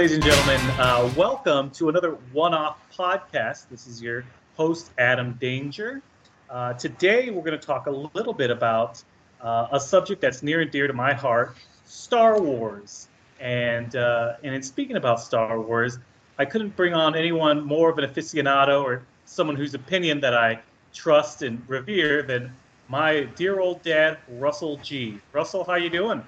Ladies 0.00 0.16
and 0.16 0.24
gentlemen. 0.24 0.60
Uh, 0.80 1.12
welcome 1.14 1.70
to 1.72 1.90
another 1.90 2.12
one 2.32 2.54
off 2.54 2.78
podcast. 2.96 3.68
This 3.68 3.86
is 3.86 4.00
your 4.00 4.24
host, 4.56 4.90
Adam 4.96 5.36
Danger. 5.38 6.00
Uh, 6.48 6.72
today, 6.72 7.28
we're 7.28 7.42
going 7.42 7.60
to 7.60 7.66
talk 7.66 7.86
a 7.86 7.90
little 7.90 8.32
bit 8.32 8.50
about 8.50 9.04
uh, 9.42 9.66
a 9.72 9.78
subject 9.78 10.22
that's 10.22 10.42
near 10.42 10.62
and 10.62 10.70
dear 10.70 10.86
to 10.86 10.94
my 10.94 11.12
heart 11.12 11.54
Star 11.84 12.40
Wars. 12.40 13.08
And, 13.40 13.94
uh, 13.94 14.36
and 14.42 14.54
in 14.54 14.62
speaking 14.62 14.96
about 14.96 15.20
Star 15.20 15.60
Wars, 15.60 15.98
I 16.38 16.46
couldn't 16.46 16.74
bring 16.76 16.94
on 16.94 17.14
anyone 17.14 17.62
more 17.62 17.90
of 17.90 17.98
an 17.98 18.08
aficionado 18.08 18.82
or 18.82 19.02
someone 19.26 19.54
whose 19.54 19.74
opinion 19.74 20.18
that 20.20 20.32
I 20.32 20.60
trust 20.94 21.42
and 21.42 21.62
revere 21.68 22.22
than 22.22 22.56
my 22.88 23.24
dear 23.36 23.60
old 23.60 23.82
dad, 23.82 24.16
Russell 24.30 24.78
G. 24.78 25.20
Russell, 25.34 25.62
how 25.62 25.74
you 25.74 25.90
doing? 25.90 26.24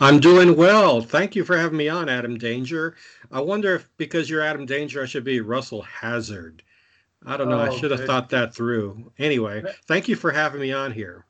I'm 0.00 0.20
doing 0.20 0.56
well. 0.56 1.00
Thank 1.00 1.34
you 1.34 1.44
for 1.44 1.56
having 1.56 1.76
me 1.76 1.88
on, 1.88 2.08
Adam 2.08 2.38
Danger. 2.38 2.96
I 3.30 3.40
wonder 3.40 3.74
if 3.76 3.88
because 3.96 4.28
you're 4.28 4.42
Adam 4.42 4.66
Danger, 4.66 5.02
I 5.02 5.06
should 5.06 5.24
be 5.24 5.40
Russell 5.40 5.82
Hazard. 5.82 6.62
I 7.26 7.36
don't 7.36 7.48
know. 7.48 7.58
Oh, 7.58 7.64
I 7.64 7.70
should 7.70 7.90
have 7.90 8.00
good. 8.00 8.06
thought 8.06 8.28
that 8.30 8.54
through. 8.54 9.10
Anyway, 9.18 9.62
thank 9.86 10.08
you 10.08 10.16
for 10.16 10.30
having 10.30 10.60
me 10.60 10.72
on 10.72 10.92
here. 10.92 11.24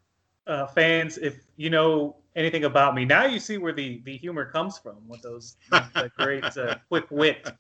Uh, 0.47 0.67
fans, 0.67 1.19
if 1.19 1.39
you 1.57 1.71
know 1.71 2.17
anything 2.37 2.65
about 2.65 2.95
me, 2.95 3.05
now 3.05 3.25
you 3.25 3.39
see 3.39 3.59
where 3.59 3.73
the, 3.73 4.03
the 4.05 4.17
humor 4.17 4.45
comes 4.45 4.79
from, 4.79 4.97
what 5.07 5.23
those 5.23 5.57
the 5.71 6.11
great 6.19 6.45
uh, 6.57 6.77
quick 6.89 7.07
wit 7.11 7.51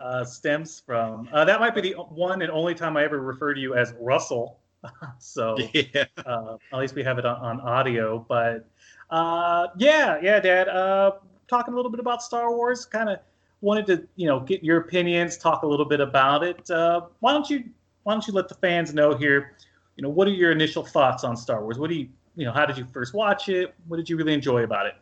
uh, 0.00 0.24
stems 0.24 0.80
from. 0.80 1.28
Uh, 1.32 1.44
that 1.44 1.60
might 1.60 1.74
be 1.74 1.80
the 1.80 1.92
one 1.94 2.42
and 2.42 2.50
only 2.50 2.74
time 2.74 2.96
I 2.96 3.04
ever 3.04 3.20
refer 3.20 3.54
to 3.54 3.60
you 3.60 3.74
as 3.74 3.92
Russell. 4.00 4.60
so 5.18 5.56
yeah. 5.74 6.04
Uh, 6.24 6.56
at 6.72 6.78
least 6.78 6.94
we 6.94 7.02
have 7.02 7.18
it 7.18 7.26
on, 7.26 7.36
on 7.36 7.60
audio. 7.60 8.24
But 8.28 8.68
uh, 9.10 9.68
yeah, 9.76 10.18
yeah, 10.22 10.40
Dad. 10.40 10.68
Uh, 10.68 11.12
talking 11.48 11.74
a 11.74 11.76
little 11.76 11.90
bit 11.90 12.00
about 12.00 12.22
Star 12.22 12.54
Wars. 12.54 12.84
Kind 12.84 13.08
of 13.08 13.18
wanted 13.60 13.86
to, 13.86 14.08
you 14.16 14.26
know, 14.26 14.40
get 14.40 14.62
your 14.64 14.78
opinions, 14.78 15.36
talk 15.36 15.62
a 15.62 15.66
little 15.66 15.84
bit 15.84 16.00
about 16.00 16.42
it. 16.42 16.70
Uh, 16.70 17.02
why 17.20 17.32
don't 17.32 17.48
you 17.50 17.64
Why 18.04 18.14
don't 18.14 18.26
you 18.26 18.32
let 18.32 18.48
the 18.48 18.54
fans 18.54 18.94
know 18.94 19.14
here? 19.14 19.56
You 19.96 20.02
know, 20.02 20.08
what 20.08 20.28
are 20.28 20.32
your 20.32 20.52
initial 20.52 20.84
thoughts 20.84 21.24
on 21.24 21.36
Star 21.36 21.62
Wars? 21.62 21.78
What 21.78 21.90
do 21.90 21.96
you, 21.96 22.08
you 22.36 22.46
know, 22.46 22.52
how 22.52 22.64
did 22.64 22.78
you 22.78 22.86
first 22.86 23.12
watch 23.12 23.48
it? 23.48 23.74
What 23.88 23.98
did 23.98 24.08
you 24.08 24.16
really 24.16 24.32
enjoy 24.32 24.62
about 24.62 24.86
it? 24.86 24.94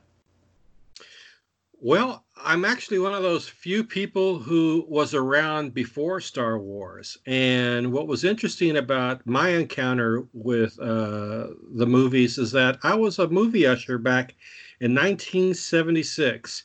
Well, 1.81 2.25
I'm 2.37 2.65
actually 2.65 2.99
one 2.99 3.15
of 3.15 3.23
those 3.23 3.49
few 3.49 3.85
people 3.85 4.41
who 4.41 4.85
was 4.89 5.15
around 5.15 5.75
before 5.75 6.21
Star 6.21 6.59
Wars. 6.59 7.17
And 7.25 7.93
what 7.93 8.09
was 8.09 8.25
interesting 8.25 8.77
about 8.77 9.25
my 9.25 9.51
encounter 9.51 10.25
with 10.33 10.77
uh, 10.81 11.49
the 11.75 11.87
movies 11.87 12.37
is 12.37 12.51
that 12.53 12.79
I 12.83 12.97
was 12.97 13.21
a 13.21 13.29
movie 13.29 13.65
usher 13.65 13.97
back 13.97 14.35
in 14.81 14.93
1976, 14.93 16.65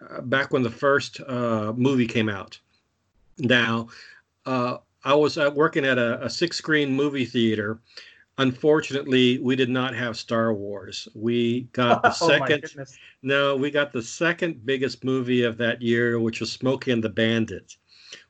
uh, 0.00 0.22
back 0.22 0.52
when 0.52 0.62
the 0.62 0.70
first 0.70 1.20
uh, 1.20 1.74
movie 1.76 2.06
came 2.06 2.30
out. 2.30 2.58
Now, 3.38 3.88
uh, 4.46 4.78
I 5.04 5.14
was 5.14 5.36
working 5.36 5.84
at 5.84 5.98
a, 5.98 6.24
a 6.24 6.30
six 6.30 6.56
screen 6.56 6.92
movie 6.92 7.26
theater 7.26 7.78
unfortunately 8.38 9.38
we 9.38 9.56
did 9.56 9.70
not 9.70 9.94
have 9.94 10.16
star 10.16 10.52
wars. 10.52 11.08
We 11.14 11.62
got 11.72 12.02
the 12.02 12.08
oh, 12.20 12.28
second 12.28 12.64
no 13.22 13.56
we 13.56 13.70
got 13.70 13.92
the 13.92 14.02
second 14.02 14.64
biggest 14.64 15.04
movie 15.04 15.42
of 15.42 15.56
that 15.58 15.80
year 15.80 16.20
which 16.20 16.40
was 16.40 16.52
smokey 16.52 16.92
and 16.92 17.02
the 17.02 17.08
bandit 17.08 17.76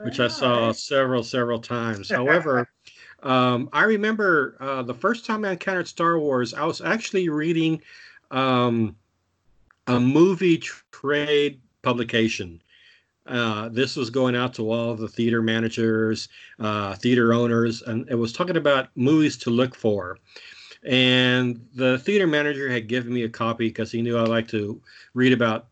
which 0.01 0.21
i 0.21 0.29
saw 0.29 0.73
several 0.73 1.23
several 1.23 1.59
times. 1.59 2.11
However 2.11 2.69
um, 3.23 3.69
i 3.73 3.83
remember 3.85 4.57
uh, 4.61 4.83
the 4.83 4.95
first 4.95 5.25
time 5.25 5.45
i 5.45 5.51
encountered 5.53 5.89
star 5.89 6.19
wars 6.19 6.55
i 6.55 6.65
was 6.65 6.81
actually 6.81 7.29
reading 7.29 7.81
um, 8.31 8.97
a 9.87 9.99
movie 9.99 10.59
trade 10.91 11.61
publication 11.83 12.61
uh, 13.27 13.69
this 13.69 13.97
was 13.97 14.11
going 14.11 14.37
out 14.37 14.55
to 14.55 14.71
all 14.71 14.95
the 14.95 15.09
theater 15.09 15.43
managers, 15.43 16.29
uh, 16.61 16.95
theater 16.95 17.33
owners, 17.33 17.83
and 17.83 18.09
it 18.09 18.15
was 18.15 18.33
talking 18.33 18.57
about 18.57 18.89
movies 18.97 19.37
to 19.39 19.51
look 19.51 19.75
for. 19.75 20.19
And 20.85 21.67
the 21.75 21.99
theater 21.99 22.27
manager 22.27 22.71
had 22.71 22.87
given 22.87 23.13
me 23.13 23.25
a 23.25 23.29
copy 23.29 23.69
because 23.69 23.91
he 23.91 24.03
knew 24.03 24.17
I 24.17 24.23
like 24.23 24.49
to 24.49 24.81
read 25.15 25.33
about 25.33 25.69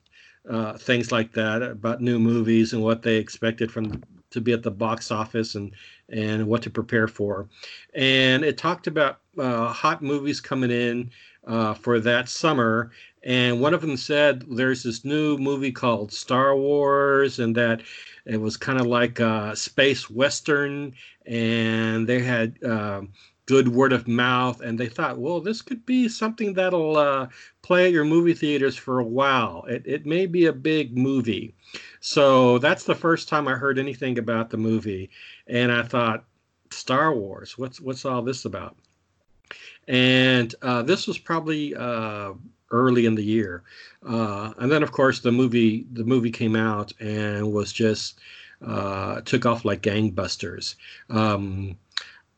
uh, 0.48 0.76
things 0.76 1.12
like 1.12 1.32
that, 1.32 1.62
about 1.62 2.00
new 2.00 2.18
movies 2.18 2.72
and 2.72 2.82
what 2.82 3.02
they 3.02 3.16
expected 3.16 3.70
from 3.70 4.02
to 4.30 4.40
be 4.40 4.52
at 4.52 4.62
the 4.64 4.70
box 4.70 5.10
office 5.10 5.54
and 5.54 5.72
and 6.10 6.46
what 6.46 6.62
to 6.62 6.70
prepare 6.70 7.08
for. 7.08 7.48
And 7.94 8.44
it 8.44 8.58
talked 8.58 8.86
about 8.86 9.20
uh, 9.38 9.68
hot 9.68 10.02
movies 10.02 10.40
coming 10.40 10.70
in 10.70 11.10
uh, 11.46 11.74
for 11.74 12.00
that 12.00 12.28
summer 12.28 12.90
and 13.24 13.60
one 13.60 13.74
of 13.74 13.80
them 13.80 13.96
said 13.96 14.44
there's 14.48 14.82
this 14.82 15.04
new 15.04 15.38
movie 15.38 15.72
called 15.72 16.12
Star 16.12 16.54
Wars, 16.54 17.38
and 17.38 17.56
that 17.56 17.82
it 18.26 18.40
was 18.40 18.56
kind 18.56 18.80
of 18.80 18.86
like 18.86 19.18
a 19.18 19.56
space 19.56 20.10
western, 20.10 20.94
and 21.26 22.06
they 22.06 22.20
had 22.20 22.62
uh, 22.62 23.00
good 23.46 23.68
word 23.68 23.92
of 23.92 24.06
mouth, 24.06 24.60
and 24.60 24.78
they 24.78 24.88
thought, 24.88 25.18
well, 25.18 25.40
this 25.40 25.62
could 25.62 25.84
be 25.86 26.08
something 26.08 26.52
that'll 26.52 26.96
uh, 26.96 27.28
play 27.62 27.86
at 27.86 27.92
your 27.92 28.04
movie 28.04 28.34
theaters 28.34 28.76
for 28.76 28.98
a 28.98 29.04
while. 29.04 29.64
It, 29.68 29.82
it 29.86 30.06
may 30.06 30.26
be 30.26 30.46
a 30.46 30.52
big 30.52 30.96
movie. 30.96 31.54
So 32.00 32.58
that's 32.58 32.84
the 32.84 32.94
first 32.94 33.28
time 33.28 33.48
I 33.48 33.54
heard 33.54 33.78
anything 33.78 34.18
about 34.18 34.50
the 34.50 34.58
movie, 34.58 35.10
and 35.46 35.72
I 35.72 35.82
thought, 35.82 36.24
Star 36.70 37.14
Wars, 37.14 37.56
what's 37.56 37.80
what's 37.80 38.04
all 38.04 38.20
this 38.20 38.44
about? 38.44 38.76
And 39.86 40.54
uh, 40.62 40.82
this 40.82 41.06
was 41.06 41.18
probably 41.18 41.74
uh, 41.74 42.32
early 42.74 43.06
in 43.06 43.14
the 43.14 43.24
year. 43.24 43.62
Uh, 44.06 44.52
and 44.58 44.70
then, 44.70 44.82
of 44.82 44.92
course, 44.92 45.20
the 45.20 45.32
movie 45.32 45.86
the 45.92 46.04
movie 46.04 46.30
came 46.30 46.56
out 46.56 46.92
and 47.00 47.52
was 47.52 47.72
just 47.72 48.20
uh, 48.66 49.20
took 49.22 49.46
off 49.46 49.64
like 49.64 49.82
gangbusters. 49.82 50.74
Um, 51.08 51.76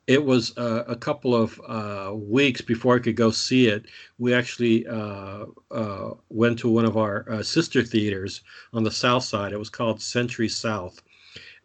it 0.06 0.24
was 0.24 0.56
uh, 0.56 0.84
a 0.86 0.94
couple 0.94 1.34
of 1.34 1.60
uh, 1.66 2.14
weeks 2.14 2.60
before 2.60 2.94
I 2.96 3.00
could 3.00 3.16
go 3.16 3.30
see 3.32 3.66
it. 3.66 3.86
We 4.18 4.34
actually 4.34 4.86
uh, 4.86 5.46
uh, 5.72 6.10
went 6.28 6.60
to 6.60 6.68
one 6.68 6.84
of 6.84 6.96
our 6.96 7.42
sister 7.42 7.82
theaters 7.82 8.42
on 8.72 8.84
the 8.84 8.90
south 8.90 9.24
side. 9.24 9.52
It 9.52 9.58
was 9.58 9.70
called 9.70 10.00
Century 10.00 10.48
South, 10.48 11.02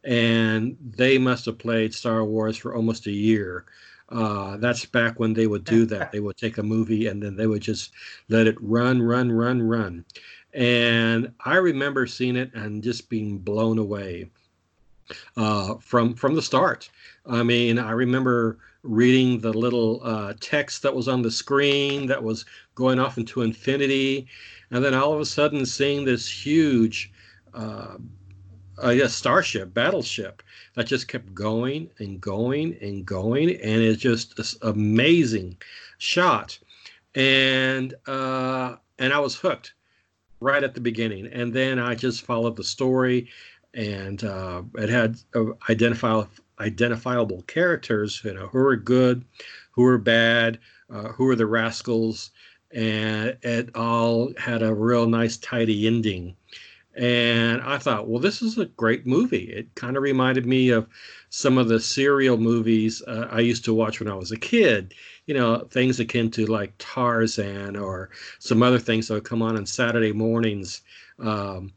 and 0.04 0.76
they 0.82 1.20
must 1.20 1.46
have 1.46 1.60
played 1.60 1.94
Star 1.94 2.26
Wars 2.26 2.58
for 2.58 2.74
almost 2.74 3.06
a 3.06 3.12
year. 3.12 3.66
Uh, 4.12 4.58
that's 4.58 4.86
back 4.86 5.20
when 5.20 5.34
they 5.34 5.48
would 5.48 5.64
do 5.64 5.86
that. 5.86 6.12
They 6.12 6.20
would 6.20 6.38
take 6.38 6.58
a 6.58 6.64
movie 6.64 7.08
and 7.08 7.24
then 7.24 7.36
they 7.36 7.48
would 7.48 7.62
just 7.62 7.92
let 8.28 8.46
it 8.46 8.58
run, 8.60 9.02
run, 9.02 9.32
run, 9.32 9.62
run. 9.62 10.04
And 10.54 11.32
I 11.46 11.56
remember 11.56 12.06
seeing 12.06 12.36
it 12.36 12.54
and 12.54 12.84
just 12.84 13.10
being 13.10 13.38
blown 13.38 13.78
away 13.78 14.30
uh, 15.38 15.76
from 15.76 16.14
from 16.14 16.36
the 16.36 16.42
start. 16.42 16.90
I 17.26 17.44
mean, 17.44 17.80
I 17.80 17.92
remember 17.92 18.58
reading 18.84 19.40
the 19.40 19.54
little 19.54 20.02
uh, 20.04 20.34
text 20.40 20.82
that 20.84 20.96
was 20.96 21.08
on 21.08 21.22
the 21.22 21.32
screen 21.32 22.08
that 22.08 22.22
was 22.22 22.46
going 22.76 23.00
off 23.00 23.18
into 23.18 23.42
infinity, 23.42 24.28
and 24.72 24.84
then 24.84 24.94
all 24.94 25.14
of 25.14 25.20
a 25.20 25.26
sudden 25.26 25.66
seeing 25.66 26.04
this 26.04 26.28
huge, 26.28 27.12
uh, 28.82 28.94
guess, 28.94 29.14
starship, 29.14 29.74
battleship. 29.74 30.44
That 30.76 30.88
just 30.88 31.08
kept 31.08 31.34
going 31.34 31.90
and 32.00 32.20
going 32.20 32.78
and 32.82 33.06
going, 33.06 33.50
and 33.50 33.82
it's 33.82 34.02
just 34.02 34.38
this 34.38 34.58
amazing 34.62 35.58
shot. 35.98 36.58
And 37.16 37.94
uh, 38.08 38.78
and 39.00 39.14
I 39.14 39.20
was 39.20 39.36
hooked 39.36 39.74
right 40.40 40.64
at 40.64 40.74
the 40.74 40.82
beginning, 40.82 41.28
and 41.28 41.54
then 41.54 41.80
I 41.80 41.96
just 41.96 42.24
followed 42.24 42.56
the 42.56 42.64
story, 42.64 43.30
and 43.74 44.24
uh, 44.24 44.64
it 44.76 44.90
had 44.90 45.18
uh, 45.36 45.46
identifiable 45.70 46.30
identifiable 46.60 47.42
characters, 47.44 48.22
you 48.24 48.34
know, 48.34 48.48
who 48.48 48.60
are 48.60 48.76
good, 48.76 49.26
who 49.72 49.86
are 49.86 49.98
bad, 49.98 50.60
uh, 50.90 51.10
who 51.10 51.28
are 51.28 51.36
the 51.36 51.48
rascals, 51.48 52.32
and 52.72 53.36
it 53.42 53.76
all 53.76 54.32
had 54.38 54.62
a 54.62 54.74
real 54.74 55.08
nice 55.08 55.38
tidy 55.38 55.88
ending 55.88 56.36
and 56.96 57.62
I 57.62 57.78
thought, 57.78 58.08
well, 58.08 58.20
this 58.20 58.42
is 58.42 58.58
a 58.58 58.66
great 58.66 59.08
movie. 59.08 59.46
It 59.46 59.74
kind 59.76 59.96
of 59.96 60.04
reminded 60.04 60.46
me 60.46 60.70
of 60.70 60.88
some 61.30 61.58
of 61.58 61.70
the 61.70 61.80
serial 61.80 62.38
movies 62.38 63.02
uh, 63.08 63.28
I 63.32 63.40
used 63.40 63.64
to 63.66 63.74
watch 63.74 64.00
when 64.00 64.10
I 64.10 64.16
was 64.16 64.32
a 64.32 64.38
kid. 64.38 64.94
You 65.26 65.36
know, 65.36 65.60
things 65.72 66.00
akin 66.00 66.32
to 66.32 66.46
like 66.46 66.74
Tarzan 66.80 67.78
or 67.78 68.10
some 68.40 68.62
other 68.62 68.80
things 68.80 69.08
that 69.08 69.14
would 69.14 69.24
come 69.24 69.42
on 69.42 69.56
on 69.56 69.66
Saturday 69.66 70.12
mornings. 70.12 70.82
Um, 71.20 71.72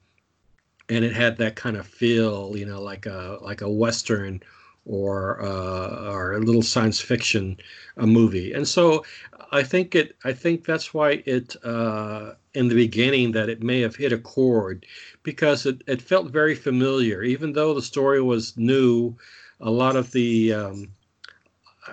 and 0.88 1.04
it 1.04 1.12
had 1.12 1.36
that 1.38 1.56
kind 1.56 1.76
of 1.76 1.86
feel, 1.86 2.56
you 2.56 2.66
know, 2.66 2.82
like 2.82 3.06
a 3.06 3.38
like 3.40 3.60
a 3.60 3.70
western 3.70 4.42
or 4.84 5.40
uh, 5.42 6.10
or 6.12 6.34
a 6.34 6.40
little 6.40 6.62
science 6.62 7.00
fiction 7.00 7.56
a 7.96 8.06
movie. 8.06 8.52
And 8.52 8.66
so 8.66 9.04
I 9.52 9.62
think 9.62 9.94
it. 9.94 10.16
I 10.24 10.32
think 10.32 10.64
that's 10.64 10.92
why 10.92 11.22
it 11.24 11.54
uh, 11.64 12.32
in 12.54 12.68
the 12.68 12.74
beginning 12.74 13.32
that 13.32 13.48
it 13.48 13.62
may 13.62 13.80
have 13.80 13.96
hit 13.96 14.12
a 14.12 14.18
chord 14.18 14.86
because 15.22 15.66
it, 15.66 15.82
it 15.86 16.00
felt 16.00 16.30
very 16.30 16.54
familiar, 16.54 17.22
even 17.22 17.52
though 17.52 17.74
the 17.74 17.82
story 17.82 18.22
was 18.22 18.56
new. 18.56 19.16
A 19.60 19.70
lot 19.70 19.96
of 19.96 20.12
the 20.12 20.52
um, 20.52 20.88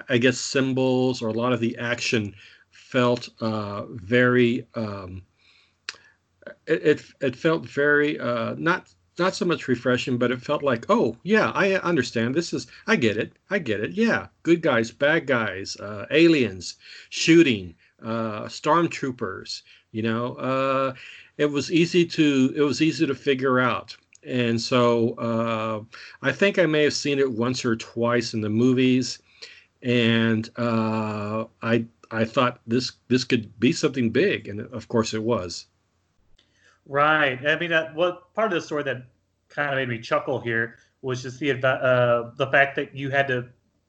I 0.10 0.18
guess 0.18 0.38
symbols 0.38 1.22
or 1.22 1.30
a 1.30 1.34
lot 1.34 1.54
of 1.54 1.60
the 1.60 1.78
action 1.78 2.36
felt 2.70 3.30
uh, 3.40 3.86
very. 3.88 4.68
Um, 4.76 5.24
it, 6.66 6.84
it, 6.84 7.04
it 7.22 7.36
felt 7.36 7.66
very 7.66 8.20
uh, 8.20 8.56
not 8.58 8.94
not 9.20 9.36
so 9.36 9.46
much 9.46 9.68
refreshing, 9.68 10.18
but 10.18 10.32
it 10.32 10.42
felt 10.42 10.64
like, 10.64 10.86
oh 10.90 11.18
yeah, 11.24 11.52
I 11.52 11.76
understand. 11.76 12.36
This 12.36 12.54
is 12.54 12.68
I 12.88 12.96
get 12.96 13.18
it. 13.18 13.34
I 13.50 13.60
get 13.60 13.82
it. 13.82 13.92
Yeah, 13.92 14.28
good 14.44 14.62
guys, 14.62 14.92
bad 14.92 15.28
guys, 15.28 15.76
uh, 15.78 16.06
aliens, 16.10 16.76
shooting, 17.10 17.76
uh, 18.02 18.46
stormtroopers. 18.46 19.62
You 19.92 20.04
know, 20.04 20.36
uh, 20.36 20.94
it 21.38 21.46
was 21.46 21.72
easy 21.72 22.06
to 22.06 22.54
it 22.56 22.62
was 22.62 22.82
easy 22.82 23.06
to 23.06 23.16
figure 23.16 23.60
out. 23.60 23.96
And 24.24 24.62
so 24.62 25.14
uh, 25.16 25.82
I 26.22 26.32
think 26.32 26.60
I 26.60 26.66
may 26.66 26.84
have 26.84 26.94
seen 26.94 27.18
it 27.18 27.32
once 27.32 27.66
or 27.66 27.76
twice 27.76 28.34
in 28.34 28.42
the 28.42 28.50
movies, 28.50 29.20
and 29.82 30.50
uh, 30.58 31.46
I 31.62 31.86
I 32.12 32.26
thought 32.26 32.60
this 32.68 32.92
this 33.08 33.24
could 33.24 33.60
be 33.60 33.72
something 33.72 34.12
big, 34.12 34.48
and 34.48 34.62
of 34.62 34.88
course 34.88 35.14
it 35.14 35.24
was. 35.24 35.66
Right. 36.86 37.40
I 37.46 37.58
mean, 37.58 37.70
that 37.72 37.96
what 37.96 38.34
part 38.34 38.52
of 38.52 38.62
the 38.62 38.66
story 38.66 38.84
that 38.84 39.04
kind 39.50 39.70
of 39.70 39.76
made 39.76 39.90
me 39.90 40.00
chuckle 40.00 40.40
here 40.40 40.78
was 41.02 41.24
just 41.24 41.40
the 41.40 41.52
uh, 41.52 42.32
the 42.36 42.48
fact 42.48 42.76
that 42.76 42.96
you 42.96 43.10
had 43.10 43.28
to 43.28 43.48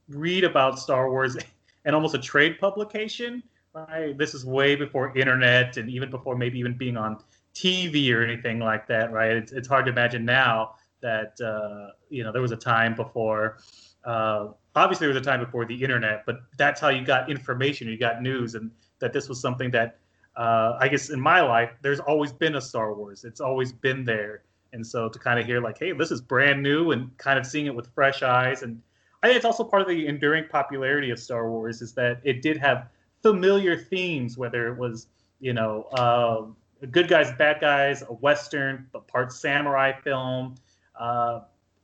read 0.09 0.45
about 0.45 0.79
Star 0.79 1.11
Wars 1.11 1.37
and 1.85 1.95
almost 1.95 2.15
a 2.15 2.19
trade 2.19 2.59
publication. 2.59 3.43
Right. 3.75 4.17
This 4.17 4.35
is 4.35 4.45
way 4.45 4.77
before 4.77 5.17
internet 5.17 5.79
and 5.79 5.89
even 5.89 6.11
before 6.11 6.37
maybe 6.37 6.59
even 6.59 6.77
being 6.77 6.97
on 6.97 7.23
TV 7.55 8.13
or 8.15 8.23
anything 8.23 8.59
like 8.59 8.87
that. 8.89 9.13
Right. 9.13 9.31
It's 9.33 9.53
it's 9.53 9.69
hard 9.69 9.87
to 9.87 9.93
imagine 9.93 10.25
now 10.27 10.75
that 11.01 11.41
uh, 11.41 11.93
you 12.11 12.23
know 12.23 12.33
there 12.33 12.43
was 12.43 12.53
a 12.53 12.57
time 12.57 12.95
before. 12.95 13.59
Uh, 14.05 14.49
obviously, 14.75 15.07
there 15.07 15.15
was 15.15 15.23
a 15.23 15.25
time 15.25 15.41
before 15.41 15.65
the 15.65 15.83
internet, 15.83 16.25
but 16.27 16.41
that's 16.59 16.81
how 16.81 16.89
you 16.91 17.05
got 17.05 17.31
information. 17.31 17.89
You 17.89 17.97
got 17.97 18.21
news, 18.21 18.55
and 18.57 18.71
that 18.99 19.13
this 19.15 19.29
was 19.29 19.41
something 19.41 19.71
that 19.71 19.99
uh, 20.37 20.77
I 20.79 20.89
guess 20.89 21.11
in 21.11 21.21
my 21.21 21.41
life, 21.41 21.71
there's 21.83 22.01
always 22.01 22.33
been 22.33 22.57
a 22.57 22.61
Star 22.61 22.95
Wars. 22.95 23.25
It's 23.25 23.41
always 23.41 23.73
been 23.73 24.05
there. 24.05 24.43
And 24.73 24.87
so 24.87 25.09
to 25.09 25.19
kind 25.19 25.39
of 25.39 25.45
hear 25.45 25.61
like, 25.61 25.79
hey, 25.79 25.93
this 25.93 26.11
is 26.11 26.21
brand 26.23 26.63
new 26.63 26.93
and 26.93 27.17
kind 27.19 27.39
of 27.39 27.47
seeing 27.47 27.67
it 27.67 27.75
with 27.75 27.89
fresh 27.95 28.23
eyes. 28.23 28.63
And 28.63 28.81
I 29.23 29.27
think 29.27 29.37
it's 29.37 29.45
also 29.45 29.65
part 29.65 29.83
of 29.83 29.89
the 29.89 30.07
enduring 30.07 30.45
popularity 30.49 31.11
of 31.11 31.19
Star 31.19 31.51
Wars 31.51 31.83
is 31.83 31.93
that 31.95 32.21
it 32.25 32.41
did 32.41 32.57
have 32.57 32.89
familiar 33.23 33.77
themes, 33.77 34.37
whether 34.37 34.69
it 34.69 34.79
was, 34.79 35.07
you 35.41 35.53
know, 35.53 35.85
uh, 35.95 36.43
good 36.91 37.09
guys, 37.09 37.33
bad 37.39 37.61
guys, 37.61 38.03
a 38.03 38.13
Western, 38.13 38.87
but 38.93 39.07
part 39.07 39.33
samurai 39.33 39.93
film. 39.93 40.57
Uh, 40.99 41.41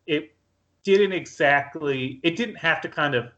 it 0.07 0.35
didn't 0.83 1.13
exactly, 1.13 2.21
it 2.23 2.37
didn't 2.37 2.57
have 2.57 2.81
to 2.81 2.89
kind 2.89 3.15
of 3.15 3.31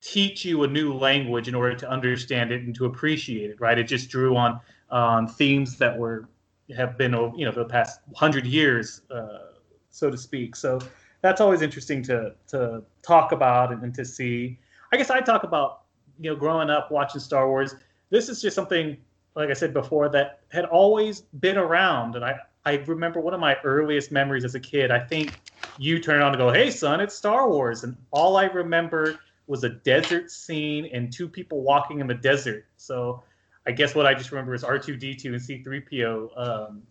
teach 0.00 0.44
you 0.44 0.62
a 0.62 0.66
new 0.68 0.92
language 0.92 1.48
in 1.48 1.54
order 1.54 1.74
to 1.74 1.88
understand 1.88 2.52
it 2.52 2.62
and 2.62 2.74
to 2.74 2.84
appreciate 2.84 3.50
it, 3.50 3.60
right? 3.60 3.78
It 3.78 3.84
just 3.84 4.08
drew 4.08 4.36
on 4.36 4.60
on 4.90 5.26
themes 5.26 5.78
that 5.78 5.98
were 5.98 6.28
have 6.76 6.96
been 6.96 7.12
you 7.36 7.44
know 7.44 7.52
for 7.52 7.60
the 7.60 7.68
past 7.68 8.00
hundred 8.14 8.46
years, 8.46 9.02
uh, 9.10 9.52
so 9.90 10.10
to 10.10 10.16
speak. 10.16 10.54
So 10.54 10.78
that's 11.22 11.40
always 11.40 11.62
interesting 11.62 12.02
to 12.04 12.34
to 12.48 12.82
talk 13.02 13.32
about 13.32 13.72
and, 13.72 13.82
and 13.82 13.94
to 13.94 14.04
see. 14.04 14.58
I 14.92 14.96
guess 14.96 15.10
I 15.10 15.20
talk 15.20 15.42
about 15.42 15.82
you 16.18 16.30
know 16.30 16.36
growing 16.36 16.70
up 16.70 16.90
watching 16.90 17.20
Star 17.20 17.48
Wars. 17.48 17.74
This 18.10 18.28
is 18.28 18.40
just 18.40 18.54
something 18.54 18.96
like 19.34 19.50
I 19.50 19.52
said 19.52 19.72
before 19.72 20.08
that 20.10 20.40
had 20.50 20.64
always 20.64 21.22
been 21.40 21.58
around, 21.58 22.16
and 22.16 22.24
I 22.24 22.38
I 22.64 22.76
remember 22.86 23.20
one 23.20 23.34
of 23.34 23.40
my 23.40 23.56
earliest 23.64 24.10
memories 24.10 24.44
as 24.44 24.54
a 24.54 24.60
kid. 24.60 24.90
I 24.90 24.98
think 24.98 25.40
you 25.78 26.00
turn 26.00 26.22
on 26.22 26.32
to 26.32 26.38
go, 26.38 26.50
"Hey 26.50 26.70
son, 26.70 27.00
it's 27.00 27.14
Star 27.14 27.48
Wars," 27.48 27.84
and 27.84 27.96
all 28.10 28.36
I 28.36 28.46
remember 28.46 29.18
was 29.46 29.64
a 29.64 29.68
desert 29.68 30.30
scene 30.30 30.86
and 30.92 31.12
two 31.12 31.28
people 31.28 31.62
walking 31.62 32.00
in 32.00 32.06
the 32.06 32.14
desert. 32.14 32.66
So 32.76 33.22
I 33.66 33.72
guess 33.72 33.94
what 33.94 34.06
I 34.06 34.14
just 34.14 34.30
remember 34.32 34.54
is 34.54 34.62
R2D2 34.62 35.24
and 35.26 35.64
C3PO 35.64 36.30
um, 36.36 36.82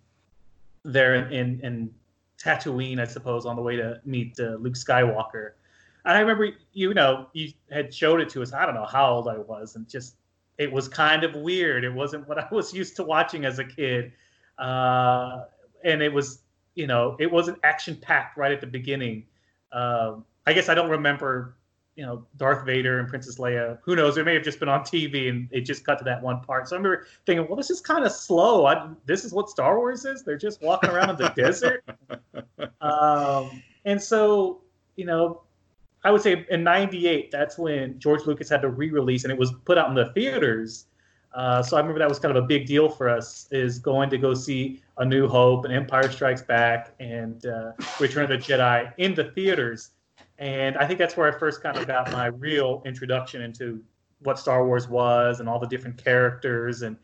there 0.84 1.16
in, 1.16 1.34
in, 1.34 1.60
in, 1.62 1.94
Tatooine, 2.38 3.00
I 3.00 3.06
suppose, 3.06 3.46
on 3.46 3.56
the 3.56 3.62
way 3.62 3.78
to 3.78 4.02
meet 4.04 4.38
uh, 4.40 4.58
Luke 4.60 4.74
Skywalker. 4.74 5.52
And 6.06 6.16
I 6.16 6.22
remember, 6.22 6.50
you 6.74 6.94
know, 6.94 7.28
you 7.34 7.52
had 7.72 7.94
showed 7.94 8.22
it 8.22 8.30
to 8.30 8.42
us. 8.42 8.54
I 8.54 8.66
don't 8.66 8.76
know 8.76 8.86
how 8.86 9.12
old 9.12 9.28
I 9.28 9.38
was, 9.38 9.76
and 9.76 9.90
just 9.90 10.16
it 10.58 10.72
was 10.72 10.88
kind 10.88 11.24
of 11.24 11.36
weird. 11.36 11.84
It 11.84 11.94
wasn't 11.94 12.28
what 12.28 12.38
I 12.38 12.48
was 12.52 12.74
used 12.82 12.96
to 12.98 13.04
watching 13.04 13.46
as 13.46 13.60
a 13.60 13.66
kid, 13.66 14.12
uh, 14.58 15.46
and 15.84 16.02
it 16.02 16.14
was, 16.14 16.40
you 16.76 16.88
know, 16.88 17.18
it 17.20 17.32
wasn't 17.32 17.58
action 17.64 17.96
packed 17.96 18.38
right 18.38 18.52
at 18.52 18.62
the 18.62 18.68
beginning. 18.68 19.26
Uh, 19.72 20.18
I 20.46 20.54
guess 20.54 20.70
I 20.70 20.76
don't 20.76 20.90
remember 20.90 21.58
you 21.96 22.06
know 22.06 22.26
Darth 22.38 22.66
Vader 22.66 23.00
and 23.00 23.08
Princess 23.08 23.40
Leia. 23.40 23.80
Who 23.84 23.96
knows? 23.96 24.18
It 24.18 24.26
may 24.26 24.34
have 24.34 24.44
just 24.44 24.60
been 24.60 24.70
on 24.70 24.82
TV 24.82 25.30
and 25.30 25.48
it 25.52 25.62
just 25.62 25.86
cut 25.86 25.98
to 26.00 26.04
that 26.04 26.22
one 26.22 26.42
part. 26.42 26.68
So 26.68 26.76
I 26.76 26.78
remember 26.78 27.08
thinking, 27.26 27.48
well, 27.48 27.56
this 27.56 27.70
is 27.70 27.82
kind 27.82 28.06
of 28.06 28.12
slow. 28.12 28.66
I, 28.66 28.90
this 29.06 29.24
is 29.24 29.34
what 29.34 29.50
Star 29.50 29.78
Wars 29.78 30.06
is. 30.06 30.24
They're 30.24 30.38
just 30.38 30.62
walking 30.62 30.90
around 30.90 31.12
in 31.12 31.16
the 31.18 31.30
desert. 31.36 31.84
Um, 32.82 33.64
and 33.86 34.02
so 34.02 34.62
you 34.96 35.06
know, 35.06 35.42
I 36.06 36.12
would 36.12 36.22
say 36.22 36.46
in 36.50 36.64
'98, 36.64 37.32
that's 37.32 37.58
when 37.58 38.00
George 38.00 38.26
Lucas 38.26 38.48
had 38.50 38.62
to 38.62 38.70
re-release, 38.70 39.24
and 39.24 39.32
it 39.34 39.38
was 39.38 39.52
put 39.66 39.78
out 39.78 39.90
in 39.90 39.96
the 39.96 40.12
theaters. 40.14 40.86
Uh, 41.34 41.62
so 41.62 41.76
I 41.76 41.82
remember 41.82 42.00
that 42.00 42.08
was 42.08 42.20
kind 42.20 42.36
of 42.36 42.42
a 42.42 42.48
big 42.48 42.66
deal 42.66 42.88
for 42.88 43.10
us, 43.10 43.50
is 43.52 43.80
going 43.80 44.10
to 44.12 44.18
go 44.18 44.34
see 44.34 44.82
A 45.00 45.06
New 45.06 45.28
Hope 45.28 45.66
and 45.66 45.74
Empire 45.74 46.10
Strikes 46.10 46.42
Back 46.42 46.94
and 47.02 47.46
uh, 47.46 47.74
Return 48.00 48.24
of 48.24 48.30
the 48.30 48.38
Jedi 48.38 48.94
in 48.98 49.14
the 49.14 49.26
theaters 49.32 49.90
and 50.38 50.78
I 50.78 50.86
think 50.86 51.00
that's 51.00 51.16
where 51.16 51.34
I 51.34 51.38
first 51.38 51.62
kind 51.64 51.78
of 51.78 51.88
got 51.88 52.12
my 52.12 52.28
real 52.28 52.82
introduction 52.86 53.42
into 53.42 53.82
what 54.20 54.38
Star 54.38 54.66
Wars 54.66 54.88
was 54.88 55.40
and 55.40 55.48
all 55.48 55.60
the 55.60 55.68
different 55.68 56.04
characters. 56.04 56.82
And 56.82 56.98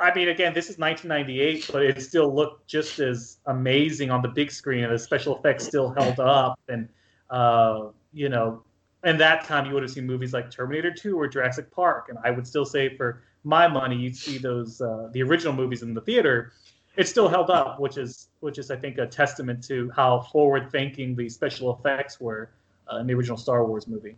I 0.00 0.12
mean, 0.14 0.28
again, 0.28 0.54
this 0.54 0.70
is 0.70 0.78
1998, 0.78 1.70
but 1.72 1.82
it 1.84 2.02
still 2.02 2.34
looked 2.34 2.66
just 2.66 2.98
as 2.98 3.38
amazing 3.46 4.10
on 4.10 4.22
the 4.22 4.28
big 4.28 4.50
screen, 4.50 4.82
and 4.82 4.92
the 4.92 4.98
special 4.98 5.36
effects 5.36 5.64
still 5.64 5.90
held 5.90 6.18
up. 6.18 6.58
And 6.68 6.88
uh, 7.30 7.88
you 8.14 8.28
know, 8.28 8.62
and 9.02 9.20
that 9.20 9.44
time 9.44 9.66
you 9.66 9.74
would 9.74 9.82
have 9.82 9.92
seen 9.92 10.06
movies 10.06 10.32
like 10.32 10.50
Terminator 10.50 10.90
2 10.90 11.18
or 11.18 11.28
Jurassic 11.28 11.70
Park, 11.70 12.08
and 12.08 12.18
I 12.24 12.30
would 12.30 12.46
still 12.46 12.64
say 12.64 12.96
for 12.96 13.22
my 13.44 13.68
money, 13.68 13.96
you'd 13.96 14.16
see 14.16 14.38
those 14.38 14.80
uh, 14.80 15.08
the 15.12 15.22
original 15.22 15.52
movies 15.52 15.82
in 15.82 15.92
the 15.94 16.00
theater. 16.00 16.52
It 16.96 17.08
still 17.08 17.28
held 17.28 17.50
up, 17.50 17.80
which 17.80 17.98
is 17.98 18.28
which 18.40 18.58
is 18.58 18.70
I 18.70 18.76
think 18.76 18.98
a 18.98 19.06
testament 19.06 19.62
to 19.64 19.90
how 19.94 20.20
forward 20.20 20.70
thinking 20.70 21.14
the 21.14 21.28
special 21.28 21.76
effects 21.76 22.20
were 22.20 22.50
uh, 22.90 22.98
in 22.98 23.06
the 23.06 23.14
original 23.14 23.36
Star 23.36 23.66
Wars 23.66 23.86
movie. 23.86 24.16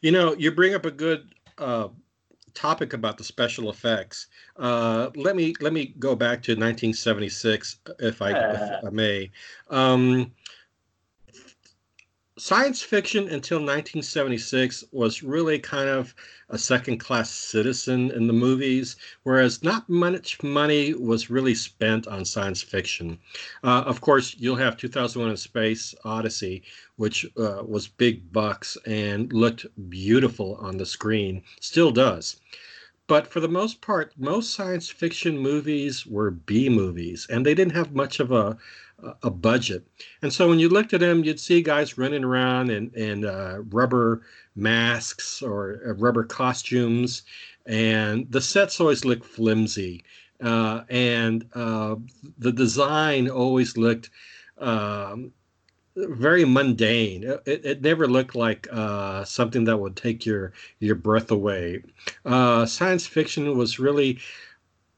You 0.00 0.12
know, 0.12 0.34
you 0.34 0.52
bring 0.52 0.74
up 0.74 0.84
a 0.84 0.90
good 0.90 1.34
uh, 1.56 1.88
topic 2.54 2.92
about 2.92 3.18
the 3.18 3.24
special 3.24 3.70
effects. 3.70 4.26
Uh, 4.56 5.10
let 5.16 5.36
me 5.36 5.54
let 5.60 5.72
me 5.72 5.94
go 5.98 6.14
back 6.14 6.42
to 6.44 6.52
1976, 6.52 7.76
if 7.98 8.22
I, 8.22 8.30
if 8.30 8.84
I 8.84 8.90
may. 8.92 9.30
Um, 9.70 10.32
science 12.38 12.82
fiction 12.82 13.24
until 13.24 13.58
1976 13.58 14.84
was 14.92 15.22
really 15.22 15.58
kind 15.58 15.88
of 15.88 16.14
a 16.48 16.58
second 16.58 16.98
class 16.98 17.30
citizen 17.30 18.10
in 18.12 18.26
the 18.26 18.32
movies, 18.32 18.96
whereas 19.24 19.62
not 19.62 19.88
much 19.88 20.42
money 20.42 20.94
was 20.94 21.30
really 21.30 21.54
spent 21.54 22.06
on 22.06 22.24
science 22.24 22.62
fiction. 22.62 23.18
Uh, 23.64 23.82
of 23.86 24.00
course, 24.00 24.36
you'll 24.38 24.56
have 24.56 24.76
2001 24.76 25.32
A 25.32 25.36
Space 25.36 25.94
Odyssey, 26.04 26.62
which 26.96 27.26
uh, 27.36 27.62
was 27.66 27.88
big 27.88 28.32
bucks 28.32 28.78
and 28.86 29.32
looked 29.32 29.66
beautiful 29.90 30.54
on 30.56 30.76
the 30.76 30.86
screen, 30.86 31.42
still 31.60 31.90
does. 31.90 32.40
But 33.08 33.26
for 33.26 33.40
the 33.40 33.48
most 33.48 33.80
part, 33.80 34.12
most 34.18 34.52
science 34.52 34.90
fiction 34.90 35.38
movies 35.38 36.06
were 36.06 36.30
B 36.30 36.68
movies, 36.68 37.26
and 37.30 37.44
they 37.44 37.54
didn't 37.54 37.74
have 37.74 37.94
much 37.94 38.20
of 38.20 38.30
a 38.30 38.58
a 39.22 39.30
budget. 39.30 39.86
And 40.22 40.32
so 40.32 40.48
when 40.48 40.58
you 40.58 40.68
looked 40.68 40.92
at 40.92 41.00
them, 41.00 41.24
you'd 41.24 41.40
see 41.40 41.62
guys 41.62 41.98
running 41.98 42.24
around 42.24 42.70
in, 42.70 42.90
in 42.94 43.24
uh, 43.24 43.58
rubber 43.70 44.22
masks 44.56 45.40
or 45.40 45.80
uh, 45.86 45.92
rubber 45.92 46.24
costumes, 46.24 47.22
and 47.66 48.30
the 48.30 48.40
sets 48.40 48.80
always 48.80 49.04
looked 49.04 49.24
flimsy. 49.24 50.04
Uh, 50.40 50.82
and 50.88 51.46
uh, 51.54 51.96
the 52.38 52.52
design 52.52 53.28
always 53.28 53.76
looked 53.76 54.10
um, 54.58 55.32
very 55.96 56.44
mundane. 56.44 57.24
It, 57.44 57.64
it, 57.64 57.82
never 57.82 58.06
looked 58.06 58.36
like 58.36 58.68
uh, 58.70 59.24
something 59.24 59.64
that 59.64 59.78
would 59.78 59.96
take 59.96 60.24
your 60.24 60.52
your 60.78 60.94
breath 60.94 61.32
away. 61.32 61.82
Uh, 62.24 62.66
science 62.66 63.04
fiction 63.04 63.58
was 63.58 63.80
really 63.80 64.20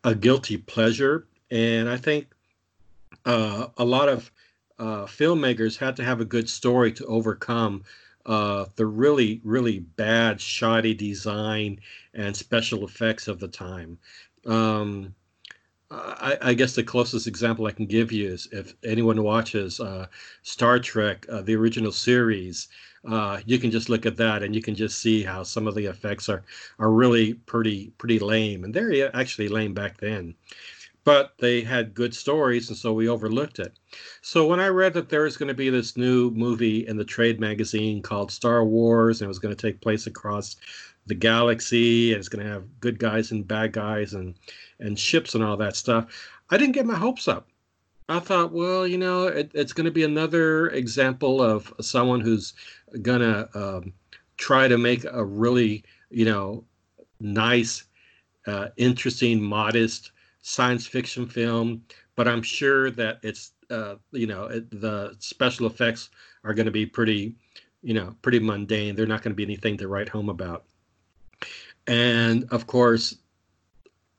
a 0.05 0.15
guilty 0.15 0.59
pleasure, 0.59 1.27
and 1.51 1.89
I 1.89 1.97
think 1.97 2.27
uh, 3.25 3.67
a 3.77 3.85
lot 3.85 4.09
of 4.09 4.31
uh, 4.79 5.05
filmmakers 5.05 5.77
had 5.77 5.97
to 5.97 6.05
have 6.05 6.21
a 6.21 6.25
good 6.25 6.49
story 6.49 6.93
to 6.93 7.05
overcome 7.07 7.83
uh, 8.27 8.67
the 8.77 8.87
really, 8.87 9.41
really 9.45 9.81
bad, 9.81 10.41
shoddy 10.41 10.95
design 10.95 11.81
and 12.15 12.37
special 12.37 12.85
effects 12.85 13.29
of 13.29 13.41
the 13.41 13.49
time. 13.49 13.99
Um, 14.47 15.15
I, 15.91 16.39
I, 16.41 16.55
guess 16.55 16.75
the 16.75 16.85
closest 16.85 17.27
example 17.27 17.67
I 17.67 17.73
can 17.73 17.87
give 17.87 18.13
you 18.13 18.29
is 18.29 18.49
if 18.53 18.75
anyone 18.85 19.23
watches 19.25 19.81
uh, 19.81 20.07
Star 20.43 20.79
Trek, 20.79 21.27
uh, 21.29 21.43
the 21.43 21.57
original 21.57 21.91
series, 21.91 22.69
uh, 23.09 23.41
you 23.45 23.59
can 23.59 23.71
just 23.71 23.89
look 23.89 24.07
at 24.07 24.17
that 24.19 24.43
and 24.43 24.55
you 24.55 24.63
can 24.63 24.75
just 24.75 24.99
see 24.99 25.23
how 25.23 25.43
some 25.43 25.67
of 25.67 25.75
the 25.75 25.87
effects 25.87 26.29
are 26.29 26.45
are 26.79 26.91
really 26.93 27.35
pretty 27.35 27.93
pretty 27.99 28.19
lame, 28.19 28.63
and 28.63 28.73
they're 28.73 29.15
actually 29.17 29.49
lame 29.49 29.75
back 29.75 29.99
then. 29.99 30.35
But 31.11 31.37
they 31.39 31.61
had 31.61 31.93
good 31.93 32.15
stories, 32.15 32.69
and 32.69 32.79
so 32.79 32.93
we 32.93 33.09
overlooked 33.09 33.59
it. 33.59 33.77
So 34.23 34.47
when 34.47 34.61
I 34.61 34.69
read 34.69 34.95
that 34.95 35.09
there 35.09 35.23
was 35.23 35.37
going 35.37 35.49
to 35.49 35.55
be 35.55 35.69
this 35.69 35.97
new 35.97 36.31
movie 36.31 36.87
in 36.87 36.97
the 36.97 37.05
trade 37.05 37.41
magazine 37.41 38.01
called 38.01 38.31
Star 38.31 38.65
Wars, 38.65 39.21
and 39.21 39.27
it 39.27 39.29
was 39.29 39.41
going 39.41 39.53
to 39.53 39.61
take 39.61 39.81
place 39.81 40.07
across 40.07 40.55
the 41.07 41.17
galaxy, 41.17 42.13
and 42.13 42.21
it's 42.21 42.29
going 42.29 42.47
to 42.47 42.53
have 42.53 42.79
good 42.79 43.01
guys 43.01 43.33
and 43.33 43.49
bad 43.49 43.73
guys, 43.73 44.15
and 44.15 44.37
and 44.79 44.97
ships 44.97 45.35
and 45.35 45.43
all 45.43 45.57
that 45.57 45.75
stuff, 45.75 46.07
I 46.49 46.57
didn't 46.57 46.77
get 46.77 46.87
my 46.87 46.95
hopes 46.95 47.27
up. 47.27 47.49
I 48.09 48.21
thought, 48.21 48.53
well, 48.53 48.87
you 48.87 48.99
know, 48.99 49.27
it, 49.27 49.51
it's 49.53 49.73
going 49.73 49.87
to 49.87 49.91
be 49.91 50.05
another 50.05 50.69
example 50.69 51.43
of 51.43 51.75
someone 51.81 52.21
who's 52.21 52.55
going 53.03 53.21
to 53.21 53.49
um, 53.59 53.93
try 54.37 54.69
to 54.69 54.79
make 54.79 55.05
a 55.11 55.25
really, 55.25 55.83
you 56.09 56.27
know, 56.27 56.63
nice, 57.19 57.83
uh, 58.47 58.69
interesting, 58.77 59.43
modest 59.43 60.13
science 60.43 60.87
fiction 60.87 61.27
film, 61.27 61.83
but 62.17 62.29
I'm 62.29 62.43
sure 62.43 62.91
that 62.93 63.19
it's 63.23 63.53
uh, 63.71 63.97
you 64.13 64.27
know 64.27 64.45
it, 64.45 64.71
the 64.81 65.17
special 65.19 65.67
effects 65.67 66.11
are 66.45 66.55
going 66.55 66.67
to 66.67 66.73
be 66.73 66.87
pretty 66.87 67.35
you 67.83 67.95
know 67.95 68.15
pretty 68.23 68.39
mundane. 68.39 68.95
They're 68.95 69.07
not 69.07 69.23
going 69.23 69.33
to 69.33 69.37
be 69.37 69.45
anything 69.45 69.77
to 69.79 69.89
write 69.89 70.09
home 70.09 70.29
about. 70.29 70.65
And 71.87 72.45
of 72.51 72.67
course, 72.67 73.17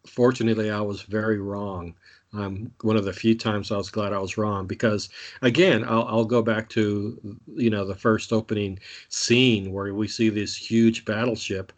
fortunately, 0.05 0.71
I 0.71 0.81
was 0.81 1.01
very 1.03 1.39
wrong. 1.39 1.95
Um, 2.33 2.71
one 2.81 2.95
of 2.95 3.03
the 3.03 3.11
few 3.11 3.37
times 3.37 3.71
I 3.71 3.77
was 3.77 3.89
glad 3.89 4.13
I 4.13 4.19
was 4.19 4.37
wrong 4.37 4.65
because, 4.65 5.09
again, 5.41 5.83
I'll, 5.83 6.05
I'll 6.05 6.25
go 6.25 6.41
back 6.41 6.69
to 6.69 7.37
you 7.55 7.69
know 7.69 7.85
the 7.85 7.95
first 7.95 8.31
opening 8.31 8.79
scene 9.09 9.73
where 9.73 9.93
we 9.93 10.07
see 10.07 10.29
this 10.29 10.55
huge 10.55 11.03
battleship 11.03 11.73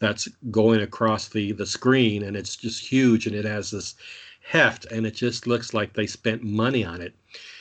that's 0.00 0.28
going 0.50 0.80
across 0.80 1.28
the 1.28 1.52
the 1.52 1.66
screen 1.66 2.24
and 2.24 2.36
it's 2.36 2.56
just 2.56 2.86
huge 2.86 3.26
and 3.26 3.34
it 3.34 3.44
has 3.44 3.70
this 3.70 3.94
heft 4.42 4.86
and 4.86 5.06
it 5.06 5.14
just 5.14 5.46
looks 5.46 5.74
like 5.74 5.92
they 5.92 6.06
spent 6.06 6.42
money 6.42 6.84
on 6.84 7.00
it. 7.00 7.14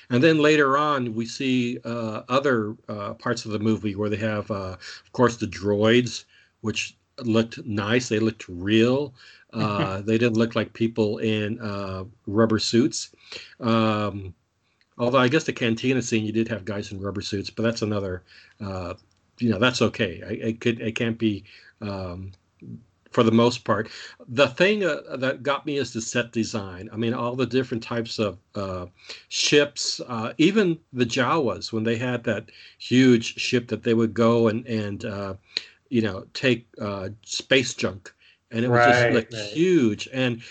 And 0.10 0.24
then 0.24 0.38
later 0.38 0.78
on 0.78 1.14
we 1.14 1.26
see 1.26 1.80
uh, 1.84 2.22
other 2.30 2.76
uh, 2.88 3.14
parts 3.16 3.46
of 3.46 3.52
the 3.52 3.60
movie 3.60 3.96
where 3.96 4.10
they 4.10 4.18
have 4.18 4.50
uh, 4.52 4.78
of 5.06 5.12
course 5.12 5.38
the 5.38 5.48
droids 5.48 6.26
which 6.62 6.96
looked 7.24 7.66
nice. 7.66 8.10
They 8.10 8.20
looked 8.20 8.48
real. 8.48 9.14
Uh, 9.54 10.02
they 10.02 10.18
didn't 10.20 10.38
look 10.38 10.56
like 10.56 10.72
people 10.74 11.20
in 11.20 11.60
uh, 11.62 12.04
rubber 12.28 12.60
suits. 12.60 13.16
Um, 13.62 14.36
although 15.00 15.18
i 15.18 15.30
guess 15.30 15.46
the 15.46 15.54
cantina 15.54 16.02
scene 16.02 16.26
you 16.26 16.34
did 16.34 16.50
have 16.50 16.66
guys 16.66 16.92
in 16.92 17.00
rubber 17.00 17.22
suits 17.22 17.50
but 17.50 17.64
that's 17.64 17.82
another 17.82 18.24
uh, 18.60 18.94
you 19.40 19.50
know 19.50 19.60
that's 19.60 19.82
okay. 19.82 20.22
It 20.24 20.60
could 20.60 20.80
it 20.82 20.96
can't 20.96 21.18
be 21.18 21.44
um, 21.82 22.32
for 23.12 23.24
the 23.24 23.32
most 23.32 23.64
part. 23.64 23.90
The 24.28 24.48
thing 24.48 24.84
uh, 24.84 25.18
that 25.18 25.44
got 25.44 25.66
me 25.66 25.78
is 25.78 25.94
the 25.94 26.02
set 26.02 26.32
design. 26.32 26.90
I 26.92 26.98
mean, 26.98 27.14
all 27.14 27.36
the 27.36 27.46
different 27.46 27.84
types 27.84 28.20
of 28.20 28.38
uh, 28.56 28.88
ships, 29.30 30.02
uh, 30.08 30.34
even 30.38 30.78
the 30.94 31.06
Jawas, 31.06 31.72
when 31.72 31.84
they 31.84 31.98
had 31.98 32.24
that 32.26 32.52
huge 32.78 33.40
ship 33.40 33.68
that 33.70 33.84
they 33.84 33.94
would 33.94 34.14
go 34.14 34.48
and 34.50 34.66
and 34.68 35.06
uh, 35.06 35.34
you 35.90 36.02
know 36.02 36.26
take 36.34 36.68
uh, 36.82 37.10
space 37.24 37.74
junk, 37.74 38.14
and 38.52 38.64
it 38.64 38.70
was 38.70 38.80
right, 38.80 38.92
just 38.92 39.16
like 39.16 39.32
right. 39.32 39.52
huge. 39.52 40.08
And 40.14 40.42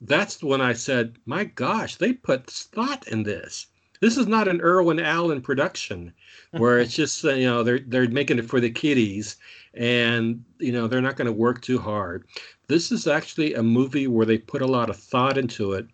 that's 0.00 0.42
when 0.42 0.60
I 0.60 0.72
said, 0.72 1.16
"My 1.26 1.44
gosh, 1.44 1.96
they 1.96 2.12
put 2.12 2.50
thought 2.50 3.08
in 3.08 3.22
this." 3.22 3.66
This 4.00 4.16
is 4.16 4.26
not 4.26 4.48
an 4.48 4.60
Irwin 4.60 5.00
Allen 5.00 5.40
production 5.40 6.12
where 6.50 6.78
it's 6.78 6.94
just 6.94 7.22
you 7.24 7.44
know 7.44 7.62
they're 7.62 7.80
they're 7.80 8.08
making 8.08 8.38
it 8.38 8.48
for 8.48 8.60
the 8.60 8.70
kiddies 8.70 9.36
and 9.74 10.44
you 10.58 10.72
know 10.72 10.86
they're 10.86 11.00
not 11.00 11.16
going 11.16 11.26
to 11.26 11.32
work 11.32 11.62
too 11.62 11.78
hard. 11.78 12.24
This 12.68 12.92
is 12.92 13.06
actually 13.06 13.54
a 13.54 13.62
movie 13.62 14.06
where 14.06 14.26
they 14.26 14.38
put 14.38 14.62
a 14.62 14.66
lot 14.66 14.90
of 14.90 14.96
thought 14.96 15.38
into 15.38 15.72
it, 15.72 15.86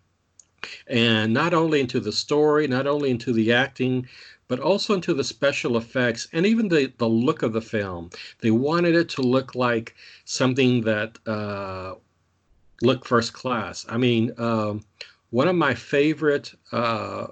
and 0.87 1.33
not 1.33 1.53
only 1.53 1.79
into 1.79 1.99
the 1.99 2.11
story, 2.11 2.67
not 2.67 2.87
only 2.87 3.09
into 3.09 3.33
the 3.33 3.51
acting, 3.51 4.07
but 4.47 4.59
also 4.59 4.93
into 4.93 5.13
the 5.13 5.23
special 5.23 5.77
effects 5.77 6.27
and 6.33 6.45
even 6.45 6.67
the, 6.67 6.91
the 6.97 7.07
look 7.07 7.41
of 7.41 7.53
the 7.53 7.61
film. 7.61 8.09
They 8.41 8.51
wanted 8.51 8.95
it 8.95 9.07
to 9.09 9.21
look 9.21 9.55
like 9.55 9.95
something 10.25 10.81
that 10.81 11.17
uh, 11.25 11.95
looked 12.81 13.07
first 13.07 13.31
class. 13.31 13.85
I 13.87 13.97
mean, 13.97 14.33
um, 14.37 14.83
one 15.29 15.47
of 15.47 15.55
my 15.55 15.73
favorite 15.73 16.53
uh, 16.73 17.27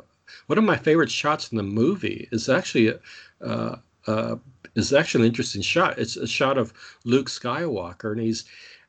one 0.50 0.58
of 0.58 0.63
my 0.63 0.77
favorite 0.77 1.12
shots 1.12 1.51
in 1.51 1.58
the 1.58 1.63
movie 1.63 2.27
is 2.32 2.50
actually 2.50 2.91
uh, 3.39 3.75
uh, 4.08 4.36
is 4.74 4.91
actually 4.91 5.22
an 5.22 5.27
interesting 5.27 5.62
shot. 5.62 6.00
It's 6.00 6.18
a 6.18 6.25
shot 6.25 6.58
of 6.58 6.74
Luke 7.06 7.29
Skywalker, 7.29 8.13
and 8.13 8.20
he's 8.20 8.46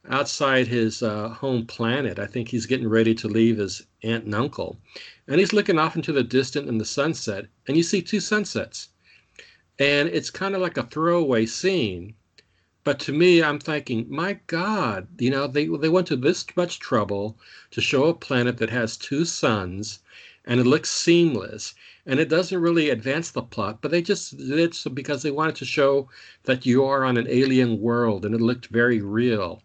outside 0.08 0.68
his 0.68 1.02
uh, 1.02 1.28
home 1.28 1.66
planet. 1.66 2.18
I 2.18 2.24
think 2.24 2.48
he's 2.48 2.64
getting 2.64 2.88
ready 2.88 3.14
to 3.16 3.28
leave 3.28 3.58
his 3.58 3.82
aunt 4.02 4.24
and 4.24 4.34
uncle, 4.34 4.80
and 5.28 5.38
he's 5.38 5.52
looking 5.52 5.78
off 5.78 5.96
into 5.96 6.12
the 6.12 6.22
distance 6.22 6.66
in 6.66 6.78
the 6.78 6.84
sunset, 6.86 7.44
and 7.68 7.76
you 7.76 7.82
see 7.82 8.00
two 8.00 8.20
sunsets, 8.20 8.88
and 9.78 10.08
it's 10.08 10.30
kind 10.30 10.54
of 10.54 10.62
like 10.62 10.78
a 10.78 10.84
throwaway 10.84 11.44
scene. 11.44 12.14
But 12.84 12.98
to 13.00 13.12
me, 13.12 13.42
I'm 13.42 13.58
thinking, 13.58 14.06
my 14.08 14.40
God, 14.46 15.08
you 15.18 15.28
know, 15.28 15.46
they 15.46 15.66
they 15.66 15.90
went 15.90 16.06
to 16.06 16.16
this 16.16 16.46
much 16.56 16.78
trouble 16.78 17.38
to 17.72 17.82
show 17.82 18.04
a 18.04 18.14
planet 18.14 18.56
that 18.56 18.70
has 18.70 18.96
two 18.96 19.26
suns, 19.26 19.98
and 20.46 20.58
it 20.60 20.66
looks 20.66 20.90
seamless 20.90 21.74
and 22.06 22.18
it 22.18 22.28
doesn't 22.28 22.60
really 22.60 22.90
advance 22.90 23.30
the 23.30 23.42
plot 23.42 23.78
but 23.80 23.90
they 23.90 24.02
just 24.02 24.36
did 24.36 24.58
it 24.58 24.74
so 24.74 24.90
because 24.90 25.22
they 25.22 25.30
wanted 25.30 25.54
to 25.54 25.64
show 25.64 26.08
that 26.44 26.64
you 26.64 26.84
are 26.84 27.04
on 27.04 27.16
an 27.16 27.26
alien 27.28 27.80
world 27.80 28.24
and 28.24 28.34
it 28.34 28.40
looked 28.40 28.66
very 28.66 29.00
real. 29.00 29.62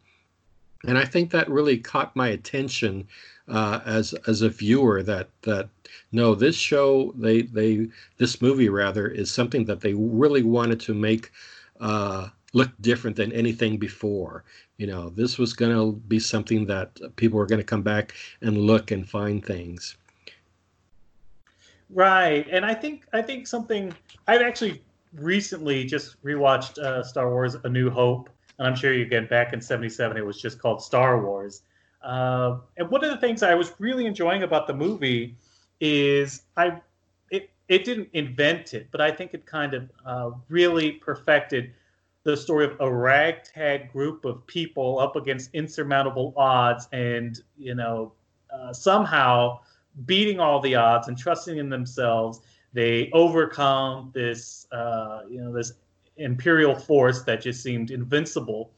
And 0.85 0.97
i 0.97 1.05
think 1.05 1.31
that 1.31 1.49
really 1.49 1.77
caught 1.77 2.15
my 2.15 2.27
attention 2.27 3.07
uh, 3.47 3.79
as 3.85 4.13
as 4.27 4.41
a 4.41 4.49
viewer 4.49 5.03
that 5.03 5.29
that 5.43 5.69
no 6.11 6.35
this 6.35 6.55
show 6.55 7.13
they 7.17 7.43
they 7.43 7.87
this 8.17 8.41
movie 8.41 8.69
rather 8.69 9.07
is 9.07 9.31
something 9.31 9.65
that 9.65 9.81
they 9.81 9.93
really 9.93 10.43
wanted 10.43 10.79
to 10.81 10.93
make 10.93 11.31
uh, 11.79 12.29
look 12.53 12.71
different 12.81 13.15
than 13.17 13.31
anything 13.33 13.77
before. 13.77 14.43
You 14.77 14.87
know 14.87 15.09
this 15.09 15.37
was 15.37 15.53
going 15.53 15.75
to 15.75 15.97
be 16.07 16.19
something 16.19 16.65
that 16.67 16.99
people 17.15 17.37
were 17.39 17.45
going 17.45 17.61
to 17.61 17.65
come 17.73 17.83
back 17.83 18.13
and 18.41 18.57
look 18.57 18.91
and 18.91 19.07
find 19.09 19.43
things 19.45 19.95
Right, 21.89 22.47
and 22.49 22.65
I 22.65 22.73
think 22.73 23.05
I 23.13 23.21
think 23.21 23.47
something 23.47 23.93
I've 24.27 24.41
actually 24.41 24.83
recently 25.13 25.85
just 25.85 26.21
rewatched 26.23 26.79
uh, 26.79 27.03
Star 27.03 27.29
Wars: 27.29 27.55
A 27.63 27.69
New 27.69 27.89
Hope, 27.89 28.29
and 28.57 28.67
I'm 28.67 28.75
sure 28.75 28.93
you 28.93 29.05
get 29.05 29.29
back 29.29 29.53
in 29.53 29.61
'77 29.61 30.17
it 30.17 30.25
was 30.25 30.41
just 30.41 30.59
called 30.59 30.81
Star 30.81 31.21
Wars. 31.23 31.61
Uh, 32.01 32.57
and 32.77 32.89
one 32.89 33.03
of 33.03 33.11
the 33.11 33.17
things 33.17 33.43
I 33.43 33.55
was 33.55 33.73
really 33.79 34.05
enjoying 34.05 34.43
about 34.43 34.67
the 34.67 34.73
movie 34.73 35.35
is 35.79 36.43
I 36.57 36.81
it 37.29 37.51
it 37.67 37.85
didn't 37.85 38.09
invent 38.13 38.73
it, 38.73 38.87
but 38.91 38.99
I 38.99 39.11
think 39.11 39.33
it 39.33 39.45
kind 39.45 39.73
of 39.75 39.89
uh, 40.05 40.31
really 40.49 40.93
perfected 40.93 41.71
the 42.23 42.35
story 42.35 42.65
of 42.65 42.75
a 42.79 42.91
ragtag 42.91 43.91
group 43.91 44.25
of 44.25 44.45
people 44.47 44.97
up 44.97 45.15
against 45.15 45.51
insurmountable 45.53 46.33
odds, 46.35 46.87
and 46.91 47.39
you 47.57 47.75
know 47.75 48.13
uh, 48.51 48.73
somehow 48.73 49.59
beating 50.05 50.39
all 50.39 50.59
the 50.59 50.75
odds 50.75 51.07
and 51.07 51.17
trusting 51.17 51.57
in 51.57 51.69
themselves, 51.69 52.41
they 52.73 53.09
overcome 53.13 54.11
this, 54.13 54.67
uh, 54.71 55.21
you 55.29 55.41
know, 55.41 55.53
this 55.53 55.73
imperial 56.17 56.75
force 56.75 57.23
that 57.23 57.41
just 57.41 57.63
seemed 57.63 57.91
invincible. 57.91 58.71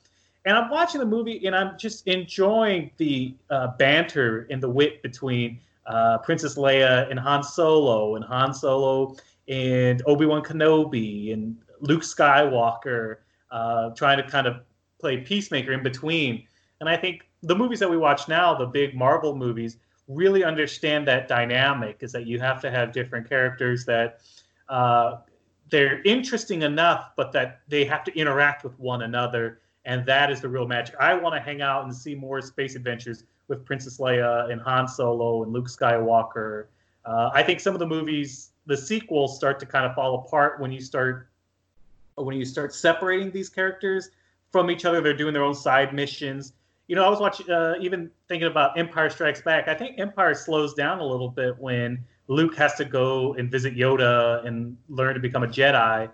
And 0.46 0.56
I'm 0.56 0.70
watching 0.70 1.00
the 1.00 1.06
movie 1.06 1.46
and 1.46 1.56
I'm 1.56 1.78
just 1.78 2.08
enjoying 2.08 2.92
the 2.98 3.36
uh, 3.50 3.76
banter 3.78 4.48
and 4.50 4.62
the 4.62 4.70
wit 4.70 5.02
between 5.02 5.60
uh, 5.88 6.20
Princess 6.20 6.56
Leia 6.56 7.10
and 7.10 7.20
Han 7.20 7.44
Solo, 7.44 8.16
and 8.16 8.26
Han 8.26 8.54
Solo 8.54 9.16
and 9.48 10.02
Obi 10.06 10.26
Wan 10.26 10.44
Kenobi 10.44 11.34
and 11.34 11.58
Luke 11.80 12.02
Skywalker, 12.02 13.18
uh, 13.52 13.90
trying 13.92 14.18
to 14.18 14.30
kind 14.30 14.48
of 14.48 14.62
play 15.00 15.18
peacemaker 15.18 15.72
in 15.72 15.84
between. 15.84 16.46
And 16.80 16.90
I 16.90 16.98
think 16.98 17.28
the 17.44 17.56
movies 17.56 17.80
that 17.80 17.90
we 17.90 17.98
watch 17.98 18.28
now, 18.28 18.54
the 18.54 18.66
big 18.66 18.96
Marvel 18.96 19.36
movies, 19.36 19.78
really 20.08 20.44
understand 20.44 21.08
that 21.08 21.28
dynamic 21.28 21.98
is 22.02 22.12
that 22.14 22.26
you 22.26 22.40
have 22.40 22.62
to 22.62 22.72
have 22.72 22.92
different 22.92 23.28
characters 23.28 23.86
that 23.86 24.20
uh, 24.70 25.18
they're 25.70 26.02
interesting 26.04 26.62
enough, 26.62 27.12
but 27.16 27.32
that 27.34 27.62
they 27.68 27.84
have 27.86 28.04
to 28.06 28.18
interact 28.18 28.64
with 28.64 28.78
one 28.80 29.02
another. 29.02 29.60
And 29.86 30.06
that 30.06 30.32
is 30.32 30.42
the 30.42 30.50
real 30.50 30.68
magic. 30.68 30.96
I 31.00 31.14
want 31.14 31.36
to 31.36 31.42
hang 31.42 31.62
out 31.62 31.84
and 31.84 31.96
see 31.96 32.16
more 32.16 32.42
space 32.42 32.76
adventures 32.76 33.24
with 33.48 33.66
Princess 33.66 33.98
Leia 34.00 34.52
and 34.52 34.62
Han 34.62 34.88
Solo 34.88 35.44
and 35.44 35.54
Luke 35.54 35.68
Skywalker. 35.68 36.66
Uh, 37.06 37.30
I 37.34 37.44
think 37.44 37.60
some 37.60 37.74
of 37.74 37.80
the 37.80 37.88
movies, 37.88 38.52
the 38.66 38.76
sequels, 38.76 39.36
start 39.38 39.60
to 39.60 39.66
kind 39.66 39.86
of 39.86 39.96
fall 39.96 40.16
apart 40.16 40.60
when 40.60 40.72
you 40.72 40.82
start 40.82 41.30
when 42.16 42.36
you 42.36 42.46
start 42.46 42.74
separating 42.74 43.32
these 43.32 43.48
characters 43.48 44.10
from 44.52 44.72
each 44.72 44.86
other. 44.86 45.00
They're 45.02 45.16
doing 45.16 45.34
their 45.34 45.44
own 45.44 45.54
side 45.54 45.94
missions 45.94 46.54
you 46.88 46.96
know, 46.96 47.04
I 47.04 47.10
was 47.10 47.20
watching, 47.20 47.50
uh, 47.50 47.76
even 47.82 48.10
thinking 48.28 48.48
about 48.48 48.78
Empire 48.78 49.10
Strikes 49.10 49.42
Back. 49.42 49.68
I 49.68 49.74
think 49.74 50.00
Empire 50.00 50.34
slows 50.34 50.74
down 50.74 51.00
a 51.00 51.06
little 51.06 51.30
bit 51.30 51.58
when 51.60 52.04
Luke 52.28 52.56
has 52.56 52.76
to 52.76 52.86
go 52.86 53.34
and 53.34 53.52
visit 53.52 53.76
Yoda 53.76 54.46
and 54.46 54.78
learn 54.88 55.14
to 55.14 55.20
become 55.20 55.44
a 55.44 55.48
Jedi. 55.48 56.10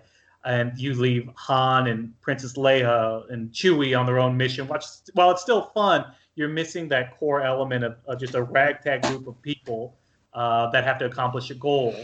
and 0.45 0.77
you 0.77 0.93
leave 0.93 1.29
Han 1.35 1.87
and 1.87 2.19
Princess 2.21 2.53
Leia 2.57 3.31
and 3.31 3.49
Chewie 3.51 3.97
on 3.97 4.05
their 4.05 4.19
own 4.19 4.35
mission. 4.35 4.67
While, 4.67 4.81
while 5.13 5.31
it's 5.31 5.41
still 5.41 5.71
fun, 5.73 6.05
you're 6.35 6.49
missing 6.49 6.89
that 6.89 7.17
core 7.17 7.41
element 7.41 7.85
of, 7.85 7.95
of 8.07 8.19
just 8.19 8.35
a 8.35 8.43
ragtag 8.43 9.03
group 9.03 9.27
of 9.27 9.41
people 9.41 9.95
uh, 10.33 10.69
that 10.71 10.83
have 10.83 10.97
to 10.99 11.05
accomplish 11.05 11.49
a 11.49 11.55
goal. 11.55 11.95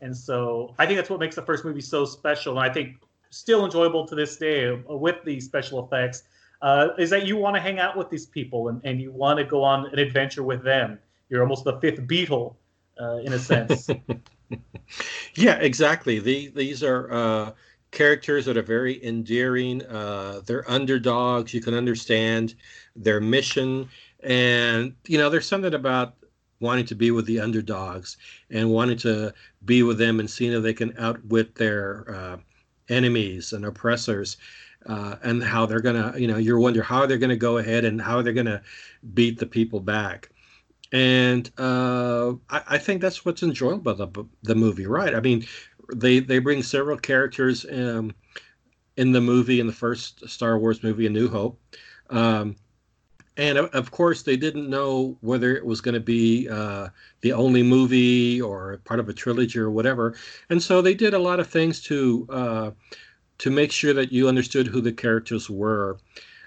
And 0.00 0.16
so 0.16 0.74
I 0.78 0.86
think 0.86 0.98
that's 0.98 1.10
what 1.10 1.18
makes 1.18 1.34
the 1.34 1.42
first 1.42 1.64
movie 1.64 1.80
so 1.80 2.04
special. 2.04 2.60
And 2.60 2.70
I 2.70 2.72
think 2.72 2.96
still 3.30 3.64
enjoyable 3.64 4.06
to 4.06 4.14
this 4.14 4.36
day 4.36 4.68
uh, 4.68 4.96
with 4.96 5.16
the 5.24 5.40
special 5.40 5.84
effects 5.84 6.22
uh, 6.62 6.88
is 6.98 7.10
that 7.10 7.26
you 7.26 7.36
want 7.36 7.56
to 7.56 7.60
hang 7.60 7.78
out 7.78 7.96
with 7.96 8.10
these 8.10 8.26
people 8.26 8.68
and, 8.68 8.80
and 8.84 9.00
you 9.00 9.12
want 9.12 9.38
to 9.38 9.44
go 9.44 9.62
on 9.62 9.86
an 9.86 9.98
adventure 9.98 10.42
with 10.42 10.62
them. 10.62 10.98
You're 11.28 11.42
almost 11.42 11.64
the 11.64 11.78
fifth 11.80 12.00
Beatle 12.00 12.56
uh, 13.00 13.18
in 13.18 13.32
a 13.32 13.38
sense. 13.38 13.88
yeah, 15.34 15.58
exactly. 15.58 16.18
The, 16.18 16.48
these 16.48 16.82
are 16.82 17.12
uh, 17.12 17.52
characters 17.90 18.46
that 18.46 18.56
are 18.56 18.62
very 18.62 19.04
endearing. 19.04 19.84
Uh, 19.86 20.40
they're 20.46 20.68
underdogs. 20.70 21.54
You 21.54 21.60
can 21.60 21.74
understand 21.74 22.54
their 22.96 23.20
mission. 23.20 23.88
And, 24.22 24.94
you 25.06 25.18
know, 25.18 25.30
there's 25.30 25.46
something 25.46 25.74
about 25.74 26.14
wanting 26.60 26.86
to 26.86 26.94
be 26.94 27.10
with 27.10 27.26
the 27.26 27.38
underdogs 27.40 28.16
and 28.50 28.70
wanting 28.70 28.96
to 28.98 29.32
be 29.64 29.82
with 29.82 29.98
them 29.98 30.18
and 30.18 30.28
seeing 30.28 30.52
if 30.52 30.62
they 30.62 30.74
can 30.74 30.92
outwit 30.98 31.54
their 31.54 32.04
uh, 32.08 32.36
enemies 32.88 33.52
and 33.52 33.64
oppressors. 33.64 34.36
Uh, 34.86 35.16
and 35.22 35.42
how 35.42 35.66
they're 35.66 35.80
gonna, 35.80 36.14
you 36.16 36.26
know, 36.26 36.38
you're 36.38 36.58
wonder 36.58 36.82
how 36.82 37.04
they're 37.04 37.18
gonna 37.18 37.36
go 37.36 37.58
ahead 37.58 37.84
and 37.84 38.00
how 38.00 38.22
they're 38.22 38.32
gonna 38.32 38.62
beat 39.12 39.38
the 39.38 39.46
people 39.46 39.80
back. 39.80 40.30
And 40.92 41.50
uh, 41.58 42.32
I, 42.48 42.62
I, 42.68 42.78
think 42.78 43.02
that's 43.02 43.24
what's 43.24 43.42
enjoyable 43.42 43.92
about 43.92 44.14
the, 44.14 44.24
the 44.44 44.54
movie, 44.54 44.86
right? 44.86 45.14
I 45.14 45.20
mean, 45.20 45.46
they 45.94 46.20
they 46.20 46.38
bring 46.38 46.62
several 46.62 46.96
characters 46.96 47.66
um, 47.70 48.14
in 48.96 49.12
the 49.12 49.20
movie 49.20 49.60
in 49.60 49.66
the 49.66 49.72
first 49.72 50.28
Star 50.28 50.58
Wars 50.58 50.82
movie, 50.82 51.06
A 51.06 51.10
New 51.10 51.28
Hope. 51.28 51.60
Um, 52.10 52.56
and 53.36 53.56
of 53.56 53.90
course, 53.92 54.22
they 54.22 54.36
didn't 54.36 54.68
know 54.68 55.16
whether 55.20 55.54
it 55.54 55.64
was 55.64 55.80
going 55.80 55.94
to 55.94 56.00
be 56.00 56.48
uh, 56.48 56.88
the 57.20 57.32
only 57.32 57.62
movie 57.62 58.42
or 58.42 58.80
part 58.84 58.98
of 58.98 59.08
a 59.08 59.12
trilogy 59.12 59.60
or 59.60 59.70
whatever, 59.70 60.16
and 60.50 60.60
so 60.60 60.82
they 60.82 60.94
did 60.94 61.14
a 61.14 61.18
lot 61.18 61.38
of 61.38 61.46
things 61.46 61.80
to 61.82 62.26
uh, 62.30 62.70
to 63.38 63.50
make 63.50 63.72
sure 63.72 63.92
that 63.94 64.12
you 64.12 64.28
understood 64.28 64.66
who 64.66 64.80
the 64.80 64.92
characters 64.92 65.48
were. 65.48 65.98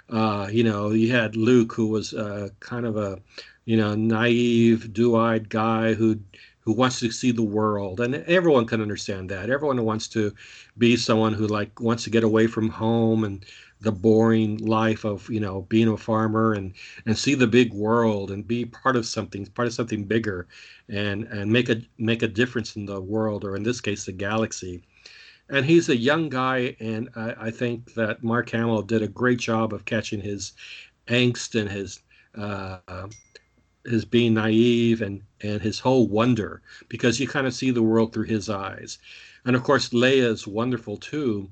Uh, 0.09 0.49
you 0.51 0.63
know, 0.63 0.91
you 0.91 1.11
had 1.11 1.35
Luke, 1.35 1.73
who 1.73 1.87
was 1.87 2.13
uh, 2.13 2.49
kind 2.59 2.85
of 2.85 2.97
a 2.97 3.19
you 3.65 3.77
know 3.77 3.95
naive, 3.95 4.93
dew-eyed 4.93 5.49
guy 5.49 5.93
who 5.93 6.19
who 6.61 6.73
wants 6.73 6.99
to 6.99 7.11
see 7.11 7.31
the 7.31 7.43
world. 7.43 7.99
And 7.99 8.15
everyone 8.15 8.65
can 8.67 8.81
understand 8.81 9.29
that. 9.29 9.49
Everyone 9.49 9.83
wants 9.83 10.07
to 10.09 10.33
be 10.77 10.95
someone 10.95 11.33
who 11.33 11.47
like 11.47 11.79
wants 11.79 12.03
to 12.03 12.09
get 12.09 12.23
away 12.23 12.47
from 12.47 12.69
home 12.69 13.23
and 13.23 13.45
the 13.81 13.91
boring 13.91 14.57
life 14.57 15.03
of 15.05 15.27
you 15.29 15.39
know 15.39 15.63
being 15.63 15.87
a 15.87 15.97
farmer 15.97 16.53
and 16.53 16.73
and 17.05 17.17
see 17.17 17.33
the 17.33 17.47
big 17.47 17.73
world 17.73 18.29
and 18.31 18.47
be 18.47 18.63
part 18.63 18.95
of 18.95 19.05
something 19.05 19.45
part 19.47 19.67
of 19.67 19.73
something 19.73 20.03
bigger 20.03 20.47
and 20.87 21.23
and 21.25 21.51
make 21.51 21.67
a 21.69 21.81
make 21.97 22.21
a 22.21 22.27
difference 22.27 22.75
in 22.75 22.85
the 22.85 23.01
world 23.01 23.43
or 23.43 23.55
in 23.55 23.63
this 23.63 23.81
case 23.81 24.05
the 24.05 24.11
galaxy 24.11 24.83
and 25.51 25.65
he's 25.65 25.89
a 25.89 25.97
young 25.97 26.29
guy 26.29 26.75
and 26.79 27.09
i, 27.15 27.35
I 27.47 27.51
think 27.51 27.93
that 27.93 28.23
mark 28.23 28.49
hamill 28.49 28.81
did 28.81 29.03
a 29.03 29.07
great 29.07 29.39
job 29.39 29.73
of 29.73 29.85
catching 29.85 30.21
his 30.21 30.53
angst 31.07 31.59
and 31.59 31.69
his 31.69 32.01
uh, 32.35 33.07
his 33.85 34.05
being 34.05 34.33
naive 34.33 35.01
and 35.01 35.21
and 35.41 35.61
his 35.61 35.79
whole 35.79 36.07
wonder 36.07 36.61
because 36.87 37.19
you 37.19 37.27
kind 37.27 37.47
of 37.47 37.53
see 37.53 37.71
the 37.71 37.81
world 37.83 38.13
through 38.13 38.25
his 38.25 38.49
eyes. 38.49 38.99
And 39.45 39.55
of 39.55 39.63
course 39.63 39.89
leia 39.89 40.23
is 40.31 40.47
wonderful 40.47 40.97
too 40.97 41.49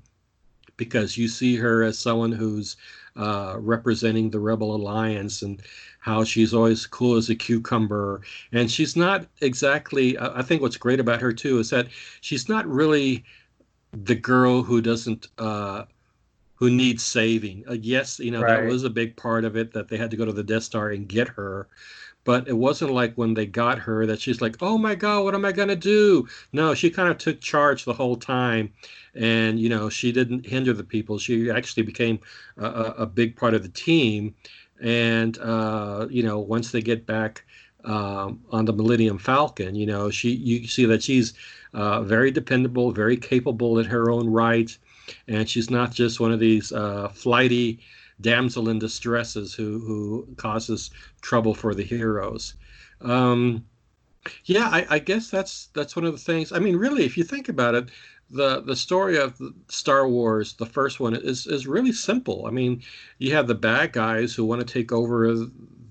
because 0.77 1.17
you 1.17 1.27
see 1.27 1.55
her 1.55 1.83
as 1.83 1.97
someone 1.97 2.31
who's 2.31 2.77
uh, 3.15 3.55
representing 3.59 4.29
the 4.29 4.39
rebel 4.39 4.75
alliance 4.75 5.41
and 5.41 5.61
how 5.99 6.23
she's 6.23 6.53
always 6.53 6.85
cool 6.87 7.17
as 7.17 7.29
a 7.29 7.35
cucumber. 7.35 8.21
And 8.53 8.71
she's 8.71 8.95
not 8.95 9.25
exactly 9.41 10.17
i 10.19 10.41
think 10.41 10.61
what's 10.61 10.77
great 10.77 10.99
about 10.99 11.21
her 11.21 11.33
too 11.33 11.59
is 11.59 11.69
that 11.71 11.87
she's 12.21 12.47
not 12.47 12.67
really 12.67 13.25
the 13.91 14.15
girl 14.15 14.61
who 14.63 14.81
doesn't 14.81 15.27
uh, 15.37 15.83
who 16.55 16.69
needs 16.69 17.03
saving 17.03 17.63
uh, 17.69 17.73
yes 17.73 18.19
you 18.19 18.31
know 18.31 18.41
right. 18.41 18.61
that 18.61 18.69
was 18.71 18.83
a 18.83 18.89
big 18.89 19.15
part 19.15 19.45
of 19.45 19.55
it 19.55 19.73
that 19.73 19.87
they 19.87 19.97
had 19.97 20.11
to 20.11 20.17
go 20.17 20.25
to 20.25 20.33
the 20.33 20.43
death 20.43 20.63
star 20.63 20.89
and 20.89 21.07
get 21.07 21.27
her 21.27 21.67
but 22.29 22.47
it 22.47 22.57
wasn't 22.57 22.91
like 22.91 23.15
when 23.15 23.33
they 23.33 23.45
got 23.45 23.79
her 23.79 24.05
that 24.05 24.21
she's 24.21 24.41
like, 24.41 24.57
oh 24.61 24.77
my 24.77 24.93
God, 24.93 25.23
what 25.23 25.33
am 25.33 25.45
I 25.45 25.51
going 25.51 25.69
to 25.69 25.75
do? 25.75 26.27
No, 26.53 26.73
she 26.73 26.89
kind 26.89 27.09
of 27.09 27.17
took 27.17 27.41
charge 27.41 27.85
the 27.85 27.93
whole 27.93 28.15
time. 28.15 28.71
And, 29.15 29.59
you 29.59 29.69
know, 29.69 29.89
she 29.89 30.11
didn't 30.11 30.45
hinder 30.45 30.73
the 30.73 30.83
people. 30.83 31.17
She 31.17 31.49
actually 31.49 31.83
became 31.83 32.19
a, 32.57 32.67
a 32.67 33.05
big 33.05 33.35
part 33.35 33.53
of 33.53 33.63
the 33.63 33.69
team. 33.69 34.35
And, 34.81 35.37
uh, 35.39 36.07
you 36.09 36.21
know, 36.21 36.39
once 36.39 36.71
they 36.71 36.81
get 36.81 37.05
back 37.05 37.45
um, 37.85 38.41
on 38.51 38.65
the 38.65 38.73
Millennium 38.73 39.17
Falcon, 39.17 39.75
you 39.75 39.85
know, 39.85 40.09
she 40.09 40.31
you 40.31 40.67
see 40.67 40.85
that 40.85 41.03
she's 41.03 41.33
uh, 41.73 42.01
very 42.01 42.31
dependable, 42.31 42.91
very 42.91 43.17
capable 43.17 43.79
in 43.79 43.85
her 43.85 44.09
own 44.09 44.29
right. 44.29 44.75
And 45.27 45.49
she's 45.49 45.69
not 45.69 45.91
just 45.91 46.19
one 46.19 46.31
of 46.31 46.39
these 46.39 46.71
uh, 46.71 47.09
flighty, 47.09 47.79
damsel 48.21 48.69
in 48.69 48.79
distresses 48.79 49.53
who 49.53 49.79
who 49.79 50.27
causes 50.35 50.91
trouble 51.21 51.53
for 51.53 51.73
the 51.73 51.83
heroes. 51.83 52.53
Um, 53.01 53.65
yeah, 54.45 54.67
I, 54.67 54.85
I, 54.89 54.99
guess 54.99 55.29
that's 55.29 55.67
that's 55.73 55.95
one 55.95 56.05
of 56.05 56.11
the 56.11 56.19
things. 56.19 56.51
I 56.51 56.59
mean, 56.59 56.75
really, 56.75 57.05
if 57.05 57.17
you 57.17 57.23
think 57.23 57.47
about 57.47 57.75
it, 57.75 57.89
the 58.29 58.61
the 58.61 58.75
story 58.75 59.17
of 59.17 59.41
Star 59.69 60.07
Wars, 60.07 60.53
the 60.53 60.65
first 60.65 60.99
one, 60.99 61.15
is 61.15 61.47
is 61.47 61.65
really 61.65 61.93
simple. 61.93 62.45
I 62.45 62.51
mean, 62.51 62.83
you 63.17 63.33
have 63.33 63.47
the 63.47 63.55
bad 63.55 63.93
guys 63.93 64.33
who 64.33 64.45
want 64.45 64.65
to 64.65 64.73
take 64.73 64.91
over 64.91 65.25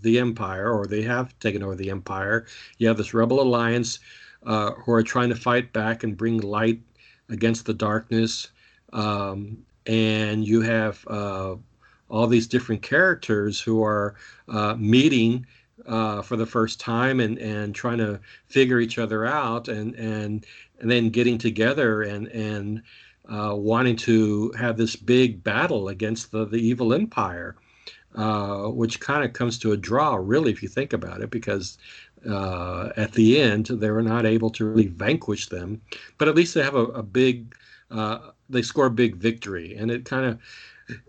the 0.02 0.18
Empire, 0.18 0.70
or 0.70 0.86
they 0.86 1.02
have 1.02 1.38
taken 1.38 1.62
over 1.62 1.74
the 1.74 1.90
Empire. 1.90 2.46
You 2.78 2.88
have 2.88 2.96
this 2.96 3.14
Rebel 3.14 3.40
Alliance 3.40 3.98
uh, 4.44 4.72
who 4.72 4.92
are 4.92 5.02
trying 5.02 5.28
to 5.30 5.34
fight 5.34 5.72
back 5.72 6.04
and 6.04 6.16
bring 6.16 6.38
light 6.40 6.80
against 7.28 7.66
the 7.66 7.74
darkness. 7.74 8.48
Um, 8.92 9.58
and 9.86 10.46
you 10.46 10.60
have 10.62 11.06
uh, 11.08 11.56
all 12.08 12.26
these 12.26 12.46
different 12.46 12.82
characters 12.82 13.60
who 13.60 13.82
are 13.82 14.14
uh, 14.48 14.74
meeting 14.76 15.46
uh, 15.86 16.22
for 16.22 16.36
the 16.36 16.46
first 16.46 16.80
time 16.80 17.20
and, 17.20 17.38
and 17.38 17.74
trying 17.74 17.98
to 17.98 18.20
figure 18.46 18.80
each 18.80 18.98
other 18.98 19.26
out 19.26 19.68
and, 19.68 19.94
and, 19.94 20.44
and 20.80 20.90
then 20.90 21.10
getting 21.10 21.38
together 21.38 22.02
and, 22.02 22.28
and 22.28 22.82
uh, 23.28 23.54
wanting 23.54 23.96
to 23.96 24.52
have 24.52 24.76
this 24.76 24.96
big 24.96 25.42
battle 25.42 25.88
against 25.88 26.30
the, 26.30 26.46
the 26.46 26.56
evil 26.56 26.94
empire, 26.94 27.56
uh, 28.14 28.68
which 28.68 29.00
kind 29.00 29.24
of 29.24 29.32
comes 29.32 29.58
to 29.58 29.72
a 29.72 29.76
draw, 29.76 30.16
really, 30.16 30.50
if 30.50 30.62
you 30.62 30.68
think 30.68 30.92
about 30.92 31.20
it, 31.20 31.30
because 31.30 31.78
uh, 32.28 32.90
at 32.96 33.12
the 33.12 33.40
end, 33.40 33.66
they 33.66 33.90
were 33.90 34.02
not 34.02 34.26
able 34.26 34.50
to 34.50 34.64
really 34.64 34.88
vanquish 34.88 35.48
them, 35.48 35.80
but 36.18 36.28
at 36.28 36.34
least 36.34 36.54
they 36.54 36.62
have 36.62 36.74
a, 36.74 36.86
a 36.86 37.02
big, 37.02 37.54
uh, 37.90 38.18
they 38.48 38.62
score 38.62 38.86
a 38.86 38.90
big 38.90 39.16
victory. 39.16 39.76
And 39.76 39.90
it 39.90 40.04
kind 40.04 40.26
of, 40.26 40.38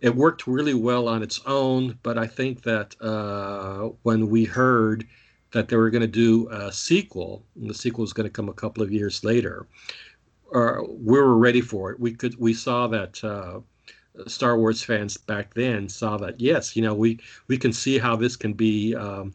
it 0.01 0.15
worked 0.15 0.45
really 0.45 0.73
well 0.73 1.07
on 1.07 1.23
its 1.23 1.41
own, 1.45 1.97
but 2.03 2.17
I 2.17 2.27
think 2.27 2.63
that 2.63 2.95
uh, 3.01 3.89
when 4.03 4.29
we 4.29 4.43
heard 4.43 5.07
that 5.51 5.67
they 5.67 5.77
were 5.77 5.89
going 5.89 6.01
to 6.01 6.07
do 6.07 6.47
a 6.49 6.71
sequel, 6.71 7.43
and 7.55 7.69
the 7.69 7.73
sequel 7.73 8.01
was 8.01 8.13
going 8.13 8.27
to 8.27 8.33
come 8.33 8.49
a 8.49 8.53
couple 8.53 8.83
of 8.83 8.91
years 8.91 9.23
later, 9.23 9.65
uh, 10.53 10.77
we 10.87 11.17
were 11.17 11.37
ready 11.37 11.61
for 11.61 11.91
it. 11.91 11.99
We 11.99 12.13
could 12.13 12.37
we 12.39 12.53
saw 12.53 12.87
that 12.87 13.23
uh, 13.23 13.59
Star 14.27 14.57
Wars 14.57 14.83
fans 14.83 15.17
back 15.17 15.53
then 15.53 15.89
saw 15.89 16.17
that 16.17 16.39
yes, 16.39 16.75
you 16.75 16.81
know 16.81 16.93
we 16.93 17.19
we 17.47 17.57
can 17.57 17.73
see 17.73 17.97
how 17.97 18.15
this 18.15 18.35
can 18.35 18.53
be. 18.53 18.95
Um, 18.95 19.33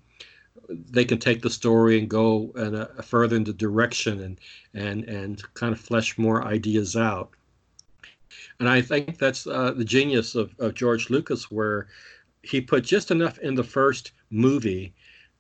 they 0.69 1.05
can 1.05 1.19
take 1.19 1.43
the 1.43 1.51
story 1.51 1.99
and 1.99 2.09
go 2.09 2.51
in 2.57 3.03
further 3.03 3.37
into 3.37 3.53
direction 3.53 4.21
and 4.21 4.41
and 4.73 5.05
and 5.05 5.55
kind 5.55 5.73
of 5.73 5.81
flesh 5.81 6.17
more 6.17 6.45
ideas 6.45 6.97
out. 6.97 7.31
And 8.61 8.69
I 8.69 8.81
think 8.81 9.19
that's 9.19 9.47
uh, 9.47 9.73
the 9.73 9.85
genius 9.85 10.35
of, 10.35 10.55
of 10.59 10.75
George 10.75 11.11
Lucas, 11.11 11.51
where 11.51 11.89
he 12.43 12.61
put 12.61 12.85
just 12.85 13.11
enough 13.11 13.39
in 13.39 13.55
the 13.55 13.65
first 13.65 14.13
movie 14.31 14.95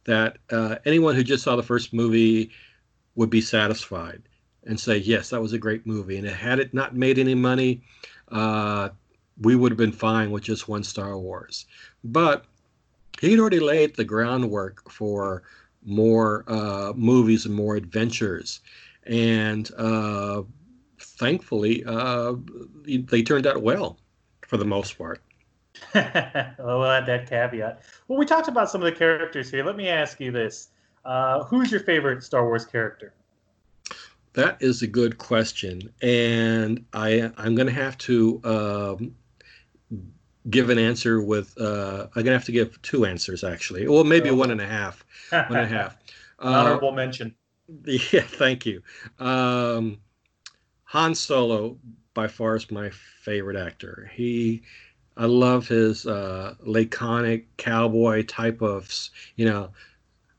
that 0.04 0.38
uh, 0.50 0.76
anyone 0.84 1.14
who 1.14 1.22
just 1.22 1.44
saw 1.44 1.56
the 1.56 1.62
first 1.62 1.92
movie 1.92 2.50
would 3.14 3.30
be 3.30 3.40
satisfied 3.40 4.22
and 4.64 4.78
say, 4.78 4.96
yes, 4.96 5.30
that 5.30 5.40
was 5.40 5.52
a 5.52 5.58
great 5.58 5.86
movie. 5.86 6.16
And 6.16 6.26
had 6.26 6.58
it 6.58 6.74
not 6.74 6.96
made 6.96 7.18
any 7.18 7.34
money, 7.34 7.82
uh, 8.28 8.90
we 9.40 9.56
would 9.56 9.72
have 9.72 9.78
been 9.78 9.92
fine 9.92 10.30
with 10.30 10.42
just 10.42 10.68
one 10.68 10.84
Star 10.84 11.18
Wars. 11.18 11.66
But 12.02 12.44
he'd 13.20 13.38
already 13.38 13.60
laid 13.60 13.96
the 13.96 14.04
groundwork 14.04 14.90
for 14.90 15.42
more 15.84 16.44
uh, 16.46 16.92
movies 16.94 17.46
and 17.46 17.54
more 17.54 17.76
adventures. 17.76 18.60
And 19.06 19.70
uh, 19.76 20.42
thankfully, 20.98 21.84
uh, 21.86 22.34
they 22.84 23.22
turned 23.22 23.46
out 23.46 23.62
well 23.62 23.98
for 24.46 24.56
the 24.56 24.64
most 24.64 24.96
part. 24.96 25.20
well, 25.94 26.54
we'll 26.58 26.84
add 26.86 27.06
that 27.06 27.28
caveat. 27.28 27.82
Well, 28.08 28.18
we 28.18 28.26
talked 28.26 28.48
about 28.48 28.70
some 28.70 28.80
of 28.80 28.86
the 28.86 28.96
characters 28.96 29.50
here. 29.50 29.64
Let 29.64 29.76
me 29.76 29.88
ask 29.88 30.20
you 30.20 30.30
this: 30.30 30.68
uh, 31.04 31.42
Who's 31.44 31.70
your 31.70 31.80
favorite 31.80 32.22
Star 32.22 32.44
Wars 32.44 32.64
character? 32.64 33.12
that 34.34 34.60
is 34.60 34.82
a 34.82 34.86
good 34.86 35.16
question, 35.16 35.92
and 36.02 36.84
I 36.92 37.32
I'm 37.36 37.54
going 37.54 37.68
to 37.68 37.72
have 37.72 37.96
to 37.98 38.40
um, 38.44 39.14
give 40.50 40.70
an 40.70 40.78
answer 40.78 41.22
with. 41.22 41.58
Uh, 41.60 42.06
I'm 42.14 42.22
going 42.22 42.26
to 42.26 42.32
have 42.32 42.44
to 42.46 42.52
give 42.52 42.80
two 42.82 43.06
answers 43.06 43.44
actually. 43.44 43.86
Well, 43.88 44.04
maybe 44.04 44.30
oh. 44.30 44.34
one 44.34 44.50
and 44.50 44.60
a 44.60 44.66
half. 44.66 45.04
One 45.30 45.46
and 45.50 45.56
a 45.56 45.66
half. 45.66 45.96
Honorable 46.38 46.90
uh, 46.90 46.92
mention. 46.92 47.34
Yeah, 48.12 48.20
thank 48.20 48.66
you. 48.66 48.82
Um, 49.18 49.98
Han 50.84 51.14
Solo 51.14 51.78
by 52.12 52.28
far 52.28 52.56
is 52.56 52.70
my 52.70 52.90
favorite 52.90 53.56
actor. 53.56 54.10
He, 54.14 54.62
I 55.16 55.24
love 55.24 55.66
his 55.66 56.06
uh, 56.06 56.56
laconic 56.60 57.56
cowboy 57.56 58.24
type 58.24 58.60
of, 58.60 58.92
you 59.36 59.46
know, 59.46 59.70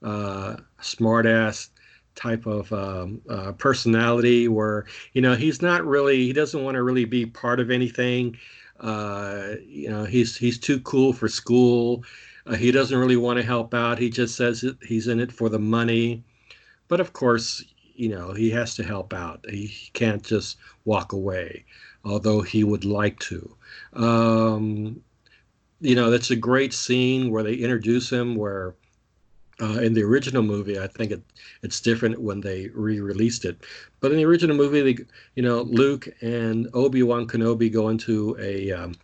uh, 0.04 0.58
smartass 0.82 1.70
type 2.15 2.46
of 2.46 2.72
um, 2.72 3.22
uh, 3.30 3.52
personality 3.54 4.48
where 4.48 4.86
you 5.13 5.22
know 5.22 5.36
he's 5.36 5.62
not 5.62 5.86
really 5.86 6.18
he 6.18 6.34
doesn't 6.34 6.63
want 6.63 6.76
to 6.76 6.84
really 6.84 7.06
be 7.06 7.26
part 7.26 7.60
of 7.60 7.70
anything 7.70 8.38
uh, 8.80 9.56
you 9.66 9.90
know 9.90 10.04
he's 10.04 10.36
he's 10.36 10.60
too 10.60 10.80
cool 10.82 11.14
for 11.14 11.28
school. 11.28 12.04
Uh, 12.46 12.56
he 12.56 12.72
doesn't 12.72 12.98
really 12.98 13.18
want 13.18 13.38
to 13.38 13.44
help 13.44 13.74
out. 13.74 13.98
He 13.98 14.10
just 14.10 14.36
says 14.36 14.66
he's 14.84 15.08
in 15.08 15.20
it 15.20 15.32
for 15.32 15.50
the 15.50 15.60
money. 15.60 16.24
But 16.88 17.00
of 17.00 17.14
course 17.14 17.64
you 17.96 18.10
know 18.10 18.34
he 18.34 18.50
has 18.52 18.76
to 18.76 18.84
help 18.84 19.14
out. 19.14 19.46
He 19.50 19.90
can't 19.94 20.24
just 20.24 20.58
walk 20.86 21.14
away 21.14 21.66
although 22.06 22.42
he 22.42 22.64
would 22.64 22.86
like 22.86 23.20
to. 23.20 23.58
Um, 23.94 25.02
you 25.82 25.96
know 25.96 26.10
that's 26.10 26.32
a 26.32 26.36
great 26.36 26.74
scene 26.74 27.32
where 27.32 27.44
they 27.44 27.56
introduce 27.56 28.10
him 28.10 28.36
where 28.36 28.76
uh, 29.62 29.80
in 29.80 29.94
the 29.94 30.04
original 30.04 30.44
movie, 30.44 30.80
I 30.80 30.88
think 30.88 31.12
it, 31.12 31.22
it's 31.62 31.80
different 31.80 32.20
when 32.20 32.41
they 32.41 32.70
re-released 32.74 33.46
it. 33.46 33.58
But 34.02 34.12
in 34.12 34.18
the 34.18 34.26
original 34.26 34.56
movie, 34.56 35.06
you 35.36 35.44
know, 35.44 35.62
Luke 35.62 36.08
and 36.22 36.68
Obi 36.74 37.04
Wan 37.04 37.28
Kenobi 37.28 37.72
go 37.72 37.89
into 37.89 38.36
a 38.39 38.72
um, 38.72 38.96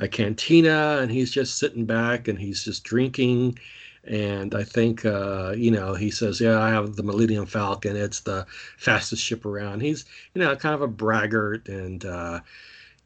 a 0.00 0.08
cantina, 0.08 0.98
and 1.00 1.10
he's 1.12 1.30
just 1.30 1.58
sitting 1.58 1.84
back 1.86 2.26
and 2.28 2.38
he's 2.38 2.64
just 2.64 2.82
drinking. 2.84 3.58
And 4.04 4.54
I 4.56 4.64
think, 4.64 5.04
uh, 5.04 5.54
you 5.56 5.70
know, 5.70 5.94
he 5.94 6.10
says, 6.10 6.40
"Yeah, 6.40 6.60
I 6.60 6.70
have 6.70 6.96
the 6.96 7.04
Millennium 7.04 7.46
Falcon. 7.46 7.96
It's 7.96 8.20
the 8.20 8.44
fastest 8.78 9.22
ship 9.22 9.46
around." 9.46 9.80
He's, 9.80 10.04
you 10.34 10.42
know, 10.42 10.56
kind 10.56 10.74
of 10.74 10.82
a 10.82 10.88
braggart, 10.88 11.68
and 11.68 12.04
uh, 12.04 12.40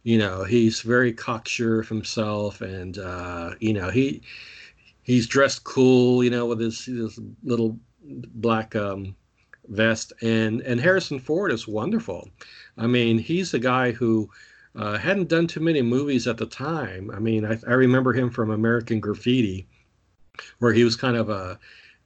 you 0.04 0.16
know, 0.18 0.44
he's 0.44 0.80
very 0.80 1.12
cocksure 1.12 1.80
of 1.80 1.88
himself, 1.88 2.62
and 2.62 2.96
uh, 2.98 3.54
you 3.60 3.74
know, 3.74 3.90
he 3.90 4.22
he's 5.06 5.28
dressed 5.28 5.62
cool, 5.62 6.24
you 6.24 6.30
know, 6.30 6.46
with 6.46 6.58
his, 6.60 6.84
his 6.84 7.18
little 7.44 7.78
black 8.02 8.74
um, 8.74 9.14
vest. 9.68 10.12
And 10.20 10.60
and 10.62 10.80
Harrison 10.80 11.20
Ford 11.20 11.52
is 11.52 11.68
wonderful. 11.68 12.28
I 12.76 12.88
mean, 12.88 13.16
he's 13.18 13.54
a 13.54 13.58
guy 13.60 13.92
who 13.92 14.28
uh, 14.74 14.98
hadn't 14.98 15.28
done 15.28 15.46
too 15.46 15.60
many 15.60 15.80
movies 15.80 16.26
at 16.26 16.36
the 16.36 16.46
time. 16.46 17.10
I 17.12 17.20
mean, 17.20 17.46
I, 17.46 17.56
I 17.66 17.74
remember 17.74 18.12
him 18.12 18.30
from 18.30 18.50
American 18.50 19.00
Graffiti, 19.00 19.68
where 20.58 20.72
he 20.72 20.84
was 20.84 20.96
kind 20.96 21.16
of 21.16 21.30
a 21.30 21.58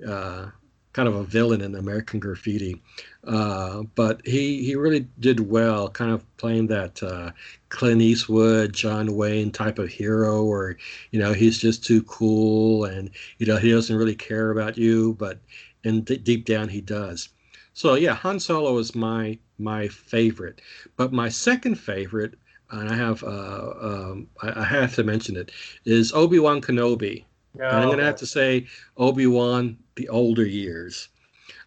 uh, 0.07 0.51
kind 0.93 1.09
of 1.09 1.15
a 1.15 1.25
villain 1.25 1.61
in 1.61 1.75
American 1.75 2.21
Graffiti. 2.21 2.81
Uh, 3.25 3.83
but 3.95 4.27
he 4.27 4.65
he 4.65 4.75
really 4.75 5.07
did 5.21 5.41
well, 5.41 5.89
kind 5.89 6.11
of 6.11 6.25
playing 6.37 6.67
that 6.69 7.03
uh, 7.03 7.31
Clint 7.69 8.01
Eastwood, 8.03 8.73
John 8.73 9.15
Wayne 9.15 9.51
type 9.53 9.79
of 9.79 9.89
hero, 9.89 10.45
where 10.45 10.77
you 11.11 11.19
know 11.21 11.33
he's 11.33 11.59
just 11.59 11.85
too 11.85 12.03
cool 12.05 12.85
and 12.85 13.11
you 13.39 13.47
know 13.47 13.57
he 13.57 13.71
doesn't 13.71 13.97
really 13.97 14.15
care 14.15 14.51
about 14.51 14.79
you, 14.79 15.15
but 15.19 15.39
and 15.85 16.05
d- 16.05 16.17
deep 16.17 16.45
down 16.45 16.69
he 16.69 16.81
does. 16.81 17.29
So 17.73 17.95
yeah, 17.95 18.15
Han 18.15 18.41
Solo 18.41 18.79
is 18.79 18.95
my 18.95 19.39
my 19.59 19.89
favorite, 19.89 20.61
but 20.97 21.13
my 21.13 21.29
second 21.29 21.77
favorite, 21.77 22.35
and 22.71 22.89
I 22.89 22.95
have 22.97 23.23
uh, 23.23 23.73
um, 23.81 24.29
I, 24.43 24.61
I 24.61 24.65
have 24.65 24.95
to 24.97 25.05
mention 25.05 25.37
it, 25.37 25.53
is 25.85 26.13
Obi 26.13 26.39
Wan 26.39 26.61
Kenobi. 26.61 27.25
And 27.55 27.65
I'm 27.65 27.87
going 27.87 27.99
to 27.99 28.05
have 28.05 28.17
to 28.17 28.27
say 28.27 28.67
Obi 28.97 29.27
Wan, 29.27 29.77
the 29.97 30.09
older 30.09 30.47
years. 30.47 31.09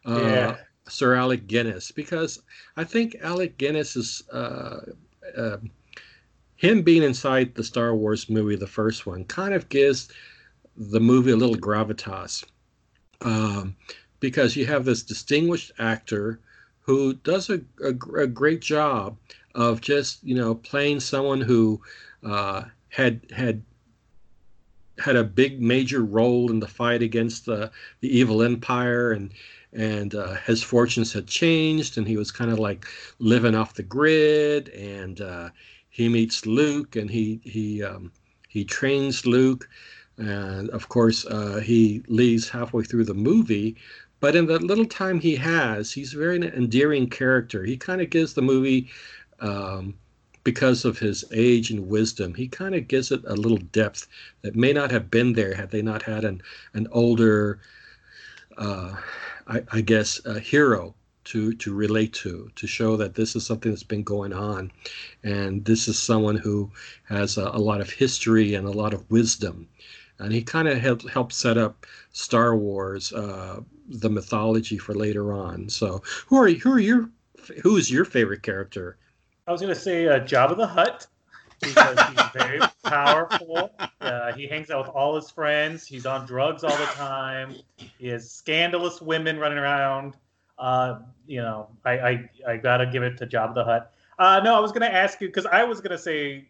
Uh, 0.06 0.20
yeah. 0.22 0.58
Sir 0.88 1.16
Alec 1.16 1.48
Guinness, 1.48 1.92
because 1.92 2.42
I 2.76 2.84
think 2.84 3.16
Alec 3.22 3.58
Guinness 3.58 3.96
is 3.96 4.24
uh, 4.32 4.82
uh, 5.38 5.58
him 6.56 6.82
being 6.82 7.04
inside 7.04 7.56
the 7.56 7.64
Star 7.64 7.96
Wars 7.96 8.30
movie, 8.30 8.56
the 8.56 8.68
first 8.68 9.06
one, 9.06 9.24
kind 9.26 9.54
of 9.54 9.70
gives 9.70 10.10
the 10.76 11.00
movie 11.00 11.32
a 11.32 11.36
little 11.36 11.56
gravitas. 11.56 12.44
Um, 13.22 13.76
because 14.20 14.56
you 14.56 14.66
have 14.66 14.86
this 14.86 15.04
distinguished 15.04 15.72
actor 15.80 16.40
who 16.80 17.14
does 17.14 17.50
a, 17.50 17.62
a, 17.84 17.90
a, 18.18 18.28
great 18.28 18.62
job 18.62 19.18
of 19.56 19.82
just 19.82 20.24
you 20.24 20.36
know 20.36 20.56
playing 20.56 21.00
someone 21.00 21.42
who 21.42 21.82
uh, 22.26 22.64
had 22.90 23.22
had 23.36 23.62
had 25.00 25.16
a 25.16 25.24
big 25.24 25.62
major 25.62 26.02
role 26.04 26.52
in 26.52 26.60
the 26.60 26.68
fight 26.68 27.02
against 27.02 27.46
the 27.46 27.72
the 28.02 28.18
evil 28.18 28.44
empire 28.44 29.12
and 29.12 29.34
and 29.74 30.14
uh, 30.14 30.36
his 30.46 30.62
fortunes 30.62 31.12
had 31.12 31.28
changed 31.28 31.98
and 31.98 32.08
he 32.08 32.18
was 32.18 32.32
kind 32.32 32.52
of 32.52 32.60
like 32.60 32.86
living 33.20 33.56
off 33.56 33.74
the 33.74 33.84
grid 33.84 34.70
and 34.70 35.22
uh, 35.22 35.50
he 35.90 36.08
meets 36.10 36.46
Luke 36.46 36.96
and 36.96 37.10
he 37.10 37.40
he 37.44 37.84
um, 37.84 38.12
he 38.48 38.64
trains 38.64 39.26
Luke 39.26 39.68
and 40.18 40.70
of 40.70 40.90
course 40.90 41.26
uh, 41.26 41.60
he 41.64 42.04
leaves 42.08 42.50
halfway 42.50 42.84
through 42.84 43.06
the 43.06 43.16
movie 43.16 43.76
but 44.20 44.38
in 44.38 44.46
the 44.46 44.58
little 44.60 44.86
time 44.86 45.20
he 45.20 45.36
has 45.36 45.92
he's 45.92 46.14
a 46.14 46.18
very 46.18 46.38
endearing 46.38 47.10
character. 47.10 47.66
He 47.66 47.76
kind 47.76 48.00
of 48.00 48.10
gives 48.10 48.34
the 48.34 48.42
movie 48.42 48.90
um, 49.42 49.96
because 50.44 50.84
of 50.84 51.00
his 51.00 51.24
age 51.32 51.72
and 51.72 51.88
wisdom, 51.88 52.34
he 52.34 52.48
kind 52.48 52.76
of 52.76 52.88
gives 52.88 53.12
it 53.12 53.22
a 53.26 53.36
little 53.36 53.58
depth 53.58 54.08
that 54.42 54.56
may 54.56 54.74
not 54.74 54.92
have 54.92 55.10
been 55.10 55.34
there 55.34 55.54
had 55.54 55.72
they 55.72 55.82
not 55.82 56.04
had 56.04 56.26
an 56.26 56.42
an 56.74 56.88
older, 56.92 57.60
uh, 58.58 58.96
I, 59.48 59.64
I, 59.72 59.82
guess, 59.82 60.24
a 60.26 60.40
hero 60.40 60.96
to 61.26 61.54
to 61.54 61.74
relate 61.74 62.14
to, 62.14 62.52
to 62.56 62.68
show 62.68 62.98
that 62.98 63.16
this 63.16 63.36
is 63.36 63.46
something 63.46 63.72
that's 63.72 63.84
been 63.84 64.04
going 64.04 64.34
on, 64.34 64.72
and 65.24 65.64
this 65.64 65.88
is 65.88 65.98
someone 65.98 66.36
who 66.36 66.70
has 67.06 67.38
a, 67.38 67.44
a 67.54 67.60
lot 67.60 67.82
of 67.82 67.90
history 67.90 68.56
and 68.56 68.68
a 68.68 68.72
lot 68.72 68.94
of 68.94 69.10
wisdom, 69.10 69.68
and 70.20 70.34
he 70.34 70.44
kind 70.44 70.68
of 70.68 70.78
helped 70.78 71.08
help 71.10 71.32
set 71.32 71.58
up 71.58 71.86
Star 72.12 72.56
Wars, 72.56 73.14
uh, 73.14 73.62
the 73.88 74.10
mythology 74.10 74.78
for 74.78 74.94
later 74.94 75.32
on. 75.32 75.70
So, 75.70 76.04
who 76.28 76.38
are 76.38 76.50
who 76.50 76.74
are 76.74 76.80
your 76.80 77.10
who 77.62 77.78
is 77.78 77.90
your 77.90 78.06
favorite 78.06 78.44
character 78.44 78.98
I 79.48 79.52
was 79.52 79.62
gonna 79.62 79.76
say 79.76 80.08
uh, 80.08 80.20
Jabba 80.20 80.56
the 80.56 80.68
Hutt 80.68 81.08
because 81.60 82.00
he's 82.10 82.28
very 82.34 82.60
powerful. 82.84 83.72
Uh, 84.00 84.34
he 84.34 84.48
hangs 84.48 84.70
out 84.70 84.86
with 84.86 84.96
all 84.96 85.16
his 85.16 85.30
friends. 85.30 85.86
He's 85.86 86.06
on 86.06 86.26
drugs 86.26 86.64
all 86.64 86.76
the 86.78 86.86
time. 86.86 87.56
He 87.98 88.08
has 88.08 88.30
scandalous 88.30 89.02
women 89.02 89.38
running 89.38 89.58
around. 89.58 90.16
Uh, 90.58 91.00
you 91.28 91.42
know, 91.42 91.68
I, 91.84 91.92
I 91.92 92.30
I 92.48 92.58
gotta 92.58 92.86
give 92.86 93.04
it 93.04 93.18
to 93.18 93.28
Jabba 93.28 93.56
the 93.56 93.64
Hutt. 93.64 93.94
Uh, 94.20 94.40
no, 94.44 94.56
I 94.56 94.60
was 94.60 94.72
gonna 94.72 94.86
ask 94.86 95.20
you 95.20 95.28
because 95.28 95.46
I 95.46 95.64
was 95.64 95.82
gonna 95.82 95.98
say, 95.98 96.48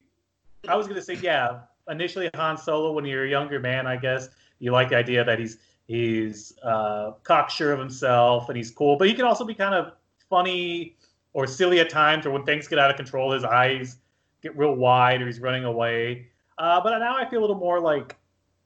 I 0.68 0.76
was 0.76 0.88
gonna 0.88 1.02
say, 1.02 1.16
yeah. 1.16 1.62
Initially, 1.90 2.30
Han 2.36 2.58
Solo, 2.58 2.94
when 2.94 3.04
you're 3.04 3.26
a 3.26 3.30
younger 3.30 3.60
man, 3.60 3.88
I 3.88 3.98
guess 3.98 4.30
you 4.60 4.72
like 4.72 4.90
the 4.90 4.96
idea 4.96 5.24
that 5.26 5.40
he's 5.40 5.58
he's 5.88 6.54
uh, 6.64 7.12
cocksure 7.24 7.74
of 7.74 7.80
himself 7.80 8.50
and 8.50 8.58
he's 8.58 8.72
cool, 8.72 8.96
but 8.96 9.08
he 9.08 9.14
can 9.14 9.26
also 9.26 9.44
be 9.44 9.54
kind 9.54 9.76
of 9.76 9.94
funny 10.30 10.96
or 11.34 11.48
silly 11.48 11.80
at 11.80 11.90
times, 11.90 12.26
or 12.26 12.32
when 12.32 12.44
things 12.44 12.68
get 12.68 12.80
out 12.80 12.90
of 12.90 12.96
control, 12.96 13.32
his 13.32 13.44
eyes 13.44 13.98
get 14.42 14.58
real 14.58 14.76
wide, 14.76 15.22
or 15.22 15.26
he's 15.26 15.40
running 15.40 15.66
away. 15.66 16.28
Uh, 16.58 16.80
but 16.82 16.98
now 17.00 17.16
I 17.18 17.30
feel 17.30 17.40
a 17.40 17.42
little 17.42 17.56
more 17.56 17.80
like 17.80 18.16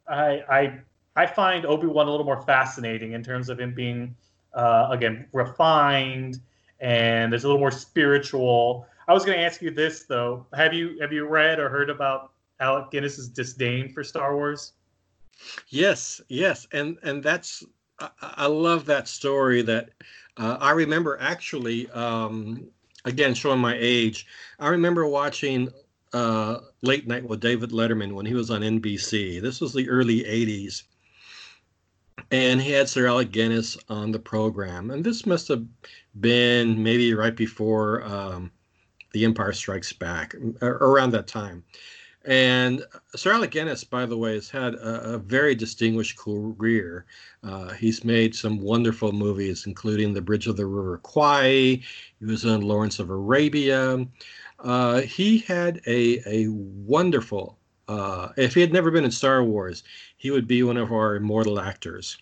I 0.08 0.44
I 0.50 0.80
I 1.16 1.26
find 1.26 1.66
Obi 1.66 1.88
Wan 1.88 2.08
a 2.08 2.12
little 2.12 2.26
more 2.26 2.42
fascinating 2.42 3.14
in 3.14 3.24
terms 3.24 3.50
of 3.50 3.60
him 3.60 3.74
being 3.74 4.16
uh, 4.54 4.88
again 4.92 5.28
refined 5.34 6.40
and 6.80 7.32
there's 7.32 7.44
a 7.44 7.48
little 7.48 7.60
more 7.60 7.72
spiritual. 7.72 8.88
I 9.08 9.14
was 9.14 9.26
going 9.26 9.38
to 9.38 9.44
ask 9.44 9.62
you 9.62 9.72
this 9.72 10.04
though: 10.04 10.46
Have 10.54 10.74
you 10.74 10.98
have 11.02 11.12
you 11.12 11.26
read 11.26 11.60
or 11.60 11.70
heard 11.70 11.90
about 11.90 12.32
Alec 12.60 12.92
Guinness's 12.92 13.30
disdain 13.30 13.92
for 13.92 14.04
Star 14.04 14.36
Wars? 14.36 14.74
Yes, 15.70 16.22
yes, 16.30 16.68
and 16.72 16.98
and 17.04 17.24
that's 17.24 17.64
I, 18.00 18.10
I 18.22 18.46
love 18.48 18.86
that 18.86 19.08
story 19.08 19.62
that 19.64 19.90
uh, 20.38 20.58
I 20.60 20.72
remember 20.72 21.18
actually, 21.20 21.90
um, 21.92 22.68
again, 23.06 23.34
showing 23.34 23.60
my 23.60 23.76
age, 23.80 24.28
I 24.60 24.70
remember 24.70 25.08
watching 25.08 25.70
uh, 26.14 26.60
Late 26.82 27.08
Night 27.08 27.28
with 27.28 27.40
David 27.40 27.72
Letterman 27.72 28.14
when 28.14 28.26
he 28.26 28.34
was 28.34 28.50
on 28.50 28.62
NBC. 28.62 29.42
This 29.42 29.62
was 29.62 29.74
the 29.74 29.90
early 29.90 30.22
80s. 30.22 30.84
And 32.32 32.62
he 32.62 32.72
had 32.72 32.90
Sir 32.90 33.08
Alec 33.08 33.32
Guinness 33.32 33.78
on 33.90 34.12
the 34.12 34.20
program. 34.20 34.92
And 34.92 35.04
this 35.04 35.26
must 35.26 35.48
have 35.48 35.64
been 36.20 36.82
maybe 36.82 37.14
right 37.14 37.36
before 37.36 38.04
um, 38.04 38.52
The 39.14 39.24
Empire 39.24 39.54
Strikes 39.54 39.94
Back, 39.94 40.36
around 40.62 41.12
that 41.12 41.28
time. 41.28 41.64
And 42.28 42.84
Sir 43.16 43.32
Alec 43.32 43.52
Guinness, 43.52 43.86
by 43.86 44.06
the 44.06 44.18
way, 44.18 44.34
has 44.34 44.50
had 44.50 44.76
a, 44.76 45.14
a 45.14 45.18
very 45.18 45.56
distinguished 45.56 46.18
career. 46.18 47.06
Uh, 47.42 47.70
he's 47.70 48.04
made 48.04 48.36
some 48.36 48.60
wonderful 48.60 49.14
movies, 49.14 49.66
including 49.66 50.14
The 50.14 50.22
Bridge 50.22 50.46
of 50.48 50.58
the 50.58 50.66
River 50.66 50.98
Kwai. 50.98 51.82
He 52.20 52.26
was 52.26 52.44
in 52.44 52.62
Lawrence 52.62 53.00
of 53.00 53.10
Arabia. 53.10 54.06
Uh, 54.60 55.02
he 55.02 55.38
had 55.40 55.80
a, 55.88 56.22
a 56.28 56.50
wonderful, 56.50 57.58
uh, 57.88 58.30
if 58.36 58.54
he 58.54 58.60
had 58.60 58.74
never 58.74 58.92
been 58.92 59.06
in 59.06 59.12
Star 59.12 59.42
Wars, 59.42 59.84
he 60.18 60.30
would 60.30 60.48
be 60.48 60.64
one 60.64 60.78
of 60.78 60.92
our 60.92 61.16
immortal 61.16 61.62
actors. 61.62 62.18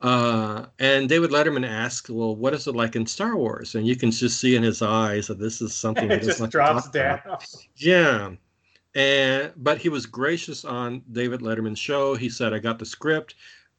Uh, 0.00 0.64
and 0.78 1.06
David 1.06 1.32
Letterman 1.32 1.68
asked, 1.68 2.08
"Well, 2.08 2.36
what 2.36 2.54
is 2.54 2.68
it 2.68 2.76
like 2.76 2.94
in 2.94 3.04
Star 3.04 3.36
Wars?" 3.36 3.74
And 3.74 3.84
you 3.84 3.96
can 3.96 4.12
just 4.12 4.40
see 4.40 4.54
in 4.54 4.62
his 4.62 4.80
eyes 4.80 5.26
that 5.26 5.40
this 5.40 5.60
is 5.60 5.74
something 5.74 6.08
it 6.10 6.22
just 6.22 6.48
drops 6.50 6.88
down. 6.88 7.20
About. 7.24 7.44
Yeah, 7.74 8.30
and 8.94 9.52
but 9.56 9.78
he 9.78 9.88
was 9.88 10.06
gracious 10.06 10.64
on 10.64 11.02
David 11.12 11.40
Letterman's 11.40 11.78
show. 11.78 12.14
He 12.14 12.28
said, 12.28 12.52
"I 12.52 12.58
got 12.58 12.78
the 12.78 12.86
script, 12.86 13.34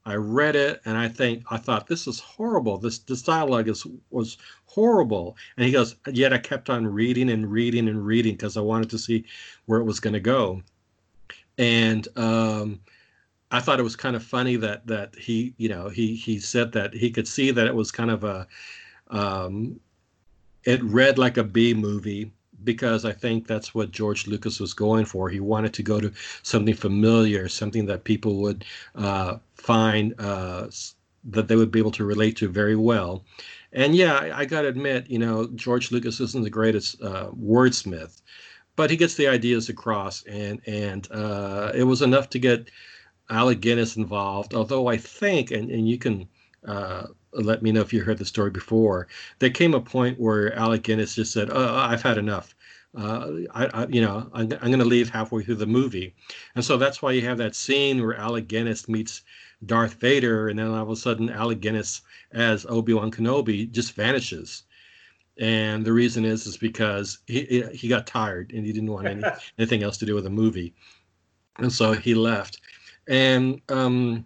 I 0.06 0.16
read 0.16 0.56
it, 0.56 0.82
and 0.86 0.98
I 0.98 1.08
think 1.08 1.44
I 1.52 1.58
thought 1.58 1.88
this 1.88 2.08
is 2.08 2.20
horrible. 2.20 2.78
This 2.78 3.00
this 3.00 3.22
dialogue 3.22 3.68
is 3.68 3.86
was 4.10 4.38
horrible." 4.66 5.38
And 5.58 5.66
he 5.66 5.72
goes, 5.72 5.96
"Yet 6.12 6.34
I 6.34 6.38
kept 6.38 6.70
on 6.70 6.88
reading 6.88 7.30
and 7.30 7.52
reading 7.52 7.88
and 7.88 8.06
reading 8.06 8.34
because 8.34 8.58
I 8.58 8.62
wanted 8.62 8.90
to 8.92 8.98
see 8.98 9.26
where 9.66 9.80
it 9.80 9.86
was 9.86 10.00
going 10.00 10.14
to 10.14 10.20
go." 10.20 10.64
And 11.58 12.08
um, 12.18 12.80
I 13.52 13.60
thought 13.60 13.80
it 13.80 13.84
was 13.84 13.96
kind 13.96 14.16
of 14.16 14.24
funny 14.24 14.56
that 14.58 14.88
that 14.88 15.16
he, 15.16 15.54
you 15.58 15.70
know, 15.70 15.90
he 15.90 16.16
he 16.16 16.40
said 16.40 16.72
that 16.74 16.94
he 16.94 17.12
could 17.12 17.28
see 17.28 17.52
that 17.52 17.68
it 17.68 17.76
was 17.76 17.92
kind 17.92 18.12
of 18.12 18.24
a, 18.24 18.48
um, 19.10 19.80
it 20.64 20.84
read 20.84 21.18
like 21.18 21.38
a 21.38 21.44
B 21.44 21.74
movie 21.74 22.32
because 22.64 23.06
I 23.06 23.12
think 23.12 23.48
that's 23.48 23.74
what 23.74 23.92
George 23.92 24.28
Lucas 24.28 24.60
was 24.60 24.74
going 24.74 25.06
for. 25.06 25.30
He 25.30 25.40
wanted 25.40 25.74
to 25.76 25.84
go 25.84 26.00
to 26.00 26.12
something 26.44 26.76
familiar, 26.76 27.48
something 27.48 27.86
that 27.88 28.04
people 28.04 28.42
would 28.42 28.66
uh, 28.96 29.38
find 29.56 30.14
uh, 30.20 30.68
that 31.26 31.48
they 31.48 31.56
would 31.56 31.72
be 31.72 31.80
able 31.80 31.92
to 31.92 32.06
relate 32.06 32.38
to 32.38 32.50
very 32.50 32.76
well. 32.76 33.24
And 33.74 33.96
yeah, 33.96 34.16
I, 34.16 34.40
I 34.40 34.46
got 34.46 34.62
to 34.62 34.68
admit, 34.68 35.10
you 35.10 35.20
know, 35.20 35.48
George 35.56 35.92
Lucas 35.92 36.20
isn't 36.20 36.44
the 36.44 36.50
greatest 36.50 37.02
uh, 37.02 37.30
wordsmith, 37.32 38.22
but 38.76 38.90
he 38.90 38.98
gets 38.98 39.16
the 39.16 39.28
ideas 39.28 39.70
across, 39.70 40.24
and 40.24 40.62
and 40.66 41.08
uh, 41.12 41.72
it 41.76 41.84
was 41.84 42.02
enough 42.02 42.30
to 42.32 42.40
get 42.40 42.72
Alec 43.30 43.60
Guinness 43.60 43.98
involved. 43.98 44.54
Although 44.54 44.88
I 44.88 44.98
think, 44.98 45.52
and 45.52 45.70
and 45.70 45.88
you 45.88 45.98
can 45.98 46.28
uh, 46.66 47.08
let 47.34 47.62
me 47.62 47.72
know 47.72 47.82
if 47.82 47.94
you 47.94 48.04
heard 48.04 48.18
the 48.18 48.26
story 48.26 48.50
before. 48.50 49.08
There 49.40 49.50
came 49.50 49.74
a 49.74 49.82
point 49.82 50.20
where 50.20 50.54
Alec 50.54 50.84
Guinness 50.84 51.16
just 51.16 51.34
said, 51.34 51.50
oh, 51.52 51.76
"I've 51.76 52.02
had 52.02 52.18
enough. 52.18 52.56
Uh, 52.96 53.32
I, 53.52 53.66
I, 53.68 53.88
you 53.88 54.02
know, 54.02 54.30
I'm, 54.34 54.52
I'm 54.54 54.70
going 54.70 54.80
to 54.80 54.86
leave 54.86 55.10
halfway 55.10 55.44
through 55.44 55.56
the 55.56 55.66
movie," 55.66 56.16
and 56.56 56.64
so 56.64 56.78
that's 56.78 57.02
why 57.02 57.12
you 57.12 57.22
have 57.22 57.38
that 57.38 57.56
scene 57.56 58.02
where 58.02 58.16
Alec 58.16 58.48
Guinness 58.48 58.90
meets 58.90 59.22
Darth 59.66 59.96
Vader, 59.96 60.48
and 60.48 60.58
then 60.58 60.68
all 60.68 60.84
of 60.84 60.90
a 60.90 60.96
sudden 60.96 61.30
Alec 61.30 61.60
Guinness 61.60 62.02
as 62.32 62.66
Obi 62.68 62.94
Wan 62.94 63.12
Kenobi 63.12 63.70
just 63.72 63.94
vanishes. 63.94 64.64
And 65.40 65.86
the 65.86 65.94
reason 65.94 66.26
is 66.26 66.46
is 66.48 66.58
because 66.58 67.20
he 67.28 67.64
he 67.74 67.88
got 67.88 68.08
tired 68.08 68.52
and 68.52 68.66
he 68.66 68.74
didn't 68.74 68.92
want 68.92 69.08
any, 69.08 69.24
anything 69.58 69.84
else 69.84 69.98
to 70.00 70.06
do 70.06 70.16
with 70.16 70.26
the 70.26 70.30
movie, 70.30 70.74
and 71.58 71.72
so 71.72 71.94
he 71.94 72.14
left. 72.14 72.60
And 73.08 73.62
um, 73.70 74.26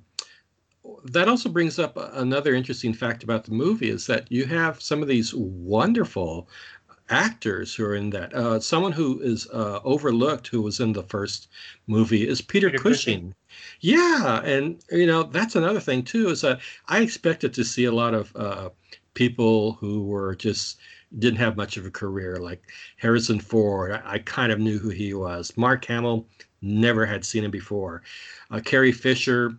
that 1.06 1.28
also 1.28 1.50
brings 1.50 1.80
up 1.80 1.98
another 2.14 2.54
interesting 2.54 2.94
fact 2.94 3.24
about 3.24 3.44
the 3.44 3.52
movie 3.52 3.90
is 3.90 4.08
that 4.08 4.32
you 4.32 4.46
have 4.46 4.82
some 4.82 5.02
of 5.02 5.08
these 5.08 5.34
wonderful 5.34 6.48
actors 7.10 7.76
who 7.76 7.86
are 7.86 7.96
in 7.96 8.10
that. 8.12 8.34
Uh, 8.34 8.60
someone 8.60 8.92
who 8.92 9.20
is 9.20 9.48
uh, 9.50 9.80
overlooked 9.84 10.48
who 10.48 10.62
was 10.62 10.80
in 10.80 10.94
the 10.94 11.04
first 11.04 11.50
movie 11.88 12.28
is 12.28 12.42
Peter, 12.42 12.70
Peter 12.70 12.82
Cushing. 12.82 13.20
Cushing. 13.20 13.36
Yeah, 13.82 14.42
and 14.44 14.82
you 14.92 15.06
know 15.06 15.24
that's 15.24 15.56
another 15.56 15.80
thing 15.80 16.04
too 16.04 16.30
is 16.30 16.42
that 16.42 16.62
I 16.88 17.02
expected 17.02 17.54
to 17.54 17.64
see 17.64 17.86
a 17.86 17.92
lot 17.92 18.14
of 18.14 18.36
uh, 18.36 18.70
people 19.14 19.74
who 19.74 20.04
were 20.04 20.36
just 20.36 20.80
didn't 21.20 21.40
have 21.40 21.58
much 21.58 21.78
of 21.78 21.86
a 21.86 21.92
career, 21.92 22.38
like 22.38 22.64
Harrison 22.98 23.40
Ford. 23.40 23.92
I, 23.92 24.02
I 24.14 24.20
kind 24.20 24.52
of 24.52 24.60
knew 24.60 24.80
who 24.80 24.90
he 24.90 25.14
was. 25.14 25.56
Mark 25.58 25.86
Hamill, 25.86 26.28
never 26.64 27.06
had 27.06 27.26
seen 27.26 27.44
him 27.44 27.52
before. 27.52 28.02
Uh, 28.50 28.62
Carrie 28.64 28.92
Fisher, 28.92 29.58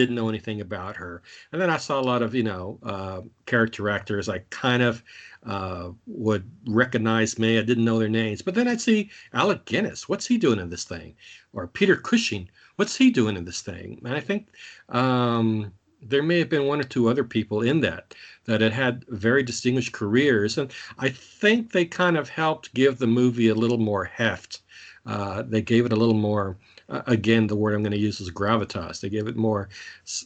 didn't 0.00 0.16
know 0.16 0.28
anything 0.28 0.60
about 0.60 0.96
her. 0.96 1.22
And 1.52 1.60
then 1.60 1.70
I 1.70 1.76
saw 1.76 2.00
a 2.00 2.08
lot 2.12 2.22
of, 2.22 2.34
you 2.34 2.42
know, 2.42 2.78
uh, 2.82 3.20
character 3.46 3.90
actors 3.90 4.28
I 4.28 4.38
kind 4.50 4.82
of 4.82 5.04
uh, 5.44 5.90
would 6.06 6.50
recognize 6.66 7.38
me. 7.38 7.58
I 7.58 7.62
didn't 7.62 7.84
know 7.84 7.98
their 7.98 8.08
names. 8.08 8.42
But 8.42 8.54
then 8.54 8.68
I'd 8.68 8.80
see 8.80 9.10
Alec 9.32 9.64
Guinness. 9.66 10.08
What's 10.08 10.26
he 10.26 10.38
doing 10.38 10.58
in 10.58 10.70
this 10.70 10.84
thing? 10.84 11.14
Or 11.52 11.66
Peter 11.66 11.96
Cushing. 11.96 12.48
What's 12.76 12.96
he 12.96 13.10
doing 13.10 13.36
in 13.36 13.44
this 13.44 13.60
thing? 13.60 14.00
And 14.04 14.14
I 14.14 14.20
think 14.20 14.48
um, 14.88 15.72
there 16.02 16.22
may 16.22 16.38
have 16.38 16.48
been 16.48 16.66
one 16.66 16.80
or 16.80 16.84
two 16.84 17.08
other 17.08 17.24
people 17.24 17.60
in 17.60 17.80
that 17.80 18.14
that 18.46 18.60
had 18.62 18.72
had 18.72 19.04
very 19.08 19.42
distinguished 19.42 19.92
careers. 19.92 20.56
And 20.56 20.72
I 20.98 21.10
think 21.10 21.72
they 21.72 21.84
kind 21.84 22.16
of 22.16 22.28
helped 22.28 22.72
give 22.74 22.98
the 22.98 23.06
movie 23.06 23.48
a 23.48 23.54
little 23.54 23.78
more 23.78 24.04
heft. 24.04 24.62
Uh, 25.06 25.42
they 25.42 25.62
gave 25.62 25.86
it 25.86 25.92
a 25.92 25.96
little 25.96 26.14
more 26.14 26.56
again, 27.06 27.46
the 27.46 27.56
word 27.56 27.74
I'm 27.74 27.82
going 27.82 27.92
to 27.92 27.98
use 27.98 28.20
is 28.20 28.30
gravitas. 28.30 29.00
They 29.00 29.08
gave 29.08 29.28
it 29.28 29.36
more, 29.36 29.68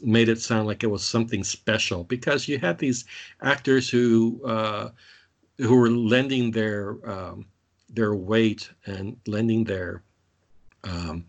made 0.02 0.28
it 0.28 0.40
sound 0.40 0.66
like 0.66 0.82
it 0.82 0.88
was 0.88 1.04
something 1.04 1.44
special 1.44 2.04
because 2.04 2.48
you 2.48 2.58
had 2.58 2.78
these 2.78 3.04
actors 3.42 3.88
who 3.90 4.40
uh, 4.44 4.90
who 5.58 5.76
were 5.76 5.90
lending 5.90 6.50
their 6.50 6.96
um, 7.08 7.46
their 7.88 8.14
weight 8.14 8.70
and 8.86 9.16
lending 9.26 9.64
their 9.64 10.02
um, 10.84 11.24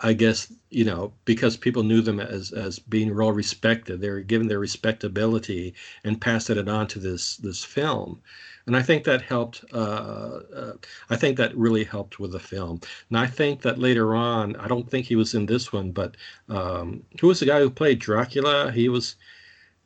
I 0.00 0.12
guess 0.12 0.52
you 0.70 0.84
know 0.84 1.12
because 1.24 1.56
people 1.56 1.82
knew 1.82 2.02
them 2.02 2.20
as 2.20 2.52
as 2.52 2.78
being 2.78 3.16
well 3.16 3.32
respected, 3.32 4.00
they 4.00 4.10
were 4.10 4.20
given 4.20 4.46
their 4.46 4.60
respectability 4.60 5.74
and 6.04 6.20
passed 6.20 6.50
it 6.50 6.68
on 6.68 6.86
to 6.88 7.00
this 7.00 7.36
this 7.38 7.64
film, 7.64 8.22
and 8.66 8.76
I 8.76 8.82
think 8.82 9.04
that 9.04 9.22
helped. 9.22 9.64
Uh, 9.72 10.40
uh, 10.54 10.72
I 11.10 11.16
think 11.16 11.36
that 11.38 11.56
really 11.56 11.84
helped 11.84 12.20
with 12.20 12.32
the 12.32 12.40
film. 12.40 12.80
And 13.08 13.18
I 13.18 13.26
think 13.26 13.62
that 13.62 13.78
later 13.78 14.14
on, 14.14 14.56
I 14.56 14.68
don't 14.68 14.88
think 14.88 15.06
he 15.06 15.16
was 15.16 15.34
in 15.34 15.46
this 15.46 15.72
one, 15.72 15.90
but 15.90 16.16
um, 16.48 17.02
who 17.20 17.28
was 17.28 17.40
the 17.40 17.46
guy 17.46 17.60
who 17.60 17.70
played 17.70 17.98
Dracula? 17.98 18.70
He 18.70 18.88
was, 18.88 19.16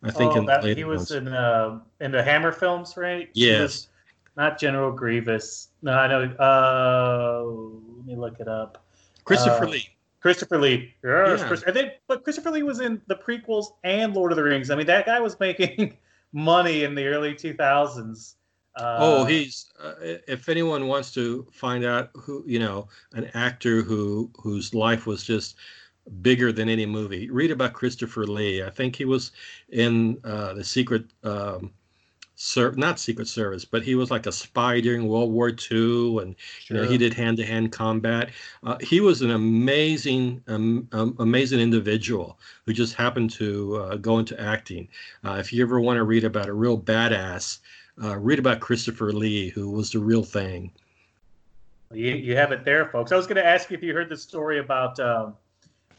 I 0.03 0.11
think, 0.11 0.33
oh, 0.33 0.39
in 0.39 0.47
that, 0.47 0.65
he 0.77 0.85
was 0.85 1.11
ones. 1.11 1.13
in 1.13 1.29
uh, 1.29 1.81
in 2.01 2.13
the 2.13 2.23
Hammer 2.23 2.53
films, 2.53 2.97
right? 2.97 3.31
Yes. 3.35 3.89
Not 4.37 4.59
General 4.59 4.93
Grievous. 4.93 5.69
No, 5.81 5.93
I 5.93 6.07
know. 6.07 6.23
Uh, 6.39 7.97
let 7.97 8.07
me 8.07 8.17
look 8.17 8.39
it 8.39 8.49
up. 8.49 8.85
Christopher 9.25 9.65
uh, 9.65 9.71
Lee. 9.71 9.89
Christopher 10.21 10.59
Lee. 10.59 10.95
Yes, 11.03 11.41
yeah. 11.41 11.47
Chris, 11.47 11.65
I 11.67 11.73
think, 11.73 11.93
but 12.07 12.25
Christopher 12.25 12.51
Lee 12.51 12.63
was 12.63 12.81
in 12.81 13.01
the 13.07 13.15
prequels 13.15 13.67
and 13.85 14.13
Lord 14.13 14.33
of 14.33 14.37
the 14.37 14.43
Rings. 14.43 14.71
I 14.71 14.75
mean, 14.75 14.87
that 14.87 15.07
guy 15.07 15.21
was 15.21 15.39
making 15.41 15.97
money 16.33 16.85
in 16.85 16.95
the 16.95 17.07
early 17.07 17.33
2000s 17.33 18.35
uh, 18.77 18.99
oh, 19.01 19.25
he's. 19.25 19.67
Uh, 19.83 19.95
if 20.29 20.49
anyone 20.49 20.87
wants 20.87 21.13
to 21.15 21.47
find 21.53 21.85
out 21.85 22.11
who 22.15 22.45
you 22.47 22.59
know, 22.59 22.89
an 23.15 23.31
actor 23.35 23.83
who 23.83 24.31
whose 24.39 24.75
life 24.75 25.07
was 25.07 25.25
just 25.25 25.57
bigger 26.21 26.53
than 26.53 26.69
any 26.69 26.87
movie, 26.87 27.31
read 27.31 27.51
about 27.51 27.73
Christopher 27.73 28.27
Lee. 28.27 28.63
I 28.63 28.71
think 28.71 28.95
he 28.95 29.05
was 29.05 29.33
in 29.71 30.19
uh, 30.25 30.53
the 30.55 30.65
Secret. 30.65 31.07
Um, 31.25 31.73
Ser- 32.39 32.73
not 32.73 33.01
Secret 33.01 33.29
Service, 33.29 33.65
but 33.65 33.83
he 33.83 33.95
was 33.95 34.11
like 34.11 34.27
a 34.27 34.33
spy 34.33 34.79
during 34.81 35.09
World 35.09 35.33
War 35.33 35.49
II, 35.49 36.19
and 36.19 36.37
sure. 36.61 36.77
you 36.77 36.83
know, 36.83 36.85
he 36.87 36.99
did 36.99 37.15
hand-to-hand 37.15 37.73
combat. 37.73 38.29
Uh, 38.63 38.77
he 38.83 39.01
was 39.01 39.23
an 39.23 39.31
amazing, 39.31 40.43
um, 40.47 40.87
um, 40.93 41.17
amazing 41.19 41.61
individual 41.61 42.39
who 42.67 42.75
just 42.75 42.93
happened 42.93 43.31
to 43.31 43.77
uh, 43.77 43.97
go 43.97 44.19
into 44.19 44.39
acting. 44.39 44.87
Uh, 45.25 45.39
if 45.41 45.51
you 45.51 45.63
ever 45.63 45.81
want 45.81 45.97
to 45.97 46.05
read 46.05 46.25
about 46.25 46.47
a 46.47 46.53
real 46.53 46.79
badass, 46.79 47.61
uh, 48.03 48.17
read 48.17 48.39
about 48.39 48.61
Christopher 48.61 49.13
Lee, 49.13 49.49
who 49.49 49.71
was 49.71 49.91
the 49.91 49.99
real 49.99 50.23
thing. 50.23 50.71
You, 51.93 52.13
you 52.13 52.37
have 52.37 52.53
it 52.53 52.65
there, 52.65 52.87
folks. 52.87 53.13
I 53.13 53.17
was 53.17 53.27
going 53.27 53.37
to 53.37 53.47
ask 53.47 53.71
you 53.71 53.77
if 53.77 53.83
you 53.83 53.95
heard 53.95 54.09
the 54.09 54.17
story 54.17 54.59
about 54.59 54.99
um, 54.99 55.37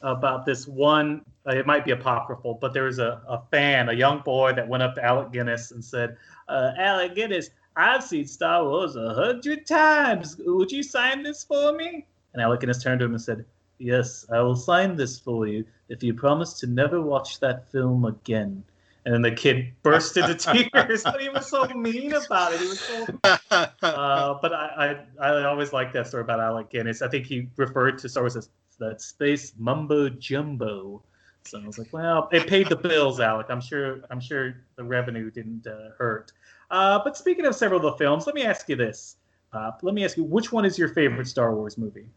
about 0.01 0.45
this 0.45 0.67
one. 0.67 1.21
Uh, 1.47 1.55
it 1.55 1.65
might 1.65 1.85
be 1.85 1.91
apocryphal, 1.91 2.55
but 2.55 2.73
there 2.73 2.83
was 2.83 2.99
a, 2.99 3.21
a 3.27 3.41
fan, 3.51 3.89
a 3.89 3.93
young 3.93 4.19
boy, 4.19 4.53
that 4.53 4.67
went 4.67 4.83
up 4.83 4.95
to 4.95 5.03
Alec 5.03 5.31
Guinness 5.31 5.71
and 5.71 5.83
said, 5.83 6.17
uh, 6.49 6.71
"Alec 6.77 7.15
Guinness, 7.15 7.49
I've 7.75 8.03
seen 8.03 8.27
Star 8.27 8.63
Wars 8.65 8.95
a 8.95 9.13
hundred 9.13 9.65
times. 9.65 10.35
Would 10.39 10.71
you 10.71 10.83
sign 10.83 11.23
this 11.23 11.43
for 11.43 11.73
me?" 11.73 12.05
And 12.33 12.41
Alec 12.41 12.59
Guinness 12.59 12.83
turned 12.83 12.99
to 12.99 13.05
him 13.05 13.13
and 13.13 13.21
said, 13.21 13.45
"Yes, 13.79 14.25
I 14.29 14.41
will 14.41 14.57
sign 14.57 14.97
this 14.97 15.17
for 15.17 15.47
you 15.47 15.65
if 15.89 16.03
you 16.03 16.13
promise 16.13 16.53
to 16.59 16.67
never 16.67 17.01
watch 17.01 17.39
that 17.39 17.71
film 17.71 18.05
again." 18.05 18.63
And 19.07 19.13
then 19.13 19.21
the 19.21 19.31
kid 19.31 19.71
burst 19.83 20.17
into 20.17 20.35
tears, 20.73 21.01
but 21.03 21.21
he 21.21 21.29
was 21.29 21.47
so 21.47 21.65
mean 21.67 22.11
about 22.11 22.51
it. 22.51 22.59
He 22.59 22.67
was 22.67 22.79
so. 22.81 23.07
Uh, 23.81 24.37
but 24.41 24.53
I, 24.53 25.05
I, 25.21 25.25
I 25.29 25.45
always 25.45 25.71
like 25.71 25.93
that 25.93 26.07
story 26.07 26.23
about 26.23 26.41
Alec 26.41 26.69
Guinness. 26.69 27.01
I 27.01 27.07
think 27.07 27.25
he 27.25 27.47
referred 27.55 27.97
to 27.99 28.09
Star 28.09 28.23
Wars 28.23 28.35
as 28.35 28.49
that 28.79 29.01
space 29.01 29.53
mumbo 29.57 30.09
jumbo. 30.09 31.01
So 31.45 31.57
I 31.57 31.65
was 31.65 31.79
like, 31.79 31.93
well, 31.93 32.27
it 32.33 32.47
paid 32.47 32.67
the 32.67 32.75
bills, 32.75 33.21
Alec. 33.21 33.47
I'm 33.49 33.61
sure. 33.61 34.01
I'm 34.11 34.19
sure 34.19 34.57
the 34.75 34.83
revenue 34.83 35.31
didn't 35.31 35.65
uh, 35.65 35.91
hurt. 35.97 36.33
Uh, 36.69 36.99
but 37.01 37.15
speaking 37.15 37.45
of 37.45 37.55
several 37.55 37.77
of 37.77 37.93
the 37.93 37.97
films, 37.97 38.25
let 38.25 38.35
me 38.35 38.43
ask 38.43 38.67
you 38.67 38.75
this: 38.75 39.15
Uh, 39.53 39.71
let 39.83 39.95
me 39.95 40.03
ask 40.03 40.17
you, 40.17 40.25
which 40.25 40.51
one 40.51 40.65
is 40.65 40.77
your 40.77 40.89
favorite 40.89 41.27
Star 41.27 41.55
Wars 41.55 41.77
movie? 41.77 42.07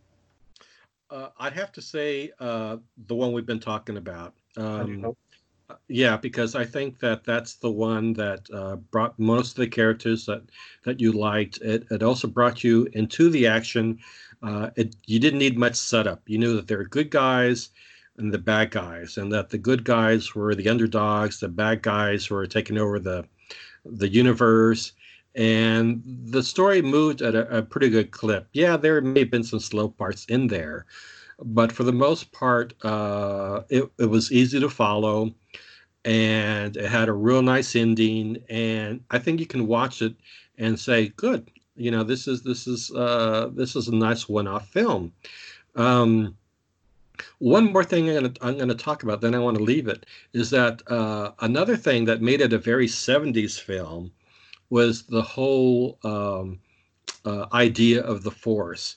Uh, 1.09 1.29
I'd 1.39 1.53
have 1.53 1.71
to 1.73 1.81
say 1.81 2.33
uh, 2.41 2.79
the 3.07 3.15
one 3.15 3.33
we've 3.33 3.47
been 3.47 3.61
talking 3.61 3.97
about. 3.97 4.35
Um, 4.57 5.15
yeah, 5.89 6.17
because 6.17 6.55
I 6.55 6.65
think 6.65 6.99
that 7.01 7.25
that's 7.25 7.55
the 7.55 7.71
one 7.71 8.13
that 8.15 8.49
uh, 8.53 8.77
brought 8.77 9.19
most 9.19 9.51
of 9.51 9.57
the 9.57 9.69
characters 9.69 10.27
that 10.27 10.43
that 10.85 11.01
you 11.01 11.13
liked. 11.13 11.59
It, 11.59 11.87
it 11.91 12.03
also 12.03 12.29
brought 12.29 12.65
you 12.65 12.89
into 12.93 13.31
the 13.31 13.47
action. 13.47 13.99
Uh, 14.43 14.71
it, 14.77 14.97
you 15.07 15.19
didn't 15.19 15.39
need 15.39 15.59
much 15.59 15.77
setup. 15.77 16.23
You 16.27 16.39
knew 16.39 16.57
that 16.57 16.67
there 16.67 16.79
were 16.79 16.85
good 16.85 17.11
guys 17.11 17.71
and 18.17 18.33
the 18.33 18.39
bad 18.39 18.71
guys, 18.71 19.17
and 19.17 19.33
that 19.33 19.51
the 19.51 19.59
good 19.59 19.85
guys 19.85 20.35
were 20.35 20.55
the 20.55 20.69
underdogs, 20.69 21.41
the 21.41 21.49
bad 21.49 21.83
guys 21.83 22.31
were 22.31 22.47
taking 22.47 22.79
over 22.79 22.99
the 22.99 23.25
the 23.85 24.09
universe, 24.09 24.93
and 25.35 26.03
the 26.05 26.43
story 26.43 26.83
moved 26.83 27.23
at 27.23 27.35
a, 27.35 27.59
a 27.59 27.63
pretty 27.63 27.89
good 27.89 28.11
clip. 28.11 28.49
Yeah, 28.53 28.77
there 28.77 29.01
may 29.01 29.21
have 29.21 29.31
been 29.31 29.45
some 29.45 29.61
slow 29.61 29.89
parts 29.89 30.25
in 30.27 30.47
there, 30.49 30.87
but 31.43 31.73
for 31.73 31.85
the 31.85 31.93
most 31.93 32.33
part, 32.33 32.75
uh, 32.85 33.63
it, 33.69 33.91
it 33.99 34.07
was 34.07 34.33
easy 34.33 34.61
to 34.61 34.69
follow 34.69 35.35
and 36.05 36.77
it 36.77 36.89
had 36.89 37.09
a 37.09 37.13
real 37.13 37.43
nice 37.43 37.77
ending. 37.77 38.43
And 38.49 39.05
I 39.11 39.19
think 39.19 39.41
you 39.41 39.47
can 39.47 39.67
watch 39.67 40.03
it 40.03 40.15
and 40.59 40.79
say, 40.79 41.09
good, 41.17 41.51
you 41.77 41.91
know, 41.91 42.05
this 42.05 42.27
is, 42.29 42.43
this 42.43 42.67
is, 42.67 42.91
uh, 42.93 43.51
this 43.53 43.77
is 43.77 43.89
a 43.89 43.95
nice 43.95 44.29
one 44.29 44.47
off 44.47 44.69
film. 44.69 45.13
Um, 45.77 46.37
one 47.39 47.73
more 47.73 47.85
thing 47.85 48.09
I'm 48.09 48.57
going 48.57 48.69
to 48.69 48.75
talk 48.75 49.03
about, 49.03 49.21
then 49.21 49.35
I 49.35 49.39
want 49.39 49.59
to 49.59 49.63
leave 49.63 49.89
it, 49.89 50.07
is 50.33 50.51
that 50.51 50.83
uh, 50.91 51.33
another 51.41 51.77
thing 51.77 52.07
that 52.07 52.23
made 52.23 52.41
it 52.41 52.53
a 52.53 52.59
very 52.59 52.87
70s 52.87 53.61
film 53.61 54.13
was 54.71 55.03
the 55.03 55.23
whole 55.23 55.99
um, 56.03 56.61
uh, 57.25 57.47
idea 57.53 58.03
of 58.03 58.23
the 58.23 58.31
Force 58.31 58.97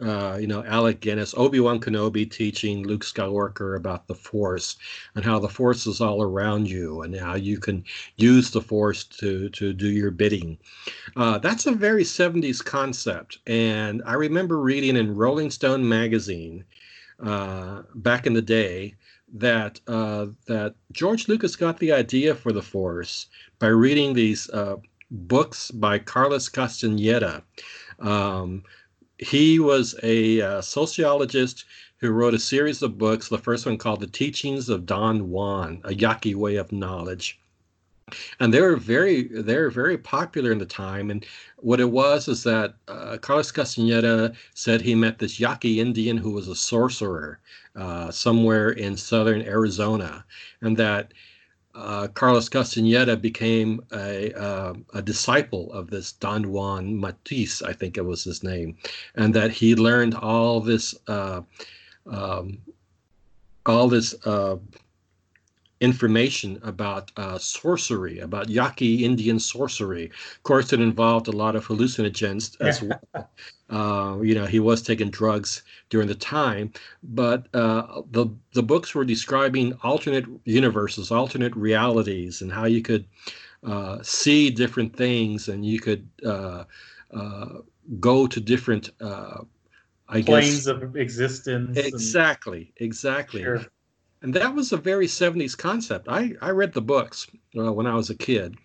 uh, 0.00 0.38
you 0.40 0.46
know, 0.46 0.64
Alec 0.64 1.00
Guinness, 1.00 1.34
Obi 1.36 1.60
Wan 1.60 1.80
Kenobi 1.80 2.30
teaching 2.30 2.86
Luke 2.86 3.04
Skywalker 3.04 3.76
about 3.76 4.06
the 4.06 4.14
Force 4.14 4.76
and 5.14 5.24
how 5.24 5.38
the 5.38 5.48
Force 5.48 5.86
is 5.86 6.00
all 6.00 6.22
around 6.22 6.68
you 6.68 7.02
and 7.02 7.14
how 7.14 7.34
you 7.34 7.58
can 7.58 7.84
use 8.16 8.50
the 8.50 8.62
Force 8.62 9.04
to 9.04 9.48
to 9.50 9.72
do 9.72 9.88
your 9.88 10.10
bidding. 10.10 10.58
Uh, 11.16 11.38
that's 11.38 11.66
a 11.66 11.72
very 11.72 12.04
70s 12.04 12.64
concept, 12.64 13.38
and 13.46 14.02
I 14.06 14.14
remember 14.14 14.58
reading 14.58 14.96
in 14.96 15.14
Rolling 15.14 15.50
Stone 15.50 15.88
magazine 15.88 16.64
uh, 17.22 17.82
back 17.94 18.26
in 18.26 18.32
the 18.32 18.42
day 18.42 18.94
that 19.32 19.80
uh, 19.86 20.26
that 20.46 20.74
George 20.92 21.28
Lucas 21.28 21.56
got 21.56 21.78
the 21.78 21.92
idea 21.92 22.34
for 22.34 22.52
the 22.52 22.62
Force 22.62 23.26
by 23.58 23.68
reading 23.68 24.14
these 24.14 24.48
uh, 24.50 24.76
books 25.10 25.70
by 25.70 25.98
Carlos 25.98 26.48
Castaneda. 26.48 27.42
Um, 27.98 28.62
he 29.20 29.58
was 29.58 29.94
a 30.02 30.40
uh, 30.40 30.60
sociologist 30.60 31.64
who 31.98 32.10
wrote 32.10 32.34
a 32.34 32.38
series 32.38 32.82
of 32.82 32.98
books. 32.98 33.28
The 33.28 33.38
first 33.38 33.66
one 33.66 33.76
called 33.76 34.00
The 34.00 34.06
Teachings 34.06 34.68
of 34.68 34.86
Don 34.86 35.28
Juan, 35.28 35.82
a 35.84 35.94
Yaqui 35.94 36.34
way 36.34 36.56
of 36.56 36.72
knowledge. 36.72 37.38
And 38.40 38.52
they 38.52 38.60
were 38.60 38.76
very, 38.76 39.24
they 39.24 39.56
were 39.56 39.70
very 39.70 39.98
popular 39.98 40.50
in 40.50 40.58
the 40.58 40.66
time. 40.66 41.10
And 41.10 41.24
what 41.58 41.80
it 41.80 41.90
was 41.90 42.26
is 42.26 42.42
that 42.44 42.74
uh, 42.88 43.18
Carlos 43.20 43.52
Castaneda 43.52 44.32
said 44.54 44.80
he 44.80 44.94
met 44.94 45.18
this 45.18 45.38
Yaqui 45.38 45.78
Indian 45.78 46.16
who 46.16 46.32
was 46.32 46.48
a 46.48 46.56
sorcerer 46.56 47.38
uh, 47.76 48.10
somewhere 48.10 48.70
in 48.70 48.96
southern 48.96 49.42
Arizona, 49.42 50.24
and 50.60 50.76
that 50.76 51.12
uh, 51.74 52.08
Carlos 52.08 52.48
Castaneda 52.48 53.16
became 53.16 53.80
a, 53.92 54.32
uh, 54.32 54.74
a 54.94 55.02
disciple 55.02 55.72
of 55.72 55.90
this 55.90 56.12
Don 56.12 56.50
Juan 56.50 57.00
Matiz, 57.00 57.62
I 57.62 57.72
think 57.72 57.96
it 57.96 58.04
was 58.04 58.24
his 58.24 58.42
name, 58.42 58.76
and 59.14 59.34
that 59.34 59.50
he 59.52 59.74
learned 59.74 60.14
all 60.14 60.60
this 60.60 60.94
uh, 61.06 61.42
um, 62.06 62.58
all 63.66 63.88
this 63.88 64.14
uh, 64.26 64.56
information 65.80 66.58
about 66.62 67.10
uh, 67.16 67.38
sorcery, 67.38 68.18
about 68.18 68.48
Yaqui 68.48 69.04
Indian 69.04 69.38
sorcery. 69.38 70.06
Of 70.06 70.42
course, 70.42 70.72
it 70.72 70.80
involved 70.80 71.28
a 71.28 71.32
lot 71.32 71.56
of 71.56 71.66
hallucinogens 71.66 72.60
as 72.60 72.82
well. 72.82 73.00
Uh, 73.70 74.18
you 74.20 74.34
know, 74.34 74.46
he 74.46 74.58
was 74.58 74.82
taking 74.82 75.10
drugs 75.10 75.62
during 75.90 76.08
the 76.08 76.14
time, 76.14 76.72
but 77.04 77.46
uh, 77.54 78.02
the 78.10 78.26
the 78.52 78.62
books 78.62 78.94
were 78.94 79.04
describing 79.04 79.74
alternate 79.84 80.26
universes, 80.44 81.12
alternate 81.12 81.54
realities, 81.54 82.42
and 82.42 82.52
how 82.52 82.64
you 82.64 82.82
could 82.82 83.04
uh, 83.64 83.98
see 84.02 84.50
different 84.50 84.96
things, 84.96 85.48
and 85.48 85.64
you 85.64 85.78
could 85.78 86.08
uh, 86.26 86.64
uh, 87.12 87.46
go 88.00 88.26
to 88.26 88.40
different. 88.40 88.90
I 90.12 90.22
planes 90.22 90.66
guess, 90.66 90.66
of 90.66 90.96
existence. 90.96 91.78
Exactly, 91.78 92.72
and, 92.76 92.88
exactly. 92.88 93.42
Sure. 93.42 93.64
And 94.22 94.34
that 94.34 94.52
was 94.54 94.72
a 94.72 94.76
very 94.76 95.06
70s 95.06 95.56
concept. 95.56 96.08
I, 96.08 96.34
I 96.42 96.50
read 96.50 96.72
the 96.72 96.82
books 96.82 97.28
when 97.54 97.86
I 97.86 97.94
was 97.94 98.10
a 98.10 98.16
kid 98.16 98.56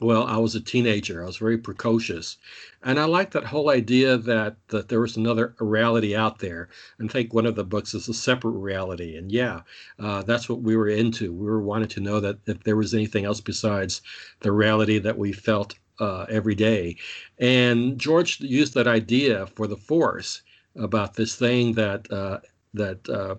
well, 0.00 0.24
I 0.24 0.36
was 0.38 0.54
a 0.54 0.60
teenager. 0.60 1.22
I 1.22 1.26
was 1.26 1.36
very 1.36 1.58
precocious. 1.58 2.38
And 2.82 2.98
I 2.98 3.04
liked 3.04 3.32
that 3.34 3.44
whole 3.44 3.70
idea 3.70 4.16
that, 4.16 4.56
that 4.68 4.88
there 4.88 5.00
was 5.00 5.16
another 5.16 5.54
reality 5.60 6.16
out 6.16 6.38
there. 6.38 6.68
And 6.98 7.10
think 7.10 7.32
one 7.32 7.46
of 7.46 7.54
the 7.54 7.64
books 7.64 7.94
is 7.94 8.08
a 8.08 8.14
separate 8.14 8.58
reality. 8.58 9.16
And 9.16 9.30
yeah, 9.30 9.60
uh, 9.98 10.22
that's 10.22 10.48
what 10.48 10.62
we 10.62 10.76
were 10.76 10.88
into. 10.88 11.32
We 11.32 11.46
were 11.46 11.62
wanting 11.62 11.88
to 11.88 12.00
know 12.00 12.20
that 12.20 12.38
if 12.46 12.64
there 12.64 12.76
was 12.76 12.94
anything 12.94 13.24
else 13.24 13.40
besides 13.40 14.02
the 14.40 14.52
reality 14.52 14.98
that 14.98 15.18
we 15.18 15.32
felt 15.32 15.74
uh, 16.00 16.26
every 16.28 16.54
day. 16.54 16.96
And 17.38 17.98
George 17.98 18.40
used 18.40 18.74
that 18.74 18.88
idea 18.88 19.46
for 19.46 19.66
the 19.66 19.76
Force 19.76 20.42
about 20.74 21.14
this 21.14 21.36
thing 21.36 21.74
that 21.74 22.10
uh, 22.10 22.40
that 22.74 23.08
uh, 23.08 23.36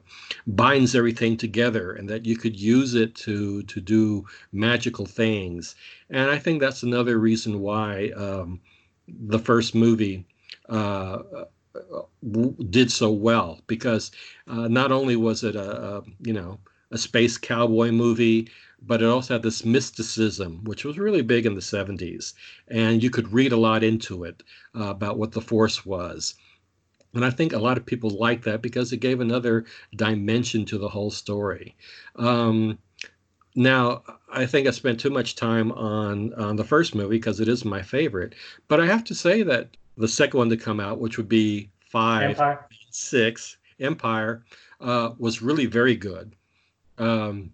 binds 0.47 0.95
everything 0.95 1.37
together 1.37 1.91
and 1.93 2.09
that 2.09 2.25
you 2.25 2.37
could 2.37 2.59
use 2.59 2.93
it 2.93 3.15
to 3.15 3.63
to 3.63 3.81
do 3.81 4.25
magical 4.51 5.05
things. 5.05 5.75
And 6.09 6.29
i 6.29 6.37
think 6.39 6.59
that's 6.61 6.83
another 6.83 7.17
reason 7.19 7.59
why 7.59 8.09
um, 8.15 8.61
the 9.07 9.39
first 9.39 9.75
movie 9.75 10.25
uh, 10.69 11.19
did 12.69 12.91
so 12.91 13.11
well 13.11 13.59
because 13.67 14.11
uh, 14.47 14.67
not 14.67 14.91
only 14.91 15.15
was 15.15 15.43
it 15.43 15.55
a, 15.55 15.97
a, 15.97 16.03
you 16.21 16.33
know 16.33 16.59
a 16.91 16.97
space 16.97 17.37
cowboy 17.37 17.91
movie 17.91 18.47
but 18.85 19.01
it 19.01 19.05
also 19.07 19.35
had 19.35 19.43
this 19.43 19.65
mysticism 19.65 20.63
which 20.63 20.85
was 20.85 20.97
really 20.97 21.21
big 21.21 21.45
in 21.45 21.55
the 21.55 21.61
70s 21.61 22.33
and 22.67 23.01
you 23.03 23.09
could 23.09 23.33
read 23.33 23.51
a 23.51 23.57
lot 23.57 23.83
into 23.83 24.23
it 24.23 24.43
uh, 24.75 24.85
about 24.85 25.17
what 25.17 25.31
the 25.31 25.41
force 25.41 25.85
was 25.85 26.35
and 27.13 27.23
I 27.23 27.29
think 27.29 27.53
a 27.53 27.59
lot 27.59 27.77
of 27.77 27.85
people 27.85 28.09
like 28.09 28.43
that 28.43 28.61
because 28.61 28.91
it 28.91 28.97
gave 28.97 29.19
another 29.19 29.65
dimension 29.95 30.65
to 30.65 30.77
the 30.77 30.89
whole 30.89 31.11
story. 31.11 31.75
Um, 32.15 32.77
now, 33.55 34.03
I 34.31 34.45
think 34.45 34.67
I 34.67 34.71
spent 34.71 34.99
too 34.99 35.11
much 35.11 35.35
time 35.35 35.71
on 35.73 36.33
on 36.33 36.55
the 36.55 36.63
first 36.63 36.95
movie 36.95 37.17
because 37.17 37.39
it 37.39 37.47
is 37.47 37.63
my 37.63 37.81
favorite. 37.81 38.33
But 38.67 38.79
I 38.79 38.87
have 38.87 39.03
to 39.05 39.15
say 39.15 39.43
that 39.43 39.77
the 39.97 40.07
second 40.07 40.37
one 40.37 40.49
to 40.49 40.57
come 40.57 40.79
out, 40.79 40.99
which 40.99 41.17
would 41.17 41.29
be 41.29 41.69
five, 41.89 42.31
Empire. 42.31 42.67
six, 42.89 43.57
Empire, 43.79 44.43
uh, 44.81 45.11
was 45.19 45.41
really 45.41 45.67
very 45.67 45.95
good. 45.95 46.35
Um, 46.97 47.51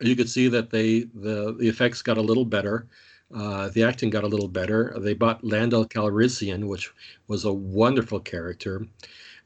you 0.00 0.14
could 0.14 0.28
see 0.28 0.48
that 0.48 0.70
they 0.70 1.00
the 1.14 1.56
the 1.58 1.68
effects 1.68 2.02
got 2.02 2.18
a 2.18 2.22
little 2.22 2.44
better. 2.44 2.86
Uh, 3.34 3.68
the 3.70 3.82
acting 3.82 4.10
got 4.10 4.24
a 4.24 4.28
little 4.28 4.48
better. 4.48 4.94
They 4.98 5.14
bought 5.14 5.44
Lando 5.44 5.84
Calrissian, 5.84 6.68
which 6.68 6.92
was 7.26 7.44
a 7.44 7.52
wonderful 7.52 8.20
character. 8.20 8.86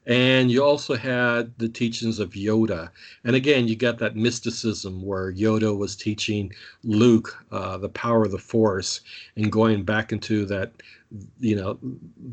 And 0.07 0.51
you 0.51 0.63
also 0.63 0.95
had 0.95 1.53
the 1.59 1.69
teachings 1.69 2.17
of 2.17 2.31
Yoda. 2.31 2.89
And 3.23 3.35
again, 3.35 3.67
you 3.67 3.75
got 3.75 3.99
that 3.99 4.15
mysticism 4.15 5.03
where 5.03 5.31
Yoda 5.31 5.77
was 5.77 5.95
teaching 5.95 6.51
Luke 6.83 7.37
uh, 7.51 7.77
the 7.77 7.89
power 7.89 8.23
of 8.23 8.31
the 8.31 8.39
Force 8.39 9.01
and 9.35 9.51
going 9.51 9.83
back 9.83 10.11
into 10.11 10.45
that, 10.45 10.71
you 11.39 11.55
know, 11.55 11.77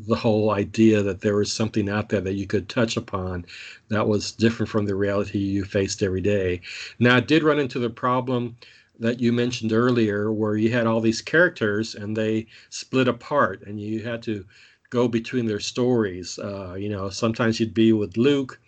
the 0.07 0.15
whole 0.15 0.49
idea 0.49 1.03
that 1.03 1.21
there 1.21 1.35
was 1.35 1.53
something 1.53 1.89
out 1.89 2.09
there 2.09 2.21
that 2.21 2.33
you 2.33 2.47
could 2.47 2.69
touch 2.69 2.97
upon 2.97 3.45
that 3.89 4.07
was 4.07 4.31
different 4.31 4.69
from 4.69 4.85
the 4.85 4.95
reality 4.95 5.37
you 5.37 5.63
faced 5.63 6.01
every 6.01 6.21
day. 6.21 6.61
Now, 6.97 7.17
it 7.17 7.27
did 7.27 7.43
run 7.43 7.59
into 7.59 7.77
the 7.77 7.89
problem 7.89 8.55
that 8.99 9.19
you 9.19 9.31
mentioned 9.31 9.71
earlier, 9.71 10.31
where 10.31 10.55
you 10.57 10.71
had 10.71 10.85
all 10.85 11.01
these 11.01 11.21
characters 11.21 11.95
and 11.95 12.15
they 12.15 12.47
split 12.69 13.07
apart, 13.07 13.63
and 13.65 13.79
you 13.79 14.03
had 14.03 14.21
to 14.23 14.45
go 14.89 15.07
between 15.07 15.45
their 15.45 15.59
stories. 15.59 16.37
Uh, 16.39 16.75
you 16.77 16.89
know, 16.89 17.09
sometimes 17.09 17.59
you'd 17.59 17.73
be 17.73 17.93
with 17.93 18.17
Luke 18.17 18.59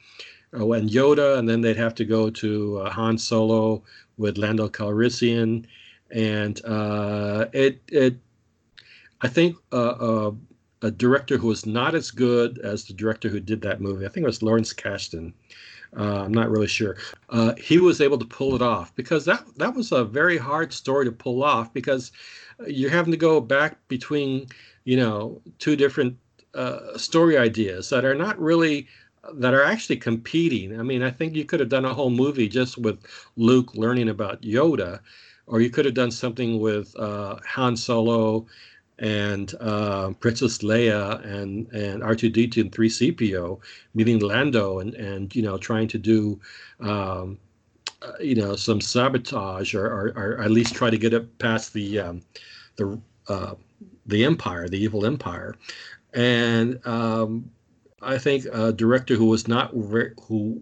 uh, 0.53 0.71
and 0.71 0.89
Yoda, 0.89 1.37
and 1.37 1.47
then 1.47 1.61
they'd 1.61 1.77
have 1.77 1.95
to 1.95 2.05
go 2.05 2.29
to 2.29 2.79
uh, 2.79 2.89
Han 2.89 3.17
Solo 3.17 3.83
with 4.17 4.37
Lando 4.37 4.69
Calrissian, 4.69 5.65
and 6.11 6.63
uh, 6.65 7.45
it 7.53 7.81
it 7.87 8.17
I 9.21 9.27
think 9.27 9.55
uh, 9.71 9.75
uh, 9.75 10.31
a 10.81 10.91
director 10.91 11.37
who 11.37 11.47
was 11.47 11.65
not 11.65 11.95
as 11.95 12.11
good 12.11 12.59
as 12.59 12.85
the 12.85 12.93
director 12.93 13.29
who 13.29 13.39
did 13.39 13.61
that 13.61 13.81
movie. 13.81 14.05
I 14.05 14.09
think 14.09 14.23
it 14.23 14.27
was 14.27 14.41
Lawrence 14.41 14.73
Kasdan. 14.73 15.33
Uh, 15.97 16.23
I'm 16.23 16.33
not 16.33 16.49
really 16.49 16.67
sure. 16.67 16.95
Uh, 17.29 17.53
he 17.55 17.77
was 17.77 17.99
able 17.99 18.17
to 18.17 18.25
pull 18.25 18.55
it 18.55 18.61
off 18.61 18.95
because 18.95 19.25
that 19.25 19.43
that 19.57 19.75
was 19.75 19.91
a 19.91 20.05
very 20.05 20.37
hard 20.37 20.71
story 20.71 21.05
to 21.05 21.11
pull 21.11 21.43
off 21.43 21.73
because 21.73 22.11
you're 22.65 22.89
having 22.89 23.11
to 23.11 23.17
go 23.17 23.41
back 23.41 23.77
between 23.87 24.47
you 24.85 24.97
know 24.97 25.41
two 25.59 25.75
different 25.75 26.17
uh, 26.53 26.97
story 26.97 27.37
ideas 27.37 27.89
that 27.89 28.05
are 28.05 28.15
not 28.15 28.39
really 28.39 28.87
that 29.33 29.53
are 29.53 29.63
actually 29.63 29.97
competing. 29.97 30.79
I 30.79 30.83
mean, 30.83 31.03
I 31.03 31.11
think 31.11 31.35
you 31.35 31.45
could 31.45 31.59
have 31.59 31.69
done 31.69 31.85
a 31.85 31.93
whole 31.93 32.09
movie 32.09 32.47
just 32.47 32.77
with 32.77 32.99
Luke 33.35 33.75
learning 33.75 34.09
about 34.09 34.41
Yoda, 34.41 34.99
or 35.45 35.61
you 35.61 35.69
could 35.69 35.85
have 35.85 35.93
done 35.93 36.11
something 36.11 36.59
with 36.59 36.95
uh, 36.97 37.37
Han 37.45 37.75
Solo 37.75 38.47
and 38.99 39.55
uh, 39.59 40.11
Princess 40.19 40.59
Leia 40.59 41.23
and 41.25 41.67
and 41.71 42.03
R2D2 42.03 42.61
and 42.61 42.71
3CPO 42.71 43.59
meeting 43.93 44.19
Lando 44.19 44.79
and 44.79 44.93
and 44.93 45.35
you 45.35 45.41
know 45.41 45.57
trying 45.57 45.87
to 45.89 45.97
do 45.97 46.39
um, 46.79 47.37
uh, 48.01 48.13
you 48.19 48.35
know 48.35 48.55
some 48.55 48.81
sabotage 48.81 49.73
or, 49.73 49.85
or, 49.85 50.07
or, 50.15 50.41
at 50.41 50.51
least 50.51 50.73
try 50.73 50.89
to 50.89 50.97
get 50.97 51.13
it 51.13 51.37
past 51.39 51.73
the 51.73 51.99
um, 51.99 52.21
the 52.75 52.99
uh, 53.27 53.55
the 54.07 54.25
empire, 54.25 54.67
the 54.67 54.79
evil 54.79 55.05
empire, 55.05 55.55
and 56.13 56.85
um, 56.85 57.49
I 58.01 58.17
think 58.17 58.45
a 58.51 58.71
director 58.73 59.15
who 59.15 59.25
was 59.25 59.47
not 59.47 59.69
re- 59.73 60.13
who 60.23 60.61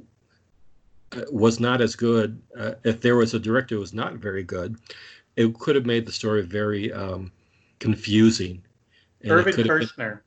uh, 1.14 1.22
was 1.32 1.60
not 1.60 1.82
as 1.82 1.96
good. 1.96 2.42
Uh, 2.58 2.74
if 2.84 3.02
there 3.02 3.16
was 3.16 3.34
a 3.34 3.40
director 3.40 3.76
who 3.76 3.82
was 3.82 3.94
not 3.94 4.16
very 4.16 4.44
good, 4.44 4.76
it 5.36 5.54
could 5.58 5.76
have 5.76 5.86
made 5.86 6.06
the 6.06 6.12
story 6.12 6.42
very 6.42 6.92
um, 6.92 7.32
confusing. 7.80 8.62
And 9.22 9.32
Irvin 9.32 9.56
Kershner. 9.56 10.22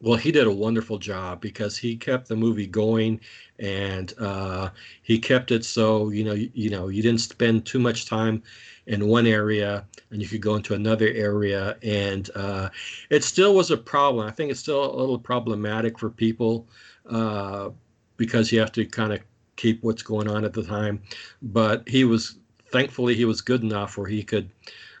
Well, 0.00 0.16
he 0.16 0.30
did 0.30 0.46
a 0.46 0.52
wonderful 0.52 0.98
job 0.98 1.40
because 1.40 1.76
he 1.76 1.96
kept 1.96 2.28
the 2.28 2.36
movie 2.36 2.68
going, 2.68 3.20
and 3.58 4.12
uh, 4.18 4.70
he 5.02 5.18
kept 5.18 5.50
it 5.50 5.64
so 5.64 6.10
you 6.10 6.24
know 6.24 6.34
you, 6.34 6.50
you 6.54 6.70
know 6.70 6.88
you 6.88 7.02
didn't 7.02 7.20
spend 7.20 7.66
too 7.66 7.78
much 7.78 8.06
time 8.06 8.42
in 8.86 9.08
one 9.08 9.26
area 9.26 9.84
and 10.10 10.22
you 10.22 10.28
could 10.28 10.40
go 10.40 10.54
into 10.54 10.74
another 10.74 11.08
area 11.08 11.76
and 11.82 12.30
uh, 12.34 12.68
it 13.10 13.24
still 13.24 13.54
was 13.54 13.70
a 13.70 13.76
problem 13.76 14.26
i 14.26 14.30
think 14.30 14.50
it's 14.50 14.60
still 14.60 14.94
a 14.94 14.96
little 14.96 15.18
problematic 15.18 15.98
for 15.98 16.08
people 16.08 16.66
uh, 17.10 17.68
because 18.16 18.52
you 18.52 18.60
have 18.60 18.72
to 18.72 18.84
kind 18.84 19.12
of 19.12 19.20
keep 19.56 19.82
what's 19.82 20.02
going 20.02 20.28
on 20.28 20.44
at 20.44 20.52
the 20.52 20.62
time 20.62 21.02
but 21.42 21.86
he 21.88 22.04
was 22.04 22.38
thankfully 22.70 23.14
he 23.14 23.24
was 23.24 23.40
good 23.40 23.62
enough 23.62 23.98
where 23.98 24.08
he 24.08 24.22
could 24.22 24.48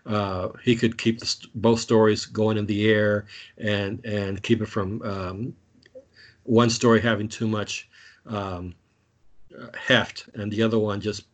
uh, 0.06 0.48
he 0.62 0.74
could 0.74 0.98
keep 0.98 1.20
the, 1.20 1.46
both 1.54 1.80
stories 1.80 2.26
going 2.26 2.56
in 2.56 2.66
the 2.66 2.88
air 2.90 3.26
and 3.58 4.04
and 4.04 4.42
keep 4.42 4.62
it 4.62 4.66
from 4.66 5.02
um, 5.02 5.54
one 6.44 6.70
story 6.70 7.00
having 7.00 7.28
too 7.28 7.46
much 7.46 7.88
um, 8.26 8.74
heft 9.76 10.28
and 10.34 10.50
the 10.50 10.62
other 10.62 10.78
one 10.78 11.00
just 11.00 11.24